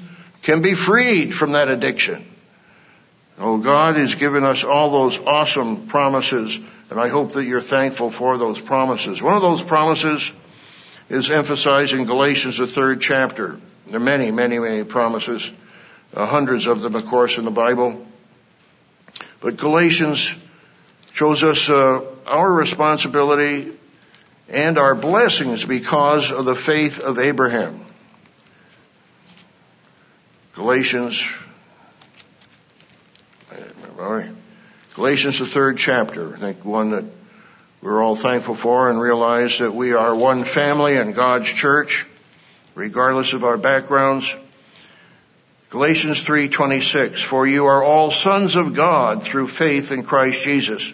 can 0.43 0.61
be 0.61 0.73
freed 0.73 1.33
from 1.33 1.53
that 1.53 1.69
addiction. 1.69 2.25
Oh, 3.39 3.57
God 3.57 3.95
has 3.95 4.15
given 4.15 4.43
us 4.43 4.63
all 4.63 4.91
those 4.91 5.19
awesome 5.19 5.87
promises, 5.87 6.59
and 6.89 6.99
I 6.99 7.07
hope 7.07 7.31
that 7.31 7.45
you're 7.45 7.61
thankful 7.61 8.11
for 8.11 8.37
those 8.37 8.61
promises. 8.61 9.21
One 9.21 9.33
of 9.33 9.41
those 9.41 9.63
promises 9.63 10.31
is 11.09 11.31
emphasized 11.31 11.93
in 11.93 12.05
Galatians, 12.05 12.57
the 12.57 12.67
third 12.67 13.01
chapter. 13.01 13.57
There 13.87 13.97
are 13.97 14.03
many, 14.03 14.31
many, 14.31 14.59
many 14.59 14.83
promises, 14.83 15.51
uh, 16.13 16.25
hundreds 16.25 16.67
of 16.67 16.81
them, 16.81 16.93
of 16.95 17.05
course, 17.05 17.37
in 17.37 17.45
the 17.45 17.51
Bible. 17.51 18.05
But 19.41 19.57
Galatians 19.57 20.35
shows 21.13 21.43
us 21.43 21.69
uh, 21.69 22.05
our 22.27 22.51
responsibility 22.51 23.71
and 24.47 24.77
our 24.77 24.93
blessings 24.93 25.65
because 25.65 26.31
of 26.31 26.45
the 26.45 26.55
faith 26.55 26.99
of 26.99 27.17
Abraham. 27.17 27.83
Galatians. 30.53 31.25
Galatians, 34.93 35.39
the 35.39 35.47
third 35.47 35.77
chapter, 35.79 36.35
I 36.35 36.37
think 36.37 36.63
one 36.63 36.91
that 36.91 37.05
we're 37.81 38.03
all 38.03 38.15
thankful 38.15 38.53
for 38.53 38.89
and 38.89 39.01
realize 39.01 39.59
that 39.59 39.73
we 39.73 39.93
are 39.93 40.15
one 40.15 40.43
family 40.43 40.95
in 40.95 41.13
God's 41.13 41.51
church, 41.51 42.05
regardless 42.75 43.33
of 43.33 43.43
our 43.43 43.57
backgrounds. 43.57 44.35
Galatians 45.71 46.21
3:26 46.21 47.19
For 47.23 47.47
you 47.47 47.65
are 47.65 47.83
all 47.83 48.11
sons 48.11 48.55
of 48.55 48.75
God 48.75 49.23
through 49.23 49.47
faith 49.47 49.91
in 49.91 50.03
Christ 50.03 50.43
Jesus. 50.43 50.93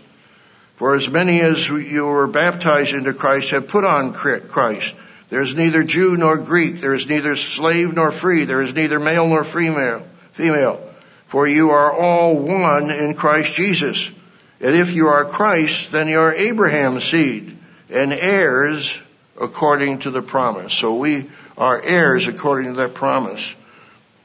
For 0.78 0.96
as 0.96 1.10
many 1.10 1.42
as 1.42 1.68
you 1.68 2.06
were 2.06 2.28
baptized 2.28 2.94
into 2.94 3.14
Christ 3.14 3.50
have 3.50 3.68
put 3.68 3.84
on 3.84 4.14
Christ. 4.14 4.96
There 5.30 5.42
is 5.42 5.56
neither 5.56 5.84
Jew 5.84 6.18
nor 6.18 6.38
Greek. 6.38 6.82
There 6.82 6.94
is 6.94 7.08
neither 7.08 7.36
slave 7.36 7.94
nor 7.94 8.12
free. 8.12 8.46
There 8.46 8.62
is 8.62 8.74
neither 8.74 9.00
male 9.00 9.28
nor 9.28 9.44
female. 9.44 10.06
Female. 10.32 10.82
For 11.28 11.48
you 11.48 11.70
are 11.70 11.94
all 11.94 12.36
one 12.36 12.90
in 12.90 13.14
Christ 13.14 13.54
Jesus. 13.54 14.12
And 14.60 14.76
if 14.76 14.94
you 14.94 15.08
are 15.08 15.26
Christ, 15.26 15.92
then 15.92 16.08
you 16.08 16.20
are 16.20 16.34
Abraham's 16.34 17.04
seed 17.04 17.58
and 17.90 18.12
heirs 18.12 19.02
according 19.40 20.00
to 20.00 20.12
the 20.12 20.22
promise. 20.22 20.74
So 20.74 20.96
we 20.96 21.30
are 21.58 21.82
heirs 21.82 22.28
according 22.28 22.74
to 22.74 22.78
that 22.80 22.94
promise. 22.94 23.56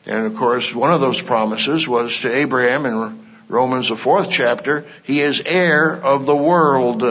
And 0.06 0.26
of 0.26 0.36
course, 0.36 0.74
one 0.74 0.92
of 0.92 1.00
those 1.00 1.22
promises 1.22 1.86
was 1.88 2.20
to 2.20 2.34
Abraham 2.34 2.86
in 2.86 3.24
Romans, 3.48 3.88
the 3.88 3.96
fourth 3.96 4.30
chapter, 4.30 4.84
he 5.02 5.20
is 5.20 5.42
heir 5.44 5.92
of 5.92 6.26
the 6.26 6.36
world. 6.36 7.02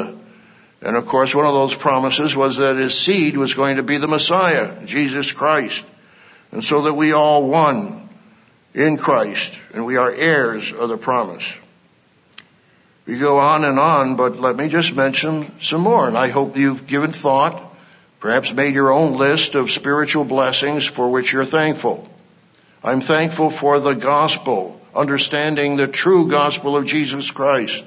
And 0.84 0.98
of 0.98 1.06
course, 1.06 1.34
one 1.34 1.46
of 1.46 1.54
those 1.54 1.74
promises 1.74 2.36
was 2.36 2.58
that 2.58 2.76
his 2.76 2.98
seed 2.98 3.38
was 3.38 3.54
going 3.54 3.78
to 3.78 3.84
be 3.84 3.98
the 3.98 4.08
Messiah, 4.08 4.86
Jesus 4.86 5.32
Christ. 5.32 5.86
And 6.52 6.64
so 6.64 6.84
that 6.84 6.94
we 6.94 7.14
all 7.14 7.48
one 7.48 8.10
in 8.74 8.98
Christ, 8.98 9.60
and 9.74 9.86
we 9.86 9.98
are 9.98 10.12
heirs 10.12 10.74
of 10.74 10.90
the 10.90 10.98
promise. 10.98 11.58
We 13.06 13.18
go 13.18 13.40
on 13.40 13.64
and 13.64 13.80
on, 13.80 14.16
but 14.16 14.40
let 14.40 14.56
me 14.56 14.68
just 14.70 14.96
mention 14.96 15.60
some 15.60 15.82
more, 15.82 16.08
and 16.08 16.18
I 16.18 16.30
hope 16.30 16.58
you've 16.58 16.88
given 16.88 17.12
thought, 17.12 17.62
perhaps 18.20 18.54
made 18.54 18.74
your 18.74 18.92
own 18.92 19.18
list 19.18 19.56
of 19.56 19.72
spiritual 19.72 20.24
blessings 20.26 20.86
for 20.86 21.10
which 21.10 21.34
you're 21.34 21.46
thankful. 21.46 22.08
I'm 22.84 23.02
thankful 23.02 23.50
for 23.50 23.80
the 23.80 23.94
gospel 23.94 24.80
understanding 24.96 25.76
the 25.76 25.88
true 25.88 26.28
gospel 26.30 26.78
of 26.78 26.86
Jesus 26.86 27.32
Christ, 27.32 27.84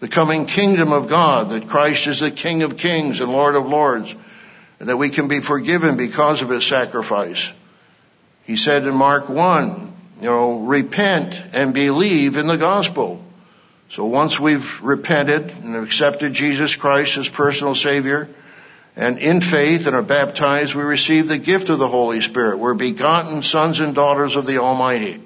the 0.00 0.08
coming 0.08 0.46
kingdom 0.46 0.92
of 0.92 1.08
God, 1.08 1.50
that 1.50 1.68
Christ 1.68 2.06
is 2.06 2.20
the 2.20 2.30
King 2.30 2.62
of 2.62 2.76
kings 2.76 3.20
and 3.20 3.32
Lord 3.32 3.54
of 3.54 3.66
lords, 3.66 4.14
and 4.80 4.88
that 4.88 4.96
we 4.96 5.08
can 5.08 5.28
be 5.28 5.40
forgiven 5.40 5.96
because 5.96 6.42
of 6.42 6.50
his 6.50 6.66
sacrifice. 6.66 7.52
He 8.44 8.56
said 8.56 8.84
in 8.84 8.94
Mark 8.94 9.28
1, 9.28 9.92
you 10.20 10.26
know, 10.26 10.58
repent 10.60 11.42
and 11.52 11.72
believe 11.72 12.36
in 12.36 12.46
the 12.46 12.56
gospel. 12.56 13.24
So 13.88 14.04
once 14.04 14.40
we've 14.40 14.80
repented 14.82 15.50
and 15.62 15.76
accepted 15.76 16.32
Jesus 16.32 16.76
Christ 16.76 17.16
as 17.18 17.28
personal 17.28 17.74
Savior, 17.74 18.28
and 18.96 19.18
in 19.18 19.40
faith 19.40 19.86
and 19.86 19.96
are 19.96 20.02
baptized, 20.02 20.74
we 20.74 20.82
receive 20.82 21.28
the 21.28 21.38
gift 21.38 21.68
of 21.68 21.78
the 21.78 21.88
Holy 21.88 22.20
Spirit. 22.20 22.58
We're 22.58 22.74
begotten 22.74 23.42
sons 23.42 23.80
and 23.80 23.94
daughters 23.94 24.36
of 24.36 24.46
the 24.46 24.58
Almighty. 24.58 25.20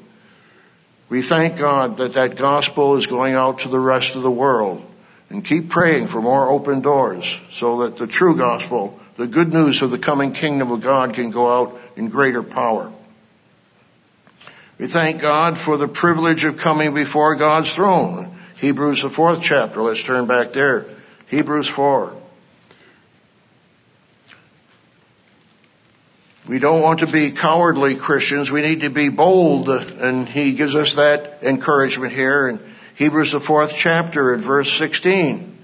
We 1.08 1.22
thank 1.22 1.58
God 1.58 1.96
that 1.98 2.12
that 2.14 2.36
gospel 2.36 2.96
is 2.96 3.06
going 3.06 3.34
out 3.34 3.60
to 3.60 3.68
the 3.68 3.80
rest 3.80 4.14
of 4.14 4.22
the 4.22 4.30
world 4.30 4.84
and 5.30 5.44
keep 5.44 5.70
praying 5.70 6.06
for 6.06 6.20
more 6.20 6.48
open 6.48 6.80
doors 6.80 7.40
so 7.50 7.82
that 7.82 7.96
the 7.96 8.06
true 8.06 8.36
gospel, 8.36 8.98
the 9.16 9.26
good 9.26 9.52
news 9.52 9.82
of 9.82 9.90
the 9.90 9.98
coming 9.98 10.32
kingdom 10.32 10.70
of 10.70 10.82
God 10.82 11.14
can 11.14 11.30
go 11.30 11.48
out 11.50 11.80
in 11.96 12.08
greater 12.08 12.42
power. 12.42 12.92
We 14.78 14.86
thank 14.86 15.20
God 15.20 15.58
for 15.58 15.76
the 15.76 15.88
privilege 15.88 16.44
of 16.44 16.58
coming 16.58 16.94
before 16.94 17.34
God's 17.36 17.74
throne. 17.74 18.36
Hebrews 18.60 19.02
the 19.02 19.10
fourth 19.10 19.42
chapter. 19.42 19.82
Let's 19.82 20.02
turn 20.02 20.26
back 20.26 20.52
there. 20.52 20.86
Hebrews 21.28 21.68
4. 21.68 22.14
We 26.48 26.58
don't 26.58 26.80
want 26.80 27.00
to 27.00 27.06
be 27.06 27.30
cowardly 27.30 27.94
Christians. 27.94 28.50
We 28.50 28.62
need 28.62 28.80
to 28.80 28.88
be 28.88 29.10
bold. 29.10 29.68
And 29.68 30.26
he 30.26 30.54
gives 30.54 30.74
us 30.74 30.94
that 30.94 31.40
encouragement 31.42 32.14
here 32.14 32.48
in 32.48 32.60
Hebrews 32.96 33.32
the 33.32 33.40
fourth 33.40 33.74
chapter 33.76 34.34
at 34.34 34.40
verse 34.40 34.72
16. 34.72 35.56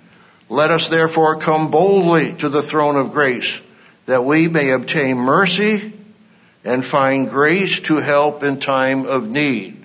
Let 0.51 0.71
us 0.71 0.89
therefore 0.89 1.39
come 1.39 1.71
boldly 1.71 2.35
to 2.35 2.51
the 2.51 2.61
throne 2.61 2.97
of 2.97 3.13
grace 3.13 3.63
that 4.05 4.25
we 4.25 4.49
may 4.49 4.71
obtain 4.71 5.17
mercy 5.17 5.91
and 6.65 6.85
find 6.85 7.31
grace 7.31 7.81
to 7.81 7.97
help 7.97 8.43
in 8.43 8.61
time 8.61 9.07
of 9.07 9.27
need. 9.27 9.83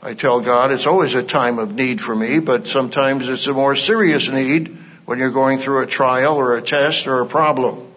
I 0.00 0.14
tell 0.14 0.40
God 0.40 0.70
it's 0.70 0.86
always 0.86 1.16
a 1.16 1.24
time 1.24 1.58
of 1.58 1.74
need 1.74 2.00
for 2.00 2.14
me, 2.14 2.38
but 2.38 2.68
sometimes 2.68 3.28
it's 3.28 3.48
a 3.48 3.52
more 3.52 3.74
serious 3.74 4.28
need 4.28 4.78
when 5.06 5.18
you're 5.18 5.32
going 5.32 5.58
through 5.58 5.82
a 5.82 5.86
trial 5.86 6.36
or 6.36 6.56
a 6.56 6.62
test 6.62 7.08
or 7.08 7.20
a 7.20 7.26
problem. 7.26 7.88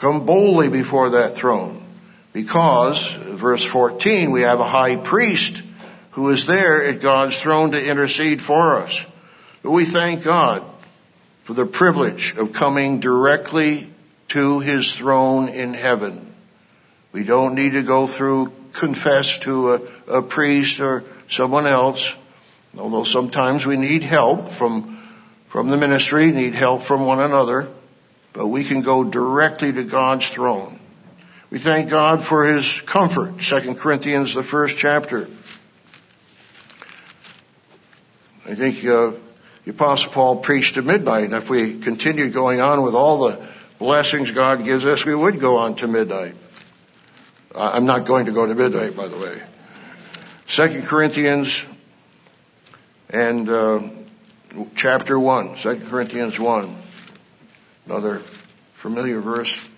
Come 0.00 0.24
boldly 0.24 0.70
before 0.70 1.10
that 1.10 1.36
throne. 1.36 1.82
Because, 2.32 3.12
verse 3.12 3.62
14, 3.62 4.30
we 4.30 4.42
have 4.42 4.58
a 4.58 4.64
high 4.64 4.96
priest 4.96 5.62
who 6.12 6.30
is 6.30 6.46
there 6.46 6.82
at 6.84 7.00
God's 7.00 7.38
throne 7.38 7.72
to 7.72 7.86
intercede 7.90 8.40
for 8.40 8.78
us. 8.78 9.04
We 9.62 9.84
thank 9.84 10.24
God 10.24 10.64
for 11.42 11.52
the 11.52 11.66
privilege 11.66 12.34
of 12.38 12.54
coming 12.54 13.00
directly 13.00 13.88
to 14.28 14.60
his 14.60 14.94
throne 14.94 15.50
in 15.50 15.74
heaven. 15.74 16.32
We 17.12 17.24
don't 17.24 17.54
need 17.54 17.72
to 17.72 17.82
go 17.82 18.06
through, 18.06 18.52
confess 18.72 19.40
to 19.40 19.74
a, 19.74 19.80
a 20.18 20.22
priest 20.22 20.80
or 20.80 21.04
someone 21.28 21.66
else, 21.66 22.16
although 22.78 23.04
sometimes 23.04 23.66
we 23.66 23.76
need 23.76 24.02
help 24.02 24.48
from, 24.48 24.98
from 25.48 25.68
the 25.68 25.76
ministry, 25.76 26.30
need 26.30 26.54
help 26.54 26.80
from 26.80 27.04
one 27.04 27.20
another 27.20 27.68
but 28.32 28.46
we 28.46 28.64
can 28.64 28.82
go 28.82 29.04
directly 29.04 29.72
to 29.72 29.84
God's 29.84 30.28
throne. 30.28 30.78
We 31.50 31.58
thank 31.58 31.90
God 31.90 32.22
for 32.22 32.44
His 32.44 32.80
comfort. 32.80 33.40
2 33.40 33.74
Corinthians, 33.74 34.34
the 34.34 34.42
first 34.42 34.78
chapter. 34.78 35.28
I 38.46 38.54
think 38.54 38.78
uh, 38.84 39.12
the 39.64 39.70
Apostle 39.72 40.12
Paul 40.12 40.36
preached 40.36 40.76
at 40.76 40.84
midnight, 40.84 41.24
and 41.24 41.34
if 41.34 41.50
we 41.50 41.78
continued 41.78 42.32
going 42.32 42.60
on 42.60 42.82
with 42.82 42.94
all 42.94 43.28
the 43.28 43.44
blessings 43.78 44.30
God 44.30 44.64
gives 44.64 44.84
us, 44.84 45.04
we 45.04 45.14
would 45.14 45.40
go 45.40 45.58
on 45.58 45.74
to 45.76 45.88
midnight. 45.88 46.34
I'm 47.54 47.86
not 47.86 48.06
going 48.06 48.26
to 48.26 48.32
go 48.32 48.46
to 48.46 48.54
midnight, 48.54 48.96
by 48.96 49.08
the 49.08 49.16
way. 49.16 49.42
2 50.48 50.82
Corinthians 50.82 51.66
and 53.08 53.48
uh, 53.48 53.80
chapter 54.76 55.18
1, 55.18 55.56
2 55.56 55.80
Corinthians 55.88 56.38
1 56.38 56.76
another 57.86 58.18
familiar 58.74 59.20
verse. 59.20 59.68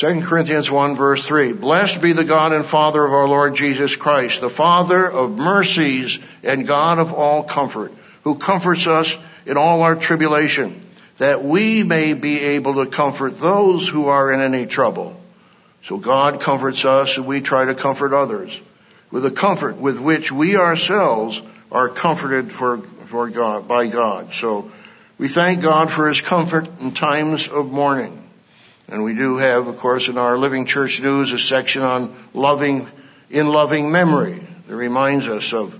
2 0.00 0.22
Corinthians 0.22 0.70
1 0.70 0.96
verse 0.96 1.26
3. 1.26 1.52
Blessed 1.52 2.00
be 2.00 2.12
the 2.12 2.24
God 2.24 2.52
and 2.52 2.64
Father 2.64 3.04
of 3.04 3.12
our 3.12 3.28
Lord 3.28 3.54
Jesus 3.54 3.96
Christ, 3.96 4.40
the 4.40 4.48
Father 4.48 5.04
of 5.10 5.32
mercies 5.32 6.18
and 6.42 6.66
God 6.66 6.98
of 6.98 7.12
all 7.12 7.42
comfort, 7.42 7.92
who 8.24 8.36
comforts 8.36 8.86
us 8.86 9.18
in 9.44 9.58
all 9.58 9.82
our 9.82 9.96
tribulation, 9.96 10.80
that 11.18 11.44
we 11.44 11.84
may 11.84 12.14
be 12.14 12.40
able 12.40 12.82
to 12.82 12.90
comfort 12.90 13.38
those 13.38 13.88
who 13.88 14.06
are 14.06 14.32
in 14.32 14.40
any 14.40 14.64
trouble. 14.64 15.20
So 15.82 15.98
God 15.98 16.40
comforts 16.40 16.84
us 16.84 17.18
and 17.18 17.26
we 17.26 17.40
try 17.42 17.66
to 17.66 17.74
comfort 17.74 18.14
others 18.14 18.58
with 19.10 19.22
the 19.22 19.30
comfort 19.30 19.76
with 19.76 20.00
which 20.00 20.30
we 20.30 20.56
ourselves 20.56 21.42
are 21.70 21.88
comforted 21.88 22.52
for, 22.52 22.78
God, 23.10 23.68
by 23.68 23.86
God. 23.86 24.32
So 24.34 24.70
we 25.18 25.28
thank 25.28 25.60
God 25.60 25.90
for 25.90 26.08
his 26.08 26.20
comfort 26.20 26.68
in 26.80 26.92
times 26.92 27.48
of 27.48 27.70
mourning. 27.70 28.28
And 28.88 29.04
we 29.04 29.14
do 29.14 29.36
have, 29.36 29.68
of 29.68 29.78
course, 29.78 30.08
in 30.08 30.18
our 30.18 30.36
Living 30.36 30.64
Church 30.64 31.00
News, 31.00 31.32
a 31.32 31.38
section 31.38 31.82
on 31.82 32.14
loving, 32.34 32.88
in 33.30 33.46
loving 33.46 33.92
memory 33.92 34.40
that 34.66 34.74
reminds 34.74 35.28
us 35.28 35.52
of, 35.52 35.78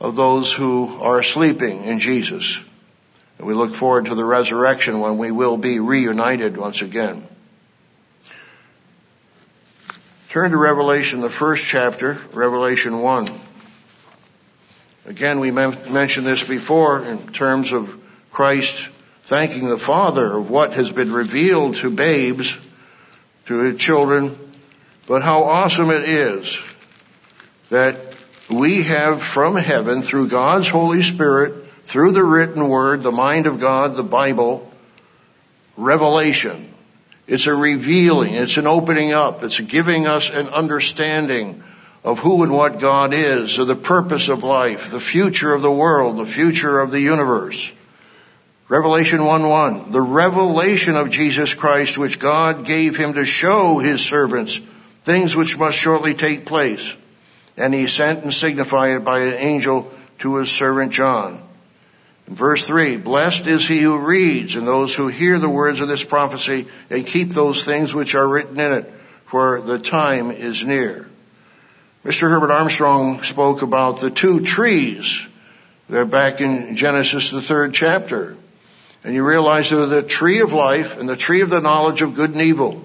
of 0.00 0.16
those 0.16 0.52
who 0.52 0.98
are 1.00 1.22
sleeping 1.22 1.84
in 1.84 2.00
Jesus. 2.00 2.62
And 3.38 3.46
we 3.46 3.54
look 3.54 3.74
forward 3.74 4.06
to 4.06 4.14
the 4.14 4.24
resurrection 4.24 5.00
when 5.00 5.16
we 5.16 5.30
will 5.30 5.56
be 5.56 5.80
reunited 5.80 6.56
once 6.56 6.82
again. 6.82 7.26
Turn 10.30 10.50
to 10.50 10.56
Revelation, 10.56 11.20
the 11.20 11.30
first 11.30 11.64
chapter, 11.66 12.18
Revelation 12.32 13.00
1. 13.00 13.28
Again, 15.08 15.40
we 15.40 15.50
mentioned 15.50 16.26
this 16.26 16.46
before 16.46 17.02
in 17.02 17.32
terms 17.32 17.72
of 17.72 17.98
Christ 18.30 18.90
thanking 19.22 19.70
the 19.70 19.78
Father 19.78 20.36
of 20.36 20.50
what 20.50 20.74
has 20.74 20.92
been 20.92 21.12
revealed 21.12 21.76
to 21.76 21.88
babes, 21.88 22.58
to 23.46 23.60
his 23.60 23.80
children, 23.80 24.36
but 25.06 25.22
how 25.22 25.44
awesome 25.44 25.88
it 25.88 26.02
is 26.02 26.62
that 27.70 27.96
we 28.50 28.82
have 28.82 29.22
from 29.22 29.56
heaven 29.56 30.02
through 30.02 30.28
God's 30.28 30.68
Holy 30.68 31.02
Spirit, 31.02 31.54
through 31.84 32.12
the 32.12 32.22
written 32.22 32.68
word, 32.68 33.00
the 33.00 33.10
mind 33.10 33.46
of 33.46 33.60
God, 33.60 33.96
the 33.96 34.02
Bible, 34.02 34.70
revelation. 35.78 36.68
It's 37.26 37.46
a 37.46 37.54
revealing, 37.54 38.34
it's 38.34 38.58
an 38.58 38.66
opening 38.66 39.14
up, 39.14 39.42
it's 39.42 39.58
giving 39.58 40.06
us 40.06 40.28
an 40.28 40.48
understanding 40.50 41.62
of 42.08 42.20
who 42.20 42.42
and 42.42 42.50
what 42.50 42.80
God 42.80 43.12
is, 43.12 43.58
of 43.58 43.66
the 43.66 43.76
purpose 43.76 44.30
of 44.30 44.42
life, 44.42 44.90
the 44.90 44.98
future 44.98 45.52
of 45.52 45.60
the 45.60 45.70
world, 45.70 46.16
the 46.16 46.24
future 46.24 46.80
of 46.80 46.90
the 46.90 47.00
universe. 47.00 47.70
Revelation 48.66 49.18
1-1, 49.18 49.92
the 49.92 50.00
revelation 50.00 50.96
of 50.96 51.10
Jesus 51.10 51.52
Christ 51.52 51.98
which 51.98 52.18
God 52.18 52.64
gave 52.64 52.96
him 52.96 53.12
to 53.12 53.26
show 53.26 53.78
his 53.78 54.02
servants 54.02 54.58
things 55.04 55.36
which 55.36 55.58
must 55.58 55.78
shortly 55.78 56.14
take 56.14 56.46
place. 56.46 56.96
And 57.58 57.74
he 57.74 57.88
sent 57.88 58.22
and 58.22 58.32
signified 58.32 58.96
it 58.96 59.04
by 59.04 59.18
an 59.18 59.34
angel 59.34 59.92
to 60.20 60.36
his 60.36 60.50
servant 60.50 60.94
John. 60.94 61.42
In 62.26 62.36
verse 62.36 62.66
3, 62.66 62.96
blessed 62.96 63.46
is 63.46 63.68
he 63.68 63.82
who 63.82 63.98
reads 63.98 64.56
and 64.56 64.66
those 64.66 64.96
who 64.96 65.08
hear 65.08 65.38
the 65.38 65.50
words 65.50 65.80
of 65.80 65.88
this 65.88 66.04
prophecy 66.04 66.68
and 66.88 67.06
keep 67.06 67.34
those 67.34 67.66
things 67.66 67.94
which 67.94 68.14
are 68.14 68.26
written 68.26 68.58
in 68.58 68.72
it, 68.72 68.92
for 69.26 69.60
the 69.60 69.78
time 69.78 70.30
is 70.30 70.64
near. 70.64 71.06
Mr. 72.04 72.30
Herbert 72.30 72.52
Armstrong 72.52 73.22
spoke 73.22 73.62
about 73.62 74.00
the 74.00 74.10
two 74.10 74.40
trees. 74.40 75.26
They're 75.88 76.04
back 76.04 76.40
in 76.40 76.76
Genesis, 76.76 77.30
the 77.30 77.42
third 77.42 77.74
chapter 77.74 78.36
and 79.04 79.14
you 79.14 79.24
realize 79.24 79.70
there 79.70 79.86
the 79.86 80.02
tree 80.02 80.40
of 80.40 80.52
life 80.52 80.98
and 80.98 81.08
the 81.08 81.16
tree 81.16 81.40
of 81.40 81.50
the 81.50 81.60
knowledge 81.60 82.02
of 82.02 82.14
good 82.14 82.30
and 82.30 82.42
evil. 82.42 82.82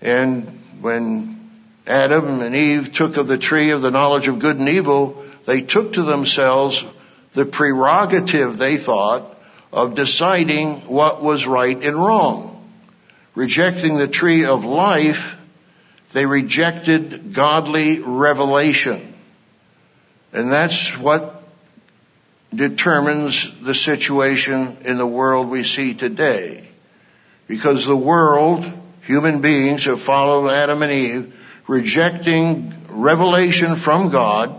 And 0.00 0.46
when 0.80 1.50
Adam 1.86 2.40
and 2.40 2.54
Eve 2.54 2.92
took 2.92 3.16
of 3.16 3.26
the 3.26 3.38
tree 3.38 3.70
of 3.70 3.82
the 3.82 3.90
knowledge 3.90 4.28
of 4.28 4.38
good 4.38 4.58
and 4.58 4.68
evil, 4.68 5.24
they 5.44 5.60
took 5.60 5.94
to 5.94 6.02
themselves 6.02 6.84
the 7.32 7.44
prerogative, 7.44 8.58
they 8.58 8.76
thought, 8.76 9.38
of 9.72 9.94
deciding 9.94 10.82
what 10.82 11.22
was 11.22 11.46
right 11.46 11.82
and 11.82 11.96
wrong. 11.96 12.48
Rejecting 13.34 13.96
the 13.96 14.08
tree 14.08 14.44
of 14.44 14.64
life, 14.64 15.36
they 16.12 16.26
rejected 16.26 17.32
godly 17.32 18.00
revelation. 18.00 19.14
And 20.32 20.52
that's 20.52 20.96
what 20.96 21.42
determines 22.54 23.58
the 23.60 23.74
situation 23.74 24.78
in 24.84 24.98
the 24.98 25.06
world 25.06 25.48
we 25.48 25.64
see 25.64 25.94
today. 25.94 26.68
Because 27.48 27.86
the 27.86 27.96
world, 27.96 28.70
human 29.02 29.40
beings 29.40 29.86
have 29.86 30.00
followed 30.00 30.50
Adam 30.50 30.82
and 30.82 30.92
Eve, 30.92 31.62
rejecting 31.66 32.74
revelation 32.88 33.74
from 33.74 34.10
God 34.10 34.58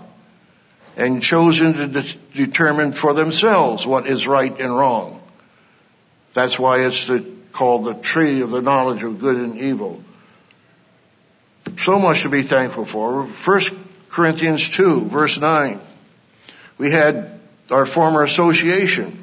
and 0.96 1.22
chosen 1.22 1.74
to 1.74 1.88
de- 1.88 2.18
determine 2.34 2.92
for 2.92 3.14
themselves 3.14 3.86
what 3.86 4.08
is 4.08 4.28
right 4.28 4.60
and 4.60 4.76
wrong. 4.76 5.22
That's 6.34 6.58
why 6.58 6.86
it's 6.86 7.08
the, 7.08 7.26
called 7.52 7.86
the 7.86 7.94
tree 7.94 8.42
of 8.42 8.50
the 8.52 8.62
knowledge 8.62 9.04
of 9.04 9.20
good 9.20 9.36
and 9.36 9.60
evil. 9.60 10.04
So 11.78 12.00
much 12.00 12.24
to 12.24 12.30
be 12.30 12.44
thankful 12.44 12.86
for. 12.86 13.24
1 13.24 13.62
Corinthians 14.10 14.70
2 14.70 15.06
verse 15.06 15.40
9. 15.40 15.80
We 16.78 16.92
had 16.92 17.40
our 17.72 17.86
former 17.86 18.24
association 18.24 19.20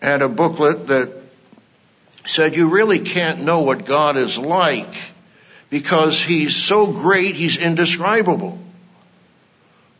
had 0.00 0.22
a 0.22 0.28
booklet 0.28 0.88
that 0.88 1.12
said 2.26 2.56
you 2.56 2.68
really 2.68 2.98
can't 2.98 3.42
know 3.42 3.60
what 3.60 3.84
God 3.84 4.16
is 4.16 4.38
like 4.38 4.94
because 5.70 6.20
he's 6.20 6.54
so 6.56 6.86
great 6.86 7.34
he's 7.34 7.56
indescribable. 7.56 8.58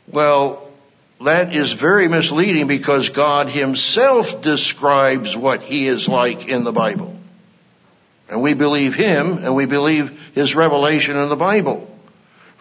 Well, 0.08 0.68
that 1.20 1.54
is 1.54 1.72
very 1.72 2.08
misleading 2.08 2.66
because 2.66 3.10
God 3.10 3.48
himself 3.48 4.42
describes 4.42 5.36
what 5.36 5.62
he 5.62 5.86
is 5.86 6.08
like 6.08 6.48
in 6.48 6.64
the 6.64 6.72
Bible. 6.72 7.16
And 8.32 8.40
we 8.40 8.54
believe 8.54 8.94
him 8.94 9.44
and 9.44 9.54
we 9.54 9.66
believe 9.66 10.32
his 10.34 10.56
revelation 10.56 11.18
in 11.18 11.28
the 11.28 11.36
Bible. 11.36 11.86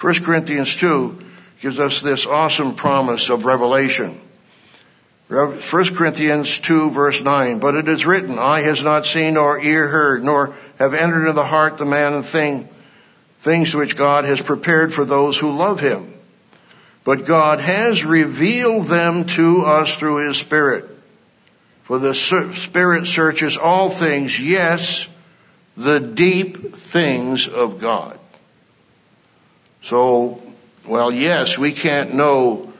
1 0.02 0.16
Corinthians 0.16 0.76
2 0.76 1.24
gives 1.62 1.80
us 1.80 2.02
this 2.02 2.26
awesome 2.26 2.76
promise 2.76 3.30
of 3.30 3.46
revelation. 3.46 4.20
1 5.30 5.60
Corinthians 5.96 6.60
2 6.60 6.90
verse 6.90 7.24
9, 7.24 7.60
but 7.60 7.76
it 7.76 7.88
is 7.88 8.06
written, 8.06 8.38
eye 8.38 8.64
has 8.64 8.84
not 8.84 9.06
seen 9.06 9.36
nor 9.36 9.62
ear 9.62 9.88
heard, 9.88 10.26
nor 10.26 10.54
have 10.78 10.94
entered 10.94 11.22
into 11.22 11.32
the 11.32 11.46
heart 11.46 11.78
the 11.78 11.86
man 11.86 12.16
and 12.16 12.26
thing, 12.26 12.68
things 13.40 13.74
which 13.74 13.96
God 13.96 14.26
has 14.26 14.42
prepared 14.42 14.94
for 14.94 15.06
those 15.06 15.38
who 15.38 15.56
love 15.56 15.80
him. 15.80 16.14
But 17.06 17.26
God 17.26 17.62
has 17.62 18.04
revealed 18.04 18.88
them 18.88 19.24
to 19.38 19.62
us 19.62 19.96
through 19.96 20.28
his 20.28 20.38
Spirit. 20.38 20.84
For 21.84 21.98
the 21.98 22.14
Spirit 22.14 23.08
searches 23.08 23.56
all 23.56 23.90
things, 23.90 24.38
yes, 24.38 25.08
the 25.78 26.00
deep 26.00 26.76
things 26.76 27.48
of 27.48 27.80
God. 27.80 28.20
So, 29.82 30.42
well, 30.86 31.12
yes, 31.12 31.58
we 31.58 31.72
can't 31.72 32.14
know 32.14 32.72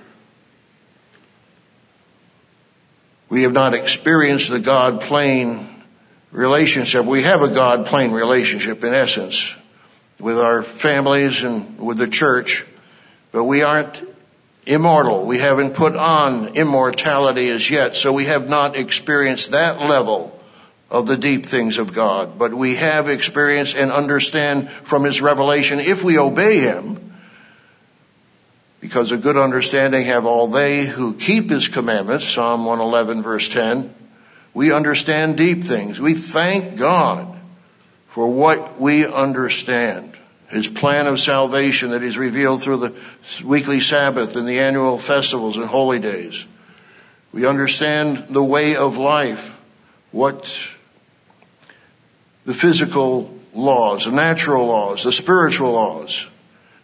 we 3.30 3.44
have 3.44 3.54
not 3.54 3.74
experienced 3.74 4.50
the 4.50 4.60
God 4.60 5.02
plane 5.02 5.68
relationship. 6.32 7.06
We 7.06 7.24
have 7.24 7.42
a 7.42 7.50
God 7.50 7.86
plane 7.86 8.12
relationship 8.12 8.84
in 8.84 8.94
essence 8.94 9.56
with 10.20 10.38
our 10.38 10.64
families 10.64 11.44
and 11.44 11.80
with 11.80 11.98
the 11.98 12.08
church, 12.08 12.66
but 13.32 13.44
we 13.44 13.64
aren't 13.64 14.02
immortal. 14.66 15.26
We 15.26 15.40
haven't 15.40 15.74
put 15.74 15.96
on 15.96 16.56
immortality 16.56 17.50
as 17.50 17.70
yet, 17.70 17.96
so 17.96 18.14
we 18.14 18.26
have 18.26 18.48
not 18.48 18.76
experienced 18.76 19.52
that 19.52 19.80
level 19.80 20.38
of 20.92 21.08
the 21.08 21.18
deep 21.18 21.46
things 21.46 21.80
of 21.80 21.94
God. 21.94 22.38
But 22.38 22.54
we 22.54 22.76
have 22.76 23.10
experienced 23.10 23.76
and 23.76 23.92
understand 23.92 24.70
from 24.70 25.04
His 25.04 25.22
revelation, 25.22 25.80
if 25.80 26.04
we 26.04 26.20
obey 26.20 26.60
Him, 26.60 27.12
because 28.82 29.12
a 29.12 29.18
good 29.18 29.38
understanding 29.38 30.06
have 30.06 30.26
all 30.26 30.48
they 30.48 30.86
who 30.86 31.14
keep 31.14 31.50
his 31.50 31.70
commandments, 31.70 32.26
Psalm 32.26 32.66
111 32.66 33.22
verse 33.22 33.48
10. 33.48 33.94
We 34.54 34.74
understand 34.74 35.38
deep 35.38 35.64
things. 35.64 36.02
We 36.02 36.16
thank 36.16 36.78
God 36.78 37.40
for 38.10 38.28
what 38.28 38.82
we 38.82 39.06
understand. 39.06 40.18
His 40.50 40.68
plan 40.68 41.08
of 41.08 41.20
salvation 41.20 41.92
that 41.92 42.02
he's 42.02 42.18
revealed 42.18 42.62
through 42.62 42.78
the 42.78 42.96
weekly 43.46 43.80
Sabbath 43.80 44.36
and 44.36 44.50
the 44.50 44.60
annual 44.60 44.98
festivals 44.98 45.56
and 45.56 45.66
holy 45.66 46.00
days. 46.00 46.46
We 47.32 47.46
understand 47.46 48.26
the 48.32 48.44
way 48.44 48.76
of 48.76 48.98
life, 48.98 49.58
what 50.12 50.54
the 52.46 52.54
physical 52.54 53.34
laws, 53.54 54.06
the 54.06 54.12
natural 54.12 54.66
laws, 54.66 55.04
the 55.04 55.12
spiritual 55.12 55.72
laws. 55.74 56.28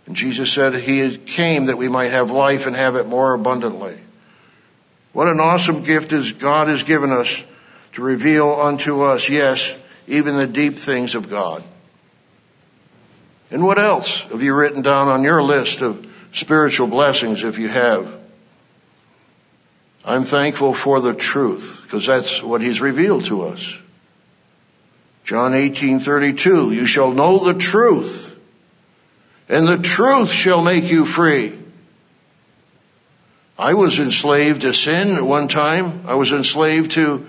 And 0.05 0.15
Jesus 0.15 0.51
said 0.51 0.75
he 0.75 1.17
came 1.17 1.65
that 1.65 1.77
we 1.77 1.89
might 1.89 2.11
have 2.11 2.31
life 2.31 2.67
and 2.67 2.75
have 2.75 2.95
it 2.95 3.07
more 3.07 3.33
abundantly. 3.33 3.97
What 5.13 5.27
an 5.27 5.39
awesome 5.39 5.83
gift 5.83 6.13
is 6.13 6.33
God 6.33 6.67
has 6.67 6.83
given 6.83 7.11
us 7.11 7.43
to 7.93 8.03
reveal 8.03 8.51
unto 8.53 9.01
us, 9.01 9.29
yes, 9.29 9.77
even 10.07 10.37
the 10.37 10.47
deep 10.47 10.77
things 10.77 11.15
of 11.15 11.29
God. 11.29 11.63
And 13.49 13.63
what 13.63 13.79
else 13.79 14.21
have 14.21 14.43
you 14.43 14.53
written 14.53 14.81
down 14.81 15.07
on 15.07 15.23
your 15.23 15.41
list 15.41 15.81
of 15.81 16.07
spiritual 16.33 16.87
blessings 16.87 17.43
if 17.43 17.57
you 17.57 17.67
have? 17.67 18.13
I'm 20.05 20.23
thankful 20.23 20.73
for 20.73 21.01
the 21.01 21.13
truth 21.13 21.81
because 21.83 22.05
that's 22.05 22.41
what 22.41 22.61
he's 22.61 22.79
revealed 22.79 23.25
to 23.25 23.43
us. 23.43 23.81
John 25.27 25.51
18:32 25.51 26.73
You 26.73 26.85
shall 26.85 27.11
know 27.11 27.43
the 27.43 27.53
truth 27.53 28.33
and 29.49 29.67
the 29.67 29.77
truth 29.77 30.31
shall 30.31 30.61
make 30.61 30.89
you 30.89 31.05
free. 31.05 31.57
I 33.59 33.73
was 33.73 33.99
enslaved 33.99 34.61
to 34.61 34.73
sin 34.73 35.17
at 35.17 35.23
one 35.23 35.49
time. 35.49 36.03
I 36.07 36.15
was 36.15 36.31
enslaved 36.31 36.91
to 36.91 37.27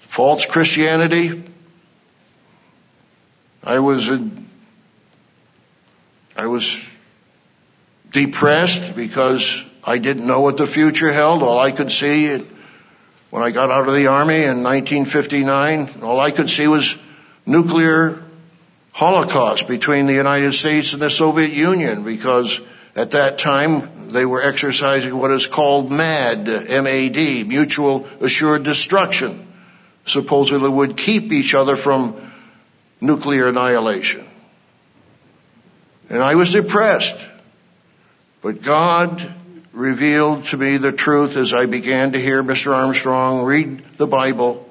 false 0.00 0.46
Christianity. 0.46 1.44
I 3.62 3.78
was 3.78 4.10
I 6.36 6.46
was 6.46 6.84
depressed 8.10 8.96
because 8.96 9.64
I 9.84 9.98
didn't 9.98 10.26
know 10.26 10.40
what 10.40 10.56
the 10.56 10.66
future 10.66 11.12
held. 11.12 11.44
All 11.44 11.60
I 11.60 11.70
could 11.70 11.92
see 11.92 12.26
when 13.30 13.42
I 13.42 13.50
got 13.50 13.70
out 13.70 13.88
of 13.88 13.94
the 13.94 14.06
army 14.06 14.42
in 14.42 14.62
1959, 14.62 16.02
all 16.02 16.20
I 16.20 16.30
could 16.30 16.48
see 16.48 16.68
was 16.68 16.96
nuclear 17.44 18.22
holocaust 18.92 19.68
between 19.68 20.06
the 20.06 20.14
United 20.14 20.52
States 20.54 20.92
and 20.92 21.02
the 21.02 21.10
Soviet 21.10 21.52
Union 21.52 22.02
because 22.02 22.60
at 22.94 23.10
that 23.10 23.38
time 23.38 24.08
they 24.08 24.24
were 24.24 24.42
exercising 24.42 25.16
what 25.18 25.30
is 25.30 25.46
called 25.46 25.90
MAD, 25.90 26.48
M-A-D, 26.48 27.44
mutual 27.44 28.06
assured 28.20 28.62
destruction, 28.62 29.46
supposedly 30.06 30.70
would 30.70 30.96
keep 30.96 31.32
each 31.32 31.54
other 31.54 31.76
from 31.76 32.16
nuclear 33.00 33.48
annihilation. 33.48 34.26
And 36.08 36.22
I 36.22 36.36
was 36.36 36.52
depressed. 36.52 37.18
But 38.40 38.62
God 38.62 39.30
revealed 39.76 40.42
to 40.44 40.56
me 40.56 40.78
the 40.78 40.90
truth 40.90 41.36
as 41.36 41.52
I 41.52 41.66
began 41.66 42.12
to 42.12 42.18
hear 42.18 42.42
Mr. 42.42 42.72
Armstrong 42.72 43.44
read 43.44 43.84
the 43.98 44.06
Bible, 44.06 44.66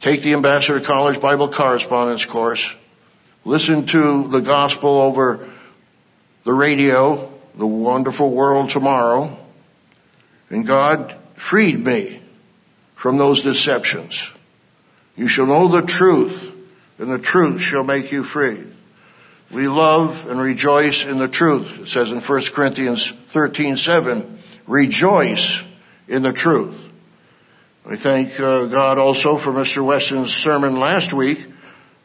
take 0.00 0.22
the 0.22 0.32
Ambassador 0.32 0.80
College 0.80 1.20
Bible 1.20 1.50
Correspondence 1.50 2.24
course, 2.24 2.74
listen 3.44 3.84
to 3.86 4.26
the 4.28 4.40
gospel 4.40 5.02
over 5.02 5.46
the 6.44 6.52
radio, 6.52 7.30
the 7.56 7.66
wonderful 7.66 8.30
world 8.30 8.70
tomorrow, 8.70 9.36
and 10.48 10.66
God 10.66 11.14
freed 11.34 11.84
me 11.84 12.18
from 12.94 13.18
those 13.18 13.42
deceptions. 13.42 14.32
You 15.14 15.28
shall 15.28 15.46
know 15.46 15.68
the 15.68 15.82
truth, 15.82 16.54
and 16.98 17.12
the 17.12 17.18
truth 17.18 17.60
shall 17.60 17.84
make 17.84 18.12
you 18.12 18.24
free. 18.24 18.64
We 19.50 19.68
love 19.68 20.28
and 20.28 20.40
rejoice 20.40 21.06
in 21.06 21.18
the 21.18 21.28
truth. 21.28 21.80
It 21.80 21.88
says 21.88 22.10
in 22.10 22.20
1 22.20 22.42
Corinthians 22.52 23.12
13:7, 23.12 24.38
rejoice 24.66 25.62
in 26.08 26.22
the 26.22 26.32
truth. 26.32 26.88
I 27.88 27.94
thank 27.94 28.40
uh, 28.40 28.66
God 28.66 28.98
also 28.98 29.36
for 29.36 29.52
Mr. 29.52 29.84
Weston's 29.84 30.34
sermon 30.34 30.80
last 30.80 31.12
week 31.12 31.46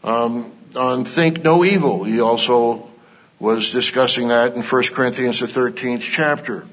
um, 0.03 0.51
on 0.75 1.05
think 1.05 1.43
no 1.43 1.65
evil. 1.65 2.03
He 2.03 2.21
also 2.21 2.87
was 3.39 3.71
discussing 3.71 4.27
that 4.27 4.53
in 4.53 4.61
1 4.61 4.83
Corinthians 4.93 5.39
the 5.39 5.47
13th 5.47 6.01
chapter. 6.01 6.65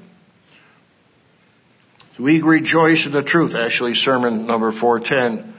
We 2.19 2.41
rejoice 2.41 3.07
in 3.07 3.13
the 3.13 3.23
truth. 3.23 3.55
Actually, 3.55 3.95
sermon 3.95 4.45
number 4.45 4.71
410. 4.71 5.55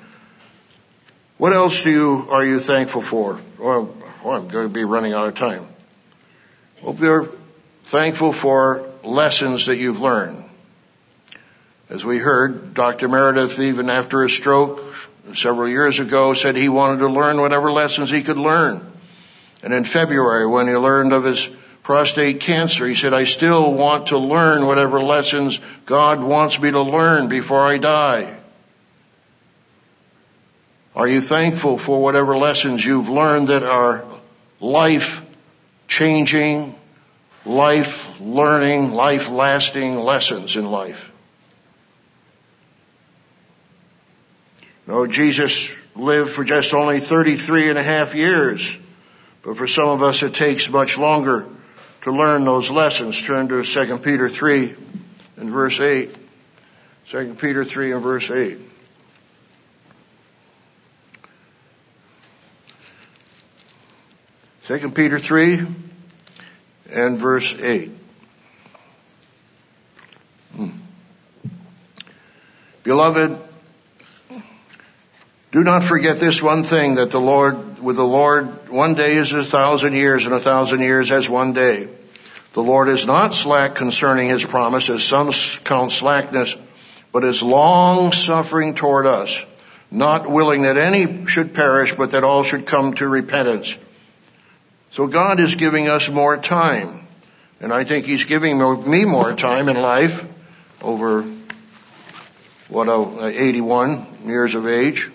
What 1.39 1.53
else 1.53 1.83
do 1.83 1.91
you, 1.91 2.29
are 2.31 2.45
you 2.45 2.61
thankful 2.61 3.01
for? 3.01 3.41
Well, 3.59 3.95
I'm 4.25 4.49
going 4.49 4.68
to 4.68 4.75
be 4.75 4.85
running 4.85 5.12
out 5.12 5.29
of 5.29 5.35
time. 5.35 5.66
Hope 6.83 7.01
you're 7.01 7.31
thankful 7.85 8.33
for 8.33 8.87
lessons 9.03 9.66
that 9.66 9.77
you've 9.77 10.01
learned. 10.01 10.45
As 11.89 12.05
we 12.05 12.18
heard, 12.18 12.75
Dr. 12.75 13.09
Meredith, 13.09 13.59
even 13.59 13.91
after 13.91 14.23
a 14.23 14.31
stroke 14.31 14.81
several 15.35 15.68
years 15.68 16.01
ago, 16.01 16.35
said 16.35 16.57
he 16.57 16.68
wanted 16.68 16.99
to 16.99 17.09
learn 17.09 17.41
whatever 17.41 17.73
lessons 17.73 18.11
he 18.11 18.23
could 18.23 18.37
learn. 18.37 18.87
And 19.62 19.73
in 19.73 19.85
February, 19.85 20.47
when 20.47 20.68
he 20.68 20.77
learned 20.77 21.12
of 21.12 21.25
his 21.25 21.51
prostate 21.83 22.41
cancer, 22.41 22.87
he 22.87 22.95
said, 22.95 23.12
I 23.12 23.25
still 23.25 23.73
want 23.73 24.09
to 24.09 24.18
learn 24.18 24.66
whatever 24.66 25.01
lessons 25.01 25.61
God 25.87 26.23
wants 26.23 26.61
me 26.61 26.71
to 26.71 26.83
learn 26.83 27.29
before 27.29 27.66
I 27.66 27.79
die. 27.79 28.39
Are 31.01 31.09
you 31.09 31.23
thankful 31.23 31.79
for 31.79 31.99
whatever 31.99 32.37
lessons 32.37 32.85
you've 32.85 33.09
learned 33.09 33.49
that 33.49 33.63
are 33.63 34.05
life 34.61 35.23
changing, 35.89 36.75
life 37.47 38.21
learning, 38.21 38.93
life 38.93 39.31
lasting 39.31 39.99
lessons 39.99 40.57
in 40.57 40.71
life? 40.71 41.11
No, 44.87 45.07
Jesus 45.07 45.75
lived 45.97 46.33
for 46.33 46.45
just 46.45 46.75
only 46.75 47.01
33 47.01 47.71
and 47.71 47.79
a 47.79 47.83
half 47.83 48.15
years, 48.15 48.77
but 49.41 49.57
for 49.57 49.67
some 49.67 49.89
of 49.89 50.03
us 50.03 50.23
it 50.23 50.35
takes 50.35 50.69
much 50.69 50.99
longer 50.99 51.49
to 52.03 52.13
learn 52.13 52.45
those 52.45 52.71
lessons. 52.71 53.23
Turn 53.23 53.49
to 53.49 53.63
2 53.63 53.99
Peter 54.01 54.29
3 54.29 54.75
and 55.39 55.49
verse 55.49 55.81
8. 55.81 56.15
2 57.09 57.37
Peter 57.41 57.65
3 57.65 57.93
and 57.93 58.03
verse 58.03 58.31
8. 58.31 58.59
2 64.65 64.91
Peter 64.91 65.19
3 65.19 65.67
and 66.93 67.19
verse 67.19 67.57
8. 67.59 67.91
Hmm. 70.55 70.69
Beloved, 72.83 73.39
do 75.53 75.65
not 75.65 75.83
forget 75.83 76.21
this 76.21 76.43
one 76.43 76.63
thing 76.63 76.95
that 76.97 77.11
the 77.11 77.21
Lord, 77.21 77.81
with 77.83 77.97
the 77.97 78.07
Lord, 78.07 78.69
one 78.69 78.95
day 78.95 79.15
is 79.17 79.33
a 79.33 79.43
thousand 79.43 79.95
years 79.95 80.27
and 80.27 80.35
a 80.35 80.39
thousand 80.39 80.81
years 80.81 81.11
as 81.11 81.29
one 81.29 81.53
day. 81.53 81.89
The 82.53 82.63
Lord 82.63 82.89
is 82.89 83.07
not 83.07 83.35
slack 83.35 83.75
concerning 83.75 84.29
his 84.29 84.45
promise 84.45 84.91
as 84.91 85.03
some 85.03 85.31
count 85.65 85.91
slackness, 85.91 86.57
but 87.13 87.25
is 87.25 87.43
long 87.43 88.13
suffering 88.13 88.75
toward 88.75 89.07
us, 89.07 89.45
not 89.91 90.29
willing 90.29 90.63
that 90.63 90.77
any 90.77 91.27
should 91.27 91.55
perish, 91.55 91.95
but 91.95 92.13
that 92.13 92.25
all 92.25 92.45
should 92.45 92.67
come 92.67 92.95
to 92.95 93.09
repentance. 93.09 93.77
So 94.91 95.07
God 95.07 95.38
is 95.38 95.55
giving 95.55 95.88
us 95.88 96.09
more 96.09 96.36
time. 96.36 97.07
And 97.61 97.72
I 97.72 97.84
think 97.84 98.07
He's 98.07 98.24
giving 98.24 98.59
me 98.91 99.05
more 99.05 99.32
time 99.34 99.68
in 99.68 99.80
life 99.80 100.26
over, 100.82 101.24
what, 102.68 102.88
uh, 102.88 103.26
81 103.26 104.07
years 104.24 104.55
of 104.55 104.66
age. 104.66 105.11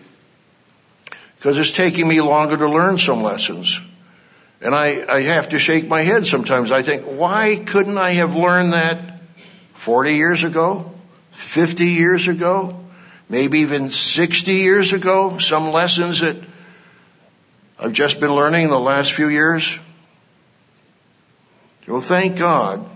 Because 1.38 1.58
it's 1.60 1.72
taking 1.72 2.08
me 2.08 2.22
longer 2.22 2.58
to 2.58 2.70
learn 2.70 2.98
some 2.98 3.22
lessons. 3.22 3.80
And 4.62 4.74
I, 4.74 5.06
I 5.08 5.22
have 5.22 5.50
to 5.50 5.60
shake 5.60 5.88
my 5.88 6.02
head 6.02 6.26
sometimes. 6.26 6.72
I 6.72 6.82
think, 6.82 7.04
why 7.04 7.62
couldn't 7.64 7.98
I 7.98 8.12
have 8.12 8.36
learned 8.36 8.74
that 8.74 9.00
40 9.74 10.16
years 10.16 10.44
ago? 10.44 10.92
50 11.32 11.86
years 11.86 12.28
ago? 12.28 12.80
Maybe 13.28 13.60
even 13.60 13.92
60 13.92 14.52
years 14.52 14.94
ago? 14.94 15.40
Some 15.40 15.72
lessons 15.72 16.22
that 16.22 16.38
I've 17.78 17.94
just 17.94 18.20
been 18.20 18.34
learning 18.34 18.66
in 18.66 18.70
the 18.70 18.80
last 18.80 19.14
few 19.14 19.28
years. 19.28 19.80
Well, 21.88 22.02
thank 22.02 22.38
God 22.38 22.88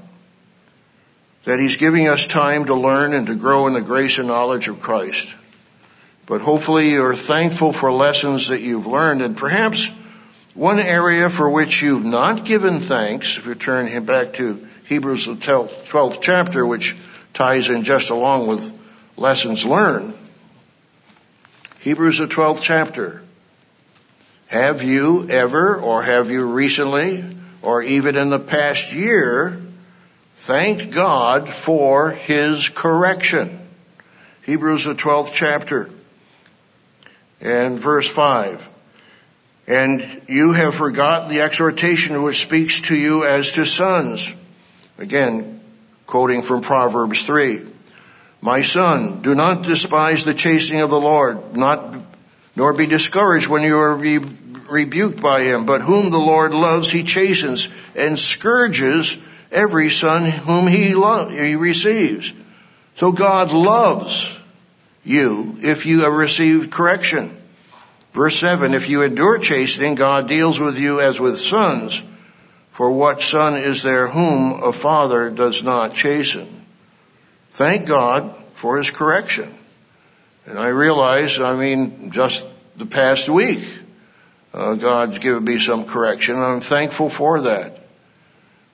that 1.43 1.59
He's 1.59 1.77
giving 1.77 2.07
us 2.07 2.27
time 2.27 2.65
to 2.65 2.75
learn 2.75 3.13
and 3.13 3.27
to 3.27 3.36
grow 3.36 3.67
in 3.67 3.73
the 3.73 3.82
grace 3.82 4.19
and 4.19 4.27
knowledge 4.27 4.67
of 4.67 4.80
Christ. 4.80 5.36
But 6.25 6.41
hopefully 6.41 6.91
you're 6.91 7.15
thankful 7.15 7.73
for 7.73 7.91
lessons 7.91 8.49
that 8.49 8.61
you've 8.61 8.88
learned 8.88 9.21
and 9.21 9.36
perhaps 9.36 9.89
one 10.53 10.80
area 10.80 11.30
for 11.30 11.49
which 11.49 11.82
you've 11.82 12.05
not 12.05 12.45
given 12.45 12.80
thanks, 12.80 13.38
if 13.38 13.45
you 13.45 13.55
turn 13.55 14.05
back 14.05 14.34
to 14.34 14.65
Hebrews 14.88 15.25
the 15.25 15.36
12th 15.36 16.21
chapter, 16.21 16.65
which 16.65 16.95
ties 17.34 17.69
in 17.69 17.84
just 17.84 18.09
along 18.09 18.47
with 18.47 18.73
lessons 19.17 19.65
learned. 19.65 20.13
Hebrews 21.82 22.17
the 22.17 22.27
12th 22.27 22.61
chapter. 22.61 23.21
Have 24.50 24.82
you 24.82 25.30
ever, 25.30 25.76
or 25.76 26.02
have 26.02 26.32
you 26.32 26.43
recently, 26.43 27.24
or 27.62 27.84
even 27.84 28.16
in 28.16 28.32
the 28.32 28.39
past 28.39 28.93
year, 28.93 29.62
thanked 30.38 30.89
God 30.89 31.47
for 31.47 32.10
His 32.10 32.68
correction? 32.68 33.60
Hebrews 34.47 34.86
the 34.86 34.95
12th 34.95 35.34
chapter 35.34 35.91
and 37.39 37.78
verse 37.78 38.10
5. 38.10 38.68
And 39.68 40.24
you 40.28 40.54
have 40.54 40.74
forgotten 40.74 41.30
the 41.30 41.41
exhortation 41.41 42.24
which 42.24 42.41
speaks 42.41 42.82
to 42.82 42.97
you 42.97 43.26
as 43.26 43.52
to 43.52 43.68
sons. 43.68 44.34
Again, 44.97 45.62
quoting 46.08 46.41
from 46.41 46.62
Proverbs 46.62 47.22
3. 47.22 47.62
My 48.41 48.64
son, 48.64 49.22
do 49.22 49.36
not 49.36 49.62
despise 49.62 50.26
the 50.26 50.34
chastening 50.34 50.82
of 50.82 50.89
the 50.89 51.00
Lord, 51.00 51.56
not, 51.56 51.93
nor 52.56 52.74
be 52.74 52.86
discouraged 52.86 53.47
when 53.47 53.64
you 53.64 53.78
are 53.78 53.95
re- 53.95 54.20
rebuked 54.70 55.22
by 55.22 55.41
him, 55.41 55.66
but 55.66 55.82
whom 55.82 56.12
the 56.12 56.18
Lord 56.18 56.54
loves, 56.54 56.91
he 56.91 57.04
chastens 57.04 57.70
and 57.95 58.18
scourges 58.18 59.18
every 59.52 59.89
son 59.89 60.26
whom 60.26 60.68
he, 60.68 60.93
lo- 60.93 61.30
he 61.30 61.56
receives. 61.56 62.34
So 62.95 63.12
God 63.12 63.52
loves 63.52 64.39
you 65.04 65.58
if 65.62 65.86
you 65.86 66.02
have 66.02 66.14
received 66.14 66.72
correction. 66.72 67.36
Verse 68.14 68.38
7, 68.38 68.74
if 68.74 68.89
you 68.89 69.04
endure 69.04 69.38
chastening, 69.38 69.95
God 69.95 70.28
deals 70.28 70.60
with 70.60 70.80
you 70.80 71.00
as 71.00 71.20
with 71.20 71.39
sons. 71.39 72.04
For 72.72 72.89
what 72.91 73.22
son 73.22 73.56
is 73.56 73.84
there 73.84 74.08
whom 74.08 74.64
a 74.64 74.74
father 74.74 75.30
does 75.30 75.64
not 75.64 75.93
chasten? 75.93 76.66
Thank 77.52 77.88
God 77.88 78.34
for 78.54 78.78
his 78.78 78.89
correction. 78.89 79.54
And 80.50 80.58
I 80.58 80.70
realize, 80.70 81.39
I 81.39 81.56
mean, 81.56 82.10
just 82.10 82.43
the 82.76 82.88
past 82.88 83.30
week, 83.30 83.64
uh, 84.52 84.74
God's 84.74 85.20
given 85.20 85.43
me 85.43 85.60
some 85.60 85.86
correction, 85.86 86.38
and 86.38 86.43
I'm 86.43 86.60
thankful 86.60 87.12
for 87.12 87.41
that. 87.41 87.78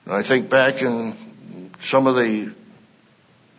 And 0.06 0.14
I 0.14 0.22
think 0.22 0.48
back 0.48 0.80
in 0.80 1.70
some 1.80 2.06
of 2.06 2.16
the 2.16 2.50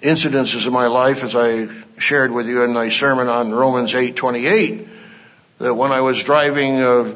incidences 0.02 0.66
of 0.66 0.74
my 0.74 0.88
life, 0.88 1.24
as 1.24 1.36
I 1.36 1.68
shared 2.00 2.32
with 2.32 2.50
you 2.50 2.64
in 2.64 2.74
my 2.74 2.90
sermon 2.90 3.30
on 3.30 3.54
Romans 3.54 3.94
8:28, 3.94 4.88
that 5.60 5.76
when 5.76 5.92
I 5.92 6.02
was 6.02 6.24
driving 6.24 6.82
uh, 6.82 7.14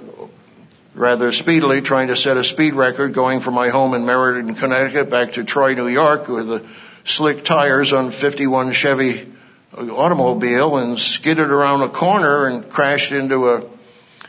rather 0.94 1.32
speedily, 1.32 1.82
trying 1.82 2.10
to 2.10 2.16
set 2.16 2.38
a 2.38 2.44
speed 2.44 2.76
record 2.76 3.14
going 3.14 3.40
from 3.40 3.56
my 3.56 3.70
home 3.70 3.96
in 3.96 4.06
Meriden, 4.06 4.54
Connecticut 4.54 5.10
back 5.10 5.32
to 5.32 5.44
Troy, 5.44 5.74
New 5.74 5.88
York 5.88 6.28
with 6.28 6.48
the 6.48 6.64
slick 7.06 7.44
tires 7.44 7.92
on 7.92 8.12
51 8.12 8.74
Chevy 8.74 9.32
automobile 9.74 10.78
and 10.78 11.00
skidded 11.00 11.50
around 11.50 11.82
a 11.82 11.90
corner 11.90 12.48
and 12.48 12.70
crashed 12.70 13.12
into 13.12 13.50
a, 13.50 13.64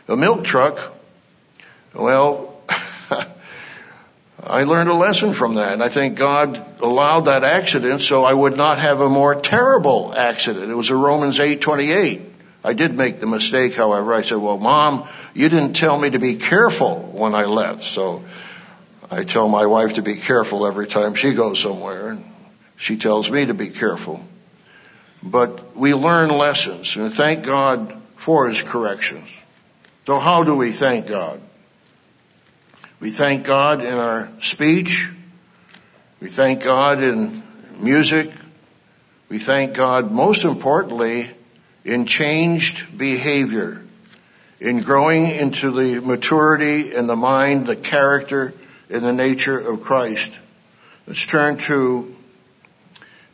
a 0.08 0.16
milk 0.16 0.44
truck. 0.44 0.92
Well, 1.94 2.60
I 4.44 4.64
learned 4.64 4.88
a 4.88 4.94
lesson 4.94 5.32
from 5.32 5.56
that 5.56 5.72
and 5.72 5.82
I 5.82 5.88
think 5.88 6.16
God 6.16 6.80
allowed 6.80 7.22
that 7.22 7.44
accident 7.44 8.00
so 8.00 8.24
I 8.24 8.32
would 8.32 8.56
not 8.56 8.78
have 8.78 9.00
a 9.00 9.08
more 9.08 9.34
terrible 9.34 10.14
accident. 10.14 10.70
It 10.70 10.74
was 10.74 10.90
a 10.90 10.96
Romans 10.96 11.38
828. 11.38 12.30
I 12.64 12.74
did 12.74 12.94
make 12.94 13.18
the 13.18 13.26
mistake, 13.26 13.74
however. 13.74 14.14
I 14.14 14.22
said, 14.22 14.38
well, 14.38 14.58
mom, 14.58 15.08
you 15.34 15.48
didn't 15.48 15.72
tell 15.72 15.98
me 15.98 16.10
to 16.10 16.20
be 16.20 16.36
careful 16.36 17.00
when 17.00 17.34
I 17.34 17.46
left. 17.46 17.82
So 17.82 18.24
I 19.10 19.24
tell 19.24 19.48
my 19.48 19.66
wife 19.66 19.94
to 19.94 20.02
be 20.02 20.14
careful 20.14 20.64
every 20.66 20.86
time 20.86 21.14
she 21.14 21.34
goes 21.34 21.58
somewhere. 21.58 22.10
And 22.10 22.24
she 22.76 22.96
tells 22.96 23.28
me 23.30 23.46
to 23.46 23.54
be 23.54 23.70
careful. 23.70 24.24
But 25.22 25.76
we 25.76 25.94
learn 25.94 26.30
lessons 26.30 26.96
and 26.96 27.12
thank 27.12 27.44
God 27.44 27.96
for 28.16 28.48
his 28.48 28.62
corrections. 28.62 29.28
So 30.06 30.18
how 30.18 30.42
do 30.42 30.56
we 30.56 30.72
thank 30.72 31.06
God? 31.06 31.40
We 32.98 33.10
thank 33.10 33.44
God 33.44 33.84
in 33.84 33.94
our 33.94 34.28
speech. 34.40 35.10
We 36.20 36.28
thank 36.28 36.62
God 36.62 37.02
in 37.02 37.42
music. 37.78 38.30
We 39.28 39.38
thank 39.38 39.74
God 39.74 40.10
most 40.10 40.44
importantly 40.44 41.30
in 41.84 42.06
changed 42.06 42.96
behavior, 42.96 43.82
in 44.60 44.82
growing 44.82 45.26
into 45.26 45.70
the 45.70 46.00
maturity 46.00 46.94
and 46.94 47.08
the 47.08 47.16
mind, 47.16 47.66
the 47.66 47.76
character, 47.76 48.54
and 48.90 49.04
the 49.04 49.12
nature 49.12 49.58
of 49.58 49.80
Christ. 49.80 50.38
Let's 51.06 51.26
turn 51.26 51.56
to 51.58 52.14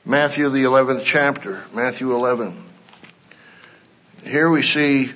Matthew, 0.08 0.48
the 0.48 0.64
11th 0.64 1.04
chapter, 1.04 1.62
Matthew 1.72 2.12
11. 2.12 2.56
Here 4.24 4.50
we 4.50 4.62
see 4.62 5.12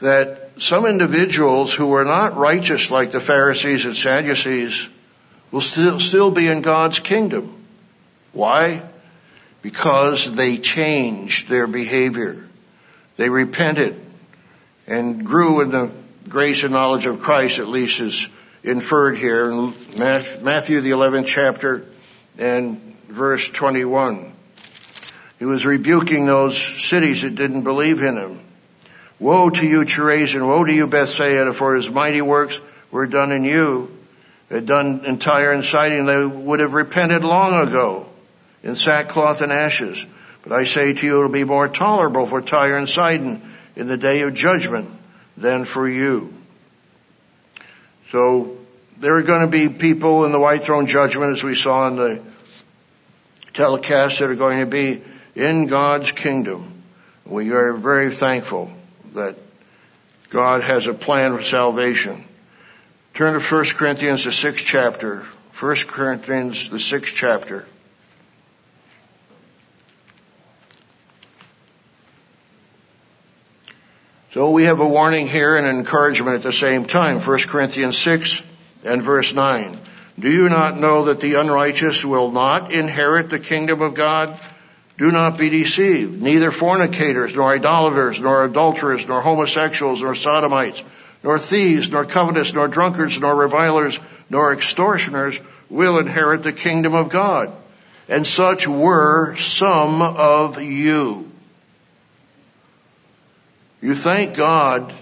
that 0.00 0.50
some 0.58 0.86
individuals 0.86 1.74
who 1.74 1.94
are 1.94 2.04
not 2.04 2.36
righteous 2.36 2.92
like 2.92 3.10
the 3.10 3.20
Pharisees 3.20 3.86
and 3.86 3.96
Sadducees 3.96 4.88
will 5.50 5.60
still, 5.60 5.98
still 5.98 6.30
be 6.30 6.46
in 6.46 6.62
God's 6.62 7.00
kingdom. 7.00 7.64
Why? 8.32 8.82
because 9.64 10.30
they 10.34 10.58
changed 10.58 11.48
their 11.48 11.66
behavior. 11.66 12.46
They 13.16 13.30
repented 13.30 13.98
and 14.86 15.24
grew 15.24 15.62
in 15.62 15.70
the 15.70 15.90
grace 16.28 16.64
and 16.64 16.74
knowledge 16.74 17.06
of 17.06 17.20
Christ, 17.20 17.60
at 17.60 17.68
least 17.68 17.98
is 18.00 18.28
inferred 18.62 19.16
here 19.16 19.50
in 19.50 19.72
Matthew 19.96 20.82
the 20.82 20.90
11th 20.90 21.24
chapter 21.24 21.86
and 22.36 22.83
verse 23.08 23.48
21. 23.48 24.32
He 25.38 25.44
was 25.44 25.66
rebuking 25.66 26.26
those 26.26 26.56
cities 26.56 27.22
that 27.22 27.34
didn't 27.34 27.62
believe 27.62 28.02
in 28.02 28.16
him. 28.16 28.40
Woe 29.18 29.50
to 29.50 29.66
you, 29.66 29.80
Chorazin! 29.84 30.46
Woe 30.46 30.64
to 30.64 30.72
you, 30.72 30.86
Bethsaida! 30.86 31.52
For 31.52 31.74
his 31.74 31.90
mighty 31.90 32.22
works 32.22 32.60
were 32.90 33.06
done 33.06 33.32
in 33.32 33.44
you, 33.44 33.90
had 34.50 34.66
done 34.66 35.04
in 35.04 35.18
Tyre 35.18 35.52
and 35.52 35.64
Sidon, 35.64 36.06
they 36.06 36.24
would 36.24 36.60
have 36.60 36.74
repented 36.74 37.24
long 37.24 37.66
ago 37.66 38.06
in 38.62 38.76
sackcloth 38.76 39.42
and 39.42 39.52
ashes. 39.52 40.06
But 40.42 40.52
I 40.52 40.64
say 40.64 40.92
to 40.92 41.06
you, 41.06 41.18
it'll 41.18 41.30
be 41.30 41.44
more 41.44 41.68
tolerable 41.68 42.26
for 42.26 42.40
Tyre 42.42 42.76
and 42.76 42.88
Sidon 42.88 43.42
in 43.76 43.88
the 43.88 43.96
day 43.96 44.20
of 44.20 44.34
judgment 44.34 44.90
than 45.36 45.64
for 45.64 45.88
you. 45.88 46.32
So 48.10 48.58
there 48.98 49.16
are 49.16 49.22
going 49.22 49.40
to 49.40 49.48
be 49.48 49.68
people 49.68 50.24
in 50.24 50.32
the 50.32 50.38
white 50.38 50.62
throne 50.62 50.86
judgment, 50.86 51.32
as 51.32 51.42
we 51.42 51.54
saw 51.54 51.88
in 51.88 51.96
the 51.96 52.22
telecast, 53.54 54.18
that 54.18 54.30
are 54.30 54.34
going 54.34 54.60
to 54.60 54.66
be 54.66 55.02
in 55.34 55.66
God's 55.66 56.12
kingdom. 56.12 56.82
We 57.24 57.50
are 57.52 57.72
very 57.72 58.10
thankful 58.10 58.70
that 59.14 59.36
God 60.28 60.62
has 60.62 60.86
a 60.86 60.94
plan 60.94 61.36
for 61.36 61.42
salvation. 61.42 62.24
Turn 63.14 63.40
to 63.40 63.40
1 63.40 63.64
Corinthians, 63.76 64.24
the 64.24 64.32
sixth 64.32 64.66
chapter. 64.66 65.24
1 65.58 65.76
Corinthians, 65.86 66.68
the 66.68 66.80
sixth 66.80 67.14
chapter. 67.14 67.64
So 74.32 74.50
we 74.50 74.64
have 74.64 74.80
a 74.80 74.88
warning 74.88 75.28
here 75.28 75.56
and 75.56 75.64
an 75.64 75.76
encouragement 75.76 76.34
at 76.34 76.42
the 76.42 76.52
same 76.52 76.86
time. 76.86 77.20
1 77.20 77.38
Corinthians 77.46 77.96
6 77.98 78.42
and 78.82 79.00
verse 79.00 79.32
9. 79.32 79.78
Do 80.18 80.30
you 80.30 80.48
not 80.48 80.78
know 80.78 81.06
that 81.06 81.20
the 81.20 81.34
unrighteous 81.34 82.04
will 82.04 82.30
not 82.30 82.72
inherit 82.72 83.30
the 83.30 83.40
kingdom 83.40 83.82
of 83.82 83.94
God? 83.94 84.38
Do 84.96 85.10
not 85.10 85.38
be 85.38 85.50
deceived. 85.50 86.22
Neither 86.22 86.52
fornicators, 86.52 87.34
nor 87.34 87.52
idolaters, 87.52 88.20
nor 88.20 88.44
adulterers, 88.44 89.08
nor 89.08 89.20
homosexuals, 89.20 90.02
nor 90.02 90.14
sodomites, 90.14 90.84
nor 91.24 91.36
thieves, 91.36 91.90
nor 91.90 92.04
covetous, 92.04 92.54
nor 92.54 92.68
drunkards, 92.68 93.20
nor 93.20 93.34
revilers, 93.34 93.98
nor 94.30 94.52
extortioners 94.52 95.40
will 95.68 95.98
inherit 95.98 96.44
the 96.44 96.52
kingdom 96.52 96.94
of 96.94 97.08
God. 97.08 97.52
And 98.08 98.24
such 98.24 98.68
were 98.68 99.34
some 99.36 100.00
of 100.00 100.62
you. 100.62 101.28
You 103.82 103.94
thank 103.94 104.36
God 104.36 104.92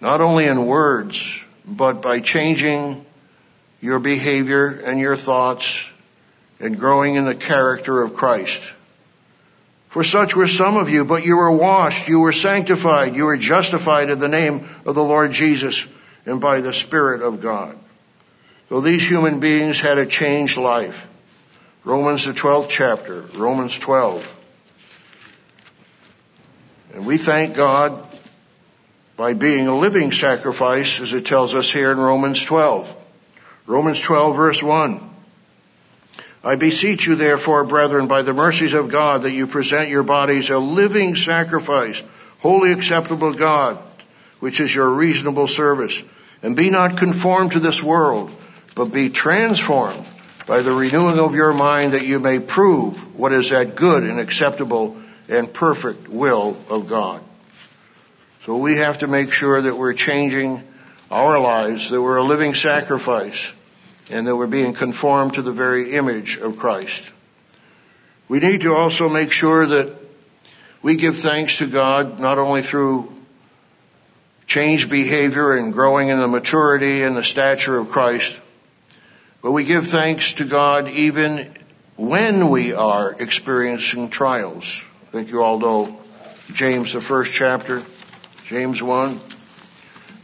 not 0.00 0.20
only 0.20 0.46
in 0.46 0.66
words, 0.66 1.42
but 1.66 2.02
by 2.02 2.20
changing 2.20 3.05
your 3.80 3.98
behavior 3.98 4.68
and 4.68 4.98
your 4.98 5.16
thoughts 5.16 5.90
and 6.60 6.78
growing 6.78 7.16
in 7.16 7.26
the 7.26 7.34
character 7.34 8.02
of 8.02 8.14
Christ. 8.14 8.72
For 9.88 10.04
such 10.04 10.36
were 10.36 10.46
some 10.46 10.76
of 10.76 10.90
you, 10.90 11.04
but 11.04 11.24
you 11.24 11.36
were 11.36 11.50
washed, 11.50 12.08
you 12.08 12.20
were 12.20 12.32
sanctified, 12.32 13.16
you 13.16 13.24
were 13.24 13.36
justified 13.36 14.10
in 14.10 14.18
the 14.18 14.28
name 14.28 14.68
of 14.84 14.94
the 14.94 15.04
Lord 15.04 15.32
Jesus 15.32 15.86
and 16.26 16.40
by 16.40 16.60
the 16.60 16.74
Spirit 16.74 17.22
of 17.22 17.40
God. 17.40 17.78
So 18.68 18.80
these 18.80 19.08
human 19.08 19.40
beings 19.40 19.80
had 19.80 19.98
a 19.98 20.06
changed 20.06 20.58
life. 20.58 21.06
Romans 21.84 22.24
the 22.24 22.32
12th 22.32 22.68
chapter, 22.68 23.22
Romans 23.36 23.78
12. 23.78 24.32
And 26.94 27.06
we 27.06 27.16
thank 27.16 27.54
God 27.54 28.06
by 29.16 29.34
being 29.34 29.66
a 29.68 29.78
living 29.78 30.12
sacrifice, 30.12 31.00
as 31.00 31.12
it 31.12 31.24
tells 31.24 31.54
us 31.54 31.70
here 31.70 31.92
in 31.92 31.98
Romans 31.98 32.44
12. 32.44 32.94
Romans 33.66 34.00
12 34.00 34.36
verse 34.36 34.62
1. 34.62 35.00
I 36.44 36.54
beseech 36.54 37.06
you 37.06 37.16
therefore, 37.16 37.64
brethren, 37.64 38.06
by 38.06 38.22
the 38.22 38.32
mercies 38.32 38.72
of 38.72 38.88
God, 38.88 39.22
that 39.22 39.32
you 39.32 39.48
present 39.48 39.88
your 39.88 40.04
bodies 40.04 40.50
a 40.50 40.58
living 40.58 41.16
sacrifice, 41.16 42.00
wholly 42.38 42.70
acceptable 42.70 43.32
to 43.32 43.38
God, 43.38 43.78
which 44.38 44.60
is 44.60 44.72
your 44.72 44.88
reasonable 44.90 45.48
service. 45.48 46.02
And 46.42 46.54
be 46.54 46.70
not 46.70 46.98
conformed 46.98 47.52
to 47.52 47.60
this 47.60 47.82
world, 47.82 48.30
but 48.76 48.92
be 48.92 49.10
transformed 49.10 50.04
by 50.46 50.60
the 50.60 50.72
renewing 50.72 51.18
of 51.18 51.34
your 51.34 51.52
mind 51.52 51.94
that 51.94 52.06
you 52.06 52.20
may 52.20 52.38
prove 52.38 53.18
what 53.18 53.32
is 53.32 53.50
that 53.50 53.74
good 53.74 54.04
and 54.04 54.20
acceptable 54.20 54.96
and 55.28 55.52
perfect 55.52 56.06
will 56.08 56.56
of 56.70 56.88
God. 56.88 57.20
So 58.44 58.56
we 58.58 58.76
have 58.76 58.98
to 58.98 59.08
make 59.08 59.32
sure 59.32 59.60
that 59.60 59.76
we're 59.76 59.94
changing 59.94 60.62
our 61.10 61.40
lives, 61.40 61.90
that 61.90 62.00
we're 62.00 62.18
a 62.18 62.22
living 62.22 62.54
sacrifice, 62.54 63.52
and 64.10 64.26
that 64.26 64.36
we're 64.36 64.46
being 64.46 64.72
conformed 64.72 65.34
to 65.34 65.42
the 65.42 65.52
very 65.52 65.94
image 65.94 66.36
of 66.38 66.58
Christ. 66.58 67.12
We 68.28 68.40
need 68.40 68.62
to 68.62 68.74
also 68.74 69.08
make 69.08 69.32
sure 69.32 69.66
that 69.66 69.92
we 70.82 70.96
give 70.96 71.16
thanks 71.16 71.58
to 71.58 71.66
God 71.66 72.20
not 72.20 72.38
only 72.38 72.62
through 72.62 73.12
changed 74.46 74.88
behavior 74.88 75.56
and 75.56 75.72
growing 75.72 76.08
in 76.08 76.20
the 76.20 76.28
maturity 76.28 77.02
and 77.02 77.16
the 77.16 77.22
stature 77.22 77.76
of 77.78 77.90
Christ, 77.90 78.40
but 79.42 79.52
we 79.52 79.64
give 79.64 79.86
thanks 79.86 80.34
to 80.34 80.44
God 80.44 80.88
even 80.88 81.54
when 81.96 82.48
we 82.48 82.72
are 82.72 83.14
experiencing 83.18 84.10
trials. 84.10 84.84
I 85.08 85.12
think 85.12 85.30
you 85.30 85.42
all 85.42 85.58
know 85.58 85.98
James, 86.52 86.92
the 86.92 87.00
first 87.00 87.32
chapter, 87.32 87.82
James 88.46 88.82
1. 88.82 89.20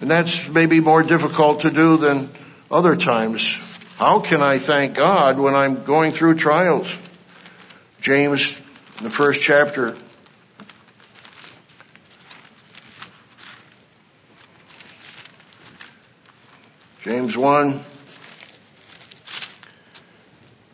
And 0.01 0.11
that's 0.11 0.49
maybe 0.49 0.81
more 0.81 1.03
difficult 1.03 1.61
to 1.61 1.71
do 1.71 1.97
than 1.97 2.29
other 2.71 2.97
times. 2.97 3.72
How 3.99 4.21
can 4.21 4.43
I 4.43 4.59
thank 4.59 4.95
God 4.95 5.39
when 5.39 5.55
I'm 5.55 5.85
going 5.85 6.13
through 6.13 6.35
trials? 6.35 6.97
James, 8.01 8.57
the 9.01 9.11
first 9.11 9.43
chapter, 9.43 9.97
James 17.03 17.37
1 17.37 17.81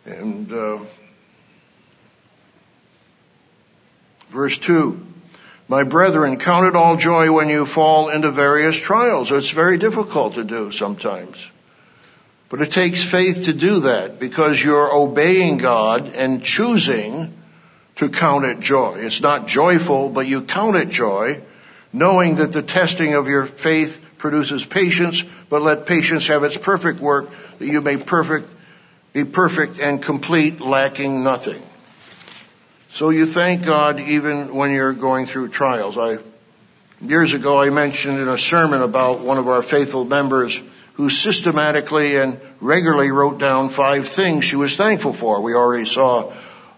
and 0.06 0.52
uh, 0.52 0.78
verse 4.28 4.58
2. 4.58 5.06
My 5.68 5.84
brethren, 5.84 6.38
count 6.38 6.66
it 6.66 6.76
all 6.76 6.96
joy 6.96 7.32
when 7.32 7.48
you 7.48 7.66
fall 7.66 8.08
into 8.08 8.30
various 8.30 8.78
trials. 8.80 9.30
It's 9.30 9.50
very 9.50 9.76
difficult 9.76 10.34
to 10.34 10.44
do 10.44 10.70
sometimes. 10.72 11.50
But 12.48 12.62
it 12.62 12.70
takes 12.70 13.02
faith 13.02 13.44
to 13.44 13.52
do 13.52 13.80
that 13.80 14.18
because 14.18 14.62
you're 14.62 14.92
obeying 14.94 15.58
God 15.58 16.14
and 16.14 16.42
choosing 16.42 17.34
to 17.96 18.08
count 18.08 18.44
it 18.44 18.60
joy. 18.60 18.96
It's 18.98 19.20
not 19.20 19.46
joyful, 19.46 20.08
but 20.08 20.26
you 20.26 20.42
count 20.42 20.76
it 20.76 20.88
joy, 20.88 21.42
knowing 21.92 22.36
that 22.36 22.52
the 22.52 22.62
testing 22.62 23.14
of 23.14 23.26
your 23.26 23.44
faith 23.44 24.02
produces 24.16 24.64
patience, 24.64 25.24
but 25.50 25.62
let 25.62 25.86
patience 25.86 26.28
have 26.28 26.42
its 26.42 26.56
perfect 26.56 27.00
work, 27.00 27.30
that 27.58 27.66
you 27.66 27.80
may 27.80 27.96
perfect, 27.96 28.48
be 29.12 29.24
perfect 29.24 29.78
and 29.78 30.02
complete, 30.02 30.60
lacking 30.60 31.22
nothing. 31.22 31.62
So 32.90 33.10
you 33.10 33.26
thank 33.26 33.64
God 33.64 34.00
even 34.00 34.54
when 34.54 34.72
you're 34.72 34.94
going 34.94 35.26
through 35.26 35.48
trials. 35.48 35.98
I, 35.98 36.18
years 37.02 37.34
ago 37.34 37.60
I 37.60 37.70
mentioned 37.70 38.18
in 38.18 38.28
a 38.28 38.38
sermon 38.38 38.80
about 38.80 39.20
one 39.20 39.38
of 39.38 39.48
our 39.48 39.62
faithful 39.62 40.04
members 40.04 40.62
who 40.98 41.08
systematically 41.08 42.16
and 42.16 42.40
regularly 42.60 43.12
wrote 43.12 43.38
down 43.38 43.68
five 43.68 44.08
things 44.08 44.44
she 44.44 44.56
was 44.56 44.74
thankful 44.74 45.12
for. 45.12 45.40
We 45.40 45.54
already 45.54 45.84
saw 45.84 46.32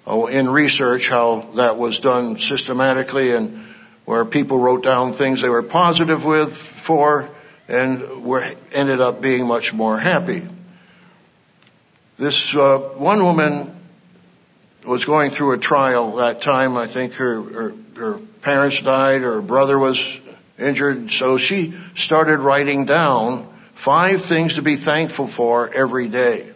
oh, 0.06 0.26
in 0.26 0.50
research 0.50 1.08
how 1.08 1.48
that 1.54 1.78
was 1.78 2.00
done 2.00 2.36
systematically 2.36 3.32
and 3.32 3.64
where 4.04 4.26
people 4.26 4.58
wrote 4.58 4.84
down 4.84 5.14
things 5.14 5.40
they 5.40 5.48
were 5.48 5.62
positive 5.62 6.22
with 6.22 6.54
for 6.54 7.30
and 7.66 8.22
were 8.22 8.44
ended 8.72 9.00
up 9.00 9.22
being 9.22 9.46
much 9.46 9.72
more 9.72 9.98
happy. 9.98 10.46
This 12.18 12.54
uh, 12.54 12.76
one 12.76 13.24
woman 13.24 13.74
was 14.84 15.06
going 15.06 15.30
through 15.30 15.52
a 15.52 15.58
trial 15.58 16.16
that 16.16 16.42
time. 16.42 16.76
I 16.76 16.86
think 16.86 17.14
her, 17.14 17.40
her 17.40 17.74
her 17.96 18.18
parents 18.42 18.82
died, 18.82 19.22
or 19.22 19.36
her 19.36 19.42
brother 19.42 19.78
was 19.78 20.18
injured, 20.58 21.10
so 21.10 21.38
she 21.38 21.72
started 21.94 22.40
writing 22.40 22.84
down 22.84 23.49
five 23.80 24.20
things 24.20 24.56
to 24.56 24.62
be 24.62 24.76
thankful 24.76 25.26
for 25.26 25.72
every 25.72 26.06
day. 26.06 26.46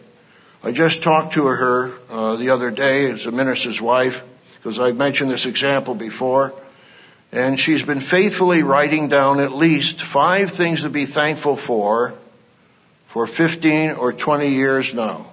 I 0.63 0.71
just 0.71 1.01
talked 1.01 1.33
to 1.33 1.47
her 1.47 1.91
uh, 2.07 2.35
the 2.35 2.51
other 2.51 2.69
day 2.69 3.09
as 3.09 3.25
a 3.25 3.31
minister's 3.31 3.81
wife 3.81 4.23
because 4.57 4.77
I've 4.77 4.95
mentioned 4.95 5.31
this 5.31 5.47
example 5.47 5.95
before. 5.95 6.53
And 7.31 7.59
she's 7.59 7.81
been 7.81 7.99
faithfully 7.99 8.61
writing 8.61 9.07
down 9.07 9.39
at 9.39 9.51
least 9.51 10.03
five 10.03 10.51
things 10.51 10.83
to 10.83 10.89
be 10.91 11.05
thankful 11.05 11.55
for 11.55 12.13
for 13.07 13.25
15 13.25 13.93
or 13.93 14.13
20 14.13 14.49
years 14.49 14.93
now. 14.93 15.25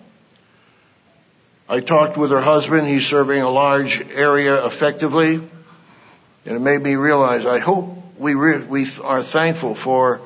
I 1.68 1.80
talked 1.80 2.16
with 2.16 2.30
her 2.30 2.40
husband. 2.40 2.88
He's 2.88 3.06
serving 3.06 3.42
a 3.42 3.50
large 3.50 4.00
area 4.12 4.64
effectively. 4.64 5.34
And 5.34 6.56
it 6.56 6.60
made 6.60 6.80
me 6.80 6.94
realize, 6.94 7.44
I 7.44 7.58
hope 7.58 8.16
we, 8.18 8.32
re- 8.32 8.64
we 8.64 8.86
are 9.04 9.20
thankful 9.20 9.74
for 9.74 10.22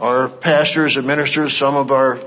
our 0.00 0.28
pastors 0.28 0.96
and 0.96 1.06
ministers. 1.06 1.56
Some 1.56 1.76
of 1.76 1.90
our 1.90 2.18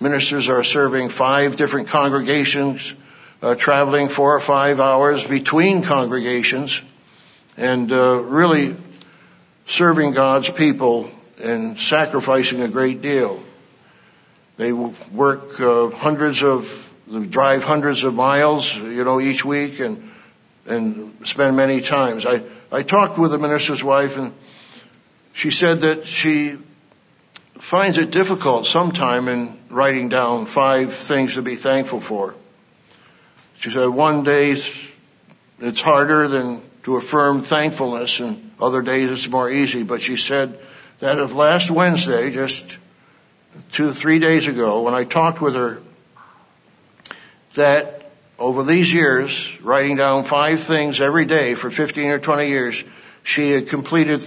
ministers 0.00 0.48
are 0.48 0.64
serving 0.64 1.08
five 1.08 1.56
different 1.56 1.88
congregations, 1.88 2.94
uh, 3.40 3.54
traveling 3.54 4.08
four 4.08 4.34
or 4.34 4.40
five 4.40 4.80
hours 4.80 5.24
between 5.24 5.82
congregations 5.82 6.82
and 7.56 7.92
uh, 7.92 8.20
really 8.20 8.76
serving 9.66 10.10
God's 10.10 10.50
people 10.50 11.10
and 11.40 11.78
sacrificing 11.78 12.62
a 12.62 12.68
great 12.68 13.00
deal. 13.00 13.40
They 14.56 14.72
work 14.72 15.60
uh, 15.60 15.90
hundreds 15.90 16.42
of, 16.42 16.92
drive 17.30 17.62
hundreds 17.62 18.02
of 18.02 18.14
miles, 18.14 18.76
you 18.76 19.04
know, 19.04 19.20
each 19.20 19.44
week 19.44 19.80
and 19.80 20.10
and 20.66 21.16
spend 21.24 21.56
many 21.56 21.80
times. 21.80 22.26
I 22.26 22.42
I 22.70 22.82
talked 22.82 23.18
with 23.18 23.30
the 23.30 23.38
minister's 23.38 23.82
wife 23.82 24.18
and 24.18 24.34
she 25.32 25.50
said 25.50 25.80
that 25.80 26.04
she 26.06 26.58
finds 27.58 27.98
it 27.98 28.10
difficult 28.10 28.66
sometime 28.66 29.28
in 29.28 29.58
writing 29.68 30.08
down 30.08 30.46
five 30.46 30.94
things 30.94 31.34
to 31.34 31.42
be 31.42 31.54
thankful 31.54 32.00
for. 32.00 32.34
She 33.56 33.70
said 33.70 33.88
one 33.88 34.22
day 34.22 34.56
it's 35.60 35.80
harder 35.80 36.28
than 36.28 36.62
to 36.84 36.96
affirm 36.96 37.40
thankfulness 37.40 38.20
and 38.20 38.52
other 38.60 38.82
days 38.82 39.10
it's 39.12 39.28
more 39.28 39.50
easy. 39.50 39.82
But 39.82 40.00
she 40.00 40.16
said 40.16 40.58
that 41.00 41.18
of 41.18 41.34
last 41.34 41.70
Wednesday, 41.70 42.30
just 42.30 42.78
two, 43.72 43.92
three 43.92 44.18
days 44.18 44.48
ago, 44.48 44.82
when 44.82 44.94
I 44.94 45.04
talked 45.04 45.40
with 45.40 45.54
her, 45.54 45.82
that 47.54 48.10
over 48.38 48.62
these 48.62 48.92
years, 48.92 49.60
writing 49.60 49.96
down 49.96 50.24
five 50.24 50.60
things 50.60 51.00
every 51.00 51.24
day 51.24 51.54
for 51.54 51.70
15 51.70 52.10
or 52.10 52.18
20 52.18 52.48
years, 52.48 52.84
she 53.24 53.50
had 53.50 53.68
completed 53.68 54.20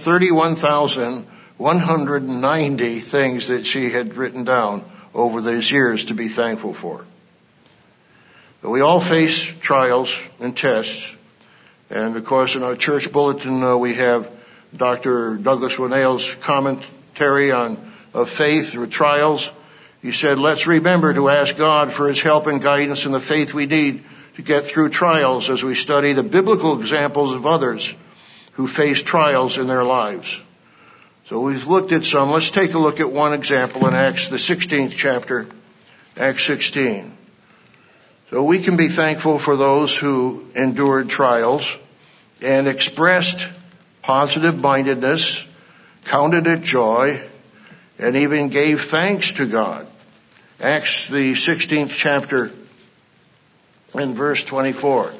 31,190 1.62 2.98
things 2.98 3.46
that 3.46 3.64
she 3.64 3.88
had 3.88 4.16
written 4.16 4.42
down 4.42 4.84
over 5.14 5.40
these 5.40 5.70
years 5.70 6.06
to 6.06 6.14
be 6.14 6.26
thankful 6.26 6.74
for. 6.74 7.04
But 8.62 8.70
we 8.70 8.80
all 8.80 8.98
face 8.98 9.44
trials 9.44 10.20
and 10.40 10.56
tests, 10.56 11.14
and 11.88 12.16
of 12.16 12.24
course, 12.24 12.56
in 12.56 12.64
our 12.64 12.74
church 12.74 13.12
bulletin, 13.12 13.62
uh, 13.62 13.76
we 13.76 13.94
have 13.94 14.28
Dr. 14.76 15.36
Douglas 15.36 15.76
Winnail's 15.76 16.34
commentary 16.34 17.52
on 17.52 17.78
of 18.12 18.28
faith 18.28 18.72
through 18.72 18.88
trials. 18.88 19.52
He 20.02 20.10
said, 20.10 20.40
let's 20.40 20.66
remember 20.66 21.14
to 21.14 21.28
ask 21.28 21.56
God 21.56 21.92
for 21.92 22.08
his 22.08 22.20
help 22.20 22.48
and 22.48 22.60
guidance 22.60 23.06
in 23.06 23.12
the 23.12 23.20
faith 23.20 23.54
we 23.54 23.66
need 23.66 24.02
to 24.34 24.42
get 24.42 24.64
through 24.64 24.88
trials 24.88 25.48
as 25.48 25.62
we 25.62 25.76
study 25.76 26.12
the 26.12 26.24
biblical 26.24 26.80
examples 26.80 27.32
of 27.32 27.46
others 27.46 27.94
who 28.54 28.66
face 28.66 29.00
trials 29.00 29.58
in 29.58 29.68
their 29.68 29.84
lives. 29.84 30.42
So 31.32 31.40
we've 31.40 31.66
looked 31.66 31.92
at 31.92 32.04
some. 32.04 32.30
Let's 32.30 32.50
take 32.50 32.74
a 32.74 32.78
look 32.78 33.00
at 33.00 33.10
one 33.10 33.32
example 33.32 33.88
in 33.88 33.94
Acts, 33.94 34.28
the 34.28 34.36
16th 34.36 34.92
chapter, 34.94 35.46
Acts 36.14 36.44
16. 36.44 37.10
So 38.28 38.42
we 38.42 38.58
can 38.58 38.76
be 38.76 38.88
thankful 38.88 39.38
for 39.38 39.56
those 39.56 39.96
who 39.96 40.46
endured 40.54 41.08
trials 41.08 41.78
and 42.42 42.68
expressed 42.68 43.48
positive 44.02 44.60
mindedness, 44.60 45.46
counted 46.04 46.46
it 46.46 46.60
joy, 46.60 47.18
and 47.98 48.14
even 48.14 48.50
gave 48.50 48.82
thanks 48.82 49.32
to 49.32 49.46
God. 49.46 49.86
Acts, 50.60 51.08
the 51.08 51.32
16th 51.32 51.92
chapter, 51.92 52.50
and 53.94 54.14
verse 54.14 54.44
24. 54.44 55.14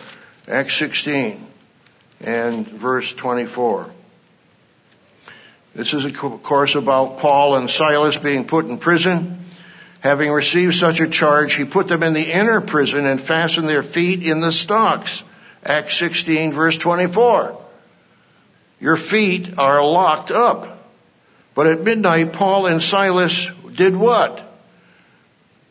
Acts 0.46 0.74
16 0.74 1.42
and 2.20 2.68
verse 2.68 3.14
24. 3.14 3.90
This 5.74 5.94
is 5.94 6.04
of 6.04 6.42
course 6.42 6.74
about 6.74 7.18
Paul 7.18 7.56
and 7.56 7.70
Silas 7.70 8.16
being 8.16 8.44
put 8.46 8.66
in 8.66 8.78
prison. 8.78 9.38
Having 10.00 10.32
received 10.32 10.74
such 10.74 11.00
a 11.00 11.08
charge, 11.08 11.54
he 11.54 11.64
put 11.64 11.88
them 11.88 12.02
in 12.02 12.12
the 12.12 12.30
inner 12.30 12.60
prison 12.60 13.06
and 13.06 13.20
fastened 13.20 13.68
their 13.68 13.82
feet 13.82 14.22
in 14.22 14.40
the 14.40 14.52
stocks. 14.52 15.22
Acts 15.64 15.96
16 15.96 16.52
verse 16.52 16.76
24. 16.76 17.58
Your 18.80 18.96
feet 18.96 19.58
are 19.58 19.82
locked 19.84 20.30
up. 20.30 20.80
But 21.54 21.68
at 21.68 21.82
midnight, 21.82 22.32
Paul 22.32 22.66
and 22.66 22.82
Silas 22.82 23.48
did 23.74 23.96
what? 23.96 24.40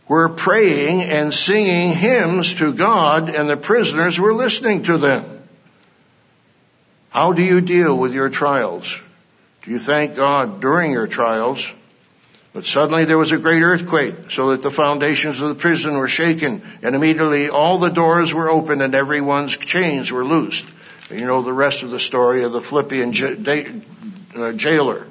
Were 0.07 0.30
praying 0.30 1.02
and 1.03 1.34
singing 1.34 1.94
hymns 1.94 2.56
to 2.56 2.73
God 2.73 3.30
and 3.30 3.49
the 3.49 3.57
prisoners 3.57 4.19
were 4.19 4.34
listening 4.34 4.84
to 4.84 4.98
them. 4.98 5.26
How 7.10 7.34
do 7.34 7.44
you 7.44 7.61
deal 7.61 7.98
with 7.98 8.14
your 8.14 8.30
trials? 8.30 9.02
Do 9.63 9.71
you 9.71 9.79
thank 9.79 10.15
God 10.15 10.59
during 10.59 10.91
your 10.91 11.07
trials? 11.07 11.71
But 12.53 12.65
suddenly 12.65 13.05
there 13.05 13.17
was 13.17 13.31
a 13.31 13.38
great 13.38 13.61
earthquake, 13.61 14.29
so 14.29 14.49
that 14.49 14.61
the 14.61 14.71
foundations 14.71 15.39
of 15.39 15.49
the 15.49 15.55
prison 15.55 15.97
were 15.97 16.09
shaken, 16.09 16.61
and 16.81 16.95
immediately 16.95 17.49
all 17.49 17.77
the 17.77 17.89
doors 17.89 18.33
were 18.33 18.49
opened 18.49 18.81
and 18.81 18.93
everyone's 18.93 19.55
chains 19.55 20.11
were 20.11 20.25
loosed. 20.25 20.67
And 21.09 21.19
you 21.19 21.25
know 21.25 21.41
the 21.41 21.53
rest 21.53 21.83
of 21.83 21.91
the 21.91 21.99
story 21.99 22.43
of 22.43 22.51
the 22.51 22.61
Philippian 22.61 23.13
uh, 24.35 24.51
jailer. 24.53 25.07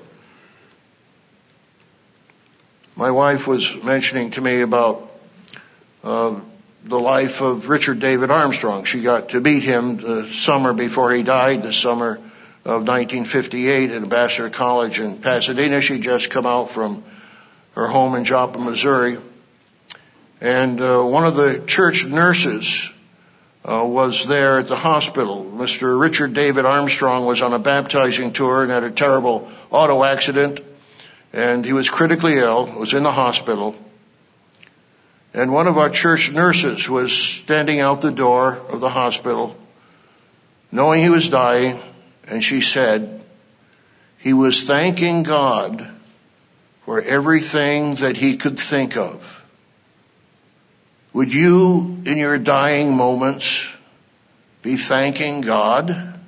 My 2.96 3.10
wife 3.10 3.46
was 3.46 3.82
mentioning 3.82 4.32
to 4.32 4.40
me 4.42 4.60
about 4.60 5.10
uh, 6.04 6.38
the 6.84 7.00
life 7.00 7.40
of 7.40 7.68
Richard 7.68 8.00
David 8.00 8.30
Armstrong. 8.30 8.84
She 8.84 9.00
got 9.00 9.30
to 9.30 9.40
meet 9.40 9.62
him 9.62 9.96
the 9.96 10.26
summer 10.26 10.74
before 10.74 11.12
he 11.12 11.22
died, 11.22 11.62
the 11.62 11.72
summer 11.72 12.20
of 12.64 12.86
1958 12.86 13.90
at 13.90 14.02
Ambassador 14.02 14.50
College 14.50 15.00
in 15.00 15.16
Pasadena. 15.18 15.80
She'd 15.80 16.02
just 16.02 16.30
come 16.30 16.46
out 16.46 16.70
from 16.70 17.02
her 17.74 17.86
home 17.86 18.14
in 18.14 18.24
Joplin, 18.24 18.64
Missouri. 18.64 19.16
And 20.40 20.80
uh, 20.80 21.02
one 21.02 21.24
of 21.24 21.36
the 21.36 21.62
church 21.66 22.06
nurses 22.06 22.92
uh, 23.64 23.84
was 23.86 24.26
there 24.26 24.58
at 24.58 24.66
the 24.66 24.76
hospital. 24.76 25.44
Mr. 25.44 25.98
Richard 25.98 26.34
David 26.34 26.64
Armstrong 26.64 27.26
was 27.26 27.42
on 27.42 27.52
a 27.52 27.58
baptizing 27.58 28.32
tour 28.32 28.62
and 28.62 28.70
had 28.70 28.84
a 28.84 28.90
terrible 28.90 29.50
auto 29.70 30.02
accident, 30.04 30.60
and 31.32 31.64
he 31.64 31.72
was 31.72 31.90
critically 31.90 32.38
ill, 32.38 32.66
was 32.66 32.94
in 32.94 33.02
the 33.02 33.12
hospital. 33.12 33.74
And 35.32 35.52
one 35.52 35.68
of 35.68 35.78
our 35.78 35.90
church 35.90 36.32
nurses 36.32 36.88
was 36.88 37.12
standing 37.12 37.80
out 37.80 38.00
the 38.00 38.10
door 38.10 38.54
of 38.68 38.80
the 38.80 38.88
hospital, 38.88 39.56
knowing 40.72 41.02
he 41.02 41.10
was 41.10 41.28
dying, 41.28 41.78
and 42.30 42.42
she 42.42 42.60
said, 42.60 43.22
he 44.18 44.32
was 44.32 44.62
thanking 44.62 45.22
God 45.22 45.90
for 46.84 47.00
everything 47.00 47.96
that 47.96 48.16
he 48.16 48.36
could 48.36 48.58
think 48.58 48.96
of. 48.96 49.44
Would 51.12 51.32
you, 51.32 51.98
in 52.04 52.18
your 52.18 52.38
dying 52.38 52.94
moments, 52.94 53.66
be 54.62 54.76
thanking 54.76 55.40
God? 55.40 56.18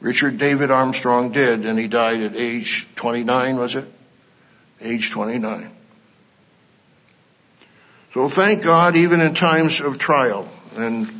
Richard 0.00 0.38
David 0.38 0.70
Armstrong 0.70 1.32
did, 1.32 1.66
and 1.66 1.78
he 1.78 1.88
died 1.88 2.22
at 2.22 2.36
age 2.36 2.88
29, 2.96 3.56
was 3.56 3.76
it? 3.76 3.84
Age 4.80 5.10
29. 5.10 5.70
So 8.14 8.28
thank 8.28 8.62
God 8.62 8.96
even 8.96 9.20
in 9.20 9.34
times 9.34 9.80
of 9.80 9.98
trial. 9.98 10.48
And 10.76 11.10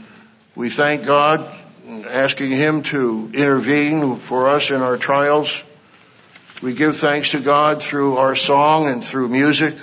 we 0.55 0.69
thank 0.69 1.05
God 1.05 1.51
asking 2.07 2.51
Him 2.51 2.83
to 2.85 3.31
intervene 3.33 4.17
for 4.17 4.49
us 4.49 4.71
in 4.71 4.81
our 4.81 4.97
trials. 4.97 5.63
We 6.63 6.75
give 6.75 6.97
thanks 6.97 7.33
to 7.33 7.41
God 7.41 7.83
through 7.83 8.17
our 8.17 8.37
song 8.37 8.89
and 8.89 9.05
through 9.05 9.29
music. 9.29 9.77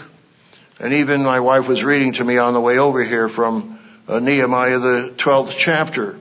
And 0.80 0.94
even 0.94 1.24
my 1.24 1.40
wife 1.40 1.68
was 1.68 1.84
reading 1.84 2.14
to 2.14 2.24
me 2.24 2.38
on 2.38 2.54
the 2.54 2.62
way 2.62 2.78
over 2.78 3.04
here 3.04 3.28
from 3.28 3.80
uh, 4.08 4.20
Nehemiah, 4.20 4.80
the 4.80 5.14
12th 5.18 5.56
chapter, 5.58 6.18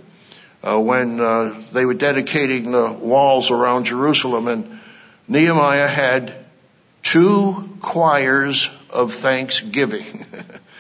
uh, 0.63 0.81
when 0.81 1.21
uh, 1.21 1.63
they 1.73 1.87
were 1.87 1.95
dedicating 1.95 2.73
the 2.73 2.91
walls 2.91 3.51
around 3.51 3.85
Jerusalem. 3.85 4.49
And 4.49 4.81
Nehemiah 5.29 5.87
had 5.87 6.35
two 7.03 7.77
choirs 7.81 8.69
of 8.91 9.15
thanksgiving. 9.15 10.27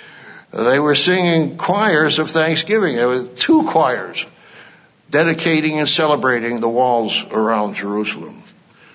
they 0.52 0.80
were 0.80 0.97
singing 0.97 1.56
choirs 1.56 2.18
of 2.18 2.30
thanksgiving. 2.30 2.97
There 2.97 3.09
were 3.09 3.26
two 3.26 3.64
choirs 3.68 4.26
dedicating 5.10 5.78
and 5.78 5.89
celebrating 5.89 6.60
the 6.60 6.68
walls 6.68 7.24
around 7.30 7.74
Jerusalem. 7.74 8.43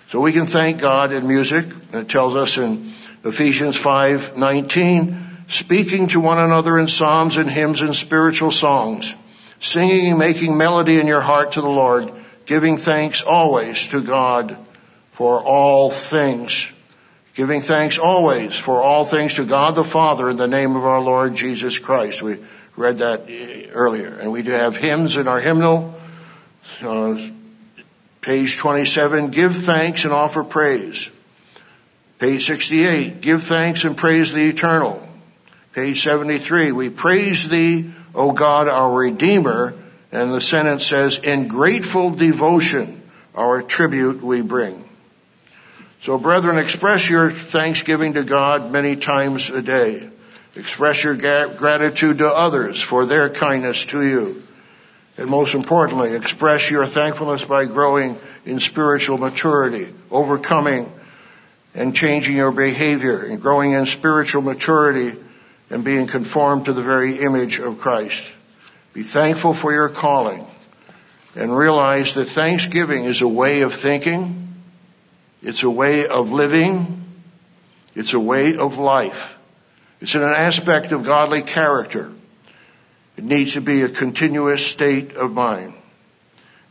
So 0.10 0.20
we 0.20 0.32
can 0.32 0.46
thank 0.46 0.80
God 0.80 1.12
in 1.12 1.28
music. 1.28 1.66
It 1.92 2.10
tells 2.10 2.36
us 2.36 2.58
in 2.58 2.92
Ephesians 3.24 3.78
5:19, 3.78 5.18
speaking 5.48 6.10
to 6.10 6.20
one 6.20 6.38
another 6.38 6.78
in 6.78 6.88
psalms 6.88 7.38
and 7.38 7.50
hymns 7.50 7.82
and 7.82 7.96
spiritual 7.96 8.52
songs, 8.52 9.16
singing 9.60 10.08
and 10.08 10.20
making 10.20 10.58
melody 10.58 11.00
in 11.00 11.08
your 11.08 11.22
heart 11.22 11.54
to 11.54 11.62
the 11.62 11.70
Lord, 11.70 12.12
giving 12.46 12.78
thanks 12.78 13.22
always 13.22 13.88
to 13.88 14.02
God 14.02 14.56
for 15.14 15.40
all 15.40 15.90
things. 15.90 16.68
Giving 17.36 17.62
thanks 17.62 17.98
always 17.98 18.56
for 18.56 18.84
all 18.84 19.06
things 19.06 19.36
to 19.36 19.46
God 19.46 19.74
the 19.74 19.84
Father 19.84 20.30
in 20.30 20.38
the 20.38 20.48
name 20.48 20.76
of 20.76 20.86
our 20.86 21.02
Lord 21.02 21.34
Jesus 21.34 21.80
Christ. 21.80 22.22
We 22.22 22.38
read 22.76 23.00
that 23.00 23.28
earlier. 23.74 24.16
And 24.22 24.32
we 24.32 24.44
do 24.44 24.52
have 24.52 24.76
hymns 24.76 25.18
in 25.18 25.28
our 25.28 25.40
hymnal. 25.40 25.96
Uh, 26.82 27.18
Page 28.24 28.56
27, 28.56 29.32
give 29.32 29.54
thanks 29.54 30.06
and 30.06 30.14
offer 30.14 30.46
praise. 30.46 31.12
Page 32.20 32.46
68, 32.46 33.20
give 33.20 33.44
thanks 33.44 33.84
and 33.84 33.98
praise 33.98 34.32
the 34.32 34.48
eternal. 34.48 35.06
Page 35.74 36.02
73, 36.02 36.72
we 36.72 36.90
praise 36.90 37.50
thee, 37.50 37.92
O 38.16 38.32
God, 38.32 38.70
our 38.70 38.90
Redeemer. 38.90 39.74
And 40.14 40.34
the 40.34 40.40
sentence 40.40 40.86
says, 40.88 41.18
in 41.18 41.50
grateful 41.50 42.12
devotion, 42.12 43.02
our 43.36 43.62
tribute 43.62 44.24
we 44.24 44.42
bring. 44.42 44.88
So 46.00 46.18
brethren, 46.18 46.60
express 46.60 47.10
your 47.10 47.30
thanksgiving 47.30 48.14
to 48.14 48.24
God 48.24 48.72
many 48.72 48.96
times 48.96 49.50
a 49.50 49.62
day. 49.62 50.08
Express 50.56 51.04
your 51.04 51.16
gratitude 51.16 52.20
to 52.20 52.34
others 52.34 52.82
for 52.82 53.06
their 53.06 53.30
kindness 53.30 53.88
to 53.88 54.02
you. 54.02 54.44
And 55.18 55.30
most 55.30 55.54
importantly, 55.54 56.16
express 56.16 56.72
your 56.72 56.86
thankfulness 56.86 57.46
by 57.46 57.66
growing 57.66 58.20
in 58.46 58.60
spiritual 58.60 59.18
maturity, 59.18 59.88
overcoming 60.10 60.92
and 61.76 61.96
changing 61.96 62.36
your 62.36 62.52
behavior 62.52 63.24
and 63.24 63.42
growing 63.42 63.72
in 63.72 63.86
spiritual 63.86 64.42
maturity 64.42 65.18
and 65.70 65.84
being 65.84 66.08
conformed 66.08 66.66
to 66.66 66.74
the 66.74 66.82
very 66.82 67.20
image 67.20 67.60
of 67.60 67.80
Christ. 67.80 68.34
Be 68.94 69.04
thankful 69.04 69.54
for 69.54 69.72
your 69.72 69.90
calling 69.90 70.46
and 71.36 71.56
realize 71.56 72.14
that 72.14 72.30
thanksgiving 72.30 73.06
is 73.06 73.22
a 73.22 73.28
way 73.28 73.62
of 73.62 73.74
thinking. 73.74 74.54
It's 75.42 75.64
a 75.64 75.70
way 75.70 76.08
of 76.08 76.32
living. 76.32 77.04
It's 77.96 78.14
a 78.14 78.20
way 78.20 78.56
of 78.56 78.78
life. 78.78 79.38
It's 80.00 80.16
an 80.16 80.24
aspect 80.24 80.92
of 80.92 81.04
godly 81.04 81.42
character. 81.42 82.12
It 83.18 83.24
needs 83.24 83.54
to 83.54 83.62
be 83.62 83.82
a 83.82 83.90
continuous 83.90 84.66
state 84.66 85.14
of 85.14 85.32
mind. 85.32 85.74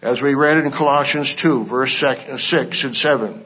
As 0.01 0.21
we 0.21 0.35
read 0.35 0.59
in 0.59 0.71
Colossians 0.73 1.35
2 1.35 1.65
verse 1.65 2.03
uh, 2.03 2.39
6 2.39 2.85
and 2.85 2.97
7. 2.97 3.45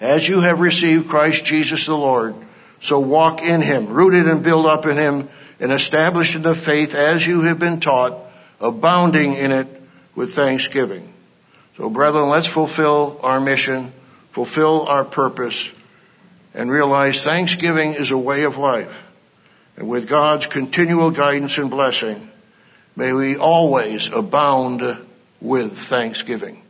As 0.00 0.28
you 0.28 0.40
have 0.40 0.60
received 0.60 1.08
Christ 1.08 1.44
Jesus 1.44 1.86
the 1.86 1.96
Lord, 1.96 2.34
so 2.80 2.98
walk 2.98 3.42
in 3.42 3.60
him, 3.60 3.86
rooted 3.86 4.26
and 4.26 4.42
built 4.42 4.66
up 4.66 4.86
in 4.86 4.96
him, 4.96 5.28
and 5.60 5.70
established 5.70 6.34
in 6.34 6.42
the 6.42 6.56
faith 6.56 6.96
as 6.96 7.24
you 7.24 7.42
have 7.42 7.60
been 7.60 7.78
taught, 7.78 8.18
abounding 8.60 9.34
in 9.34 9.52
it 9.52 9.68
with 10.16 10.34
thanksgiving. 10.34 11.12
So 11.76 11.88
brethren, 11.88 12.28
let's 12.28 12.48
fulfill 12.48 13.20
our 13.22 13.40
mission, 13.40 13.92
fulfill 14.32 14.88
our 14.88 15.04
purpose, 15.04 15.72
and 16.52 16.68
realize 16.68 17.22
thanksgiving 17.22 17.94
is 17.94 18.10
a 18.10 18.18
way 18.18 18.42
of 18.42 18.58
life. 18.58 19.11
And 19.76 19.88
with 19.88 20.08
God's 20.08 20.46
continual 20.46 21.10
guidance 21.10 21.58
and 21.58 21.70
blessing, 21.70 22.30
may 22.96 23.12
we 23.12 23.36
always 23.36 24.08
abound 24.08 24.82
with 25.40 25.76
thanksgiving. 25.76 26.61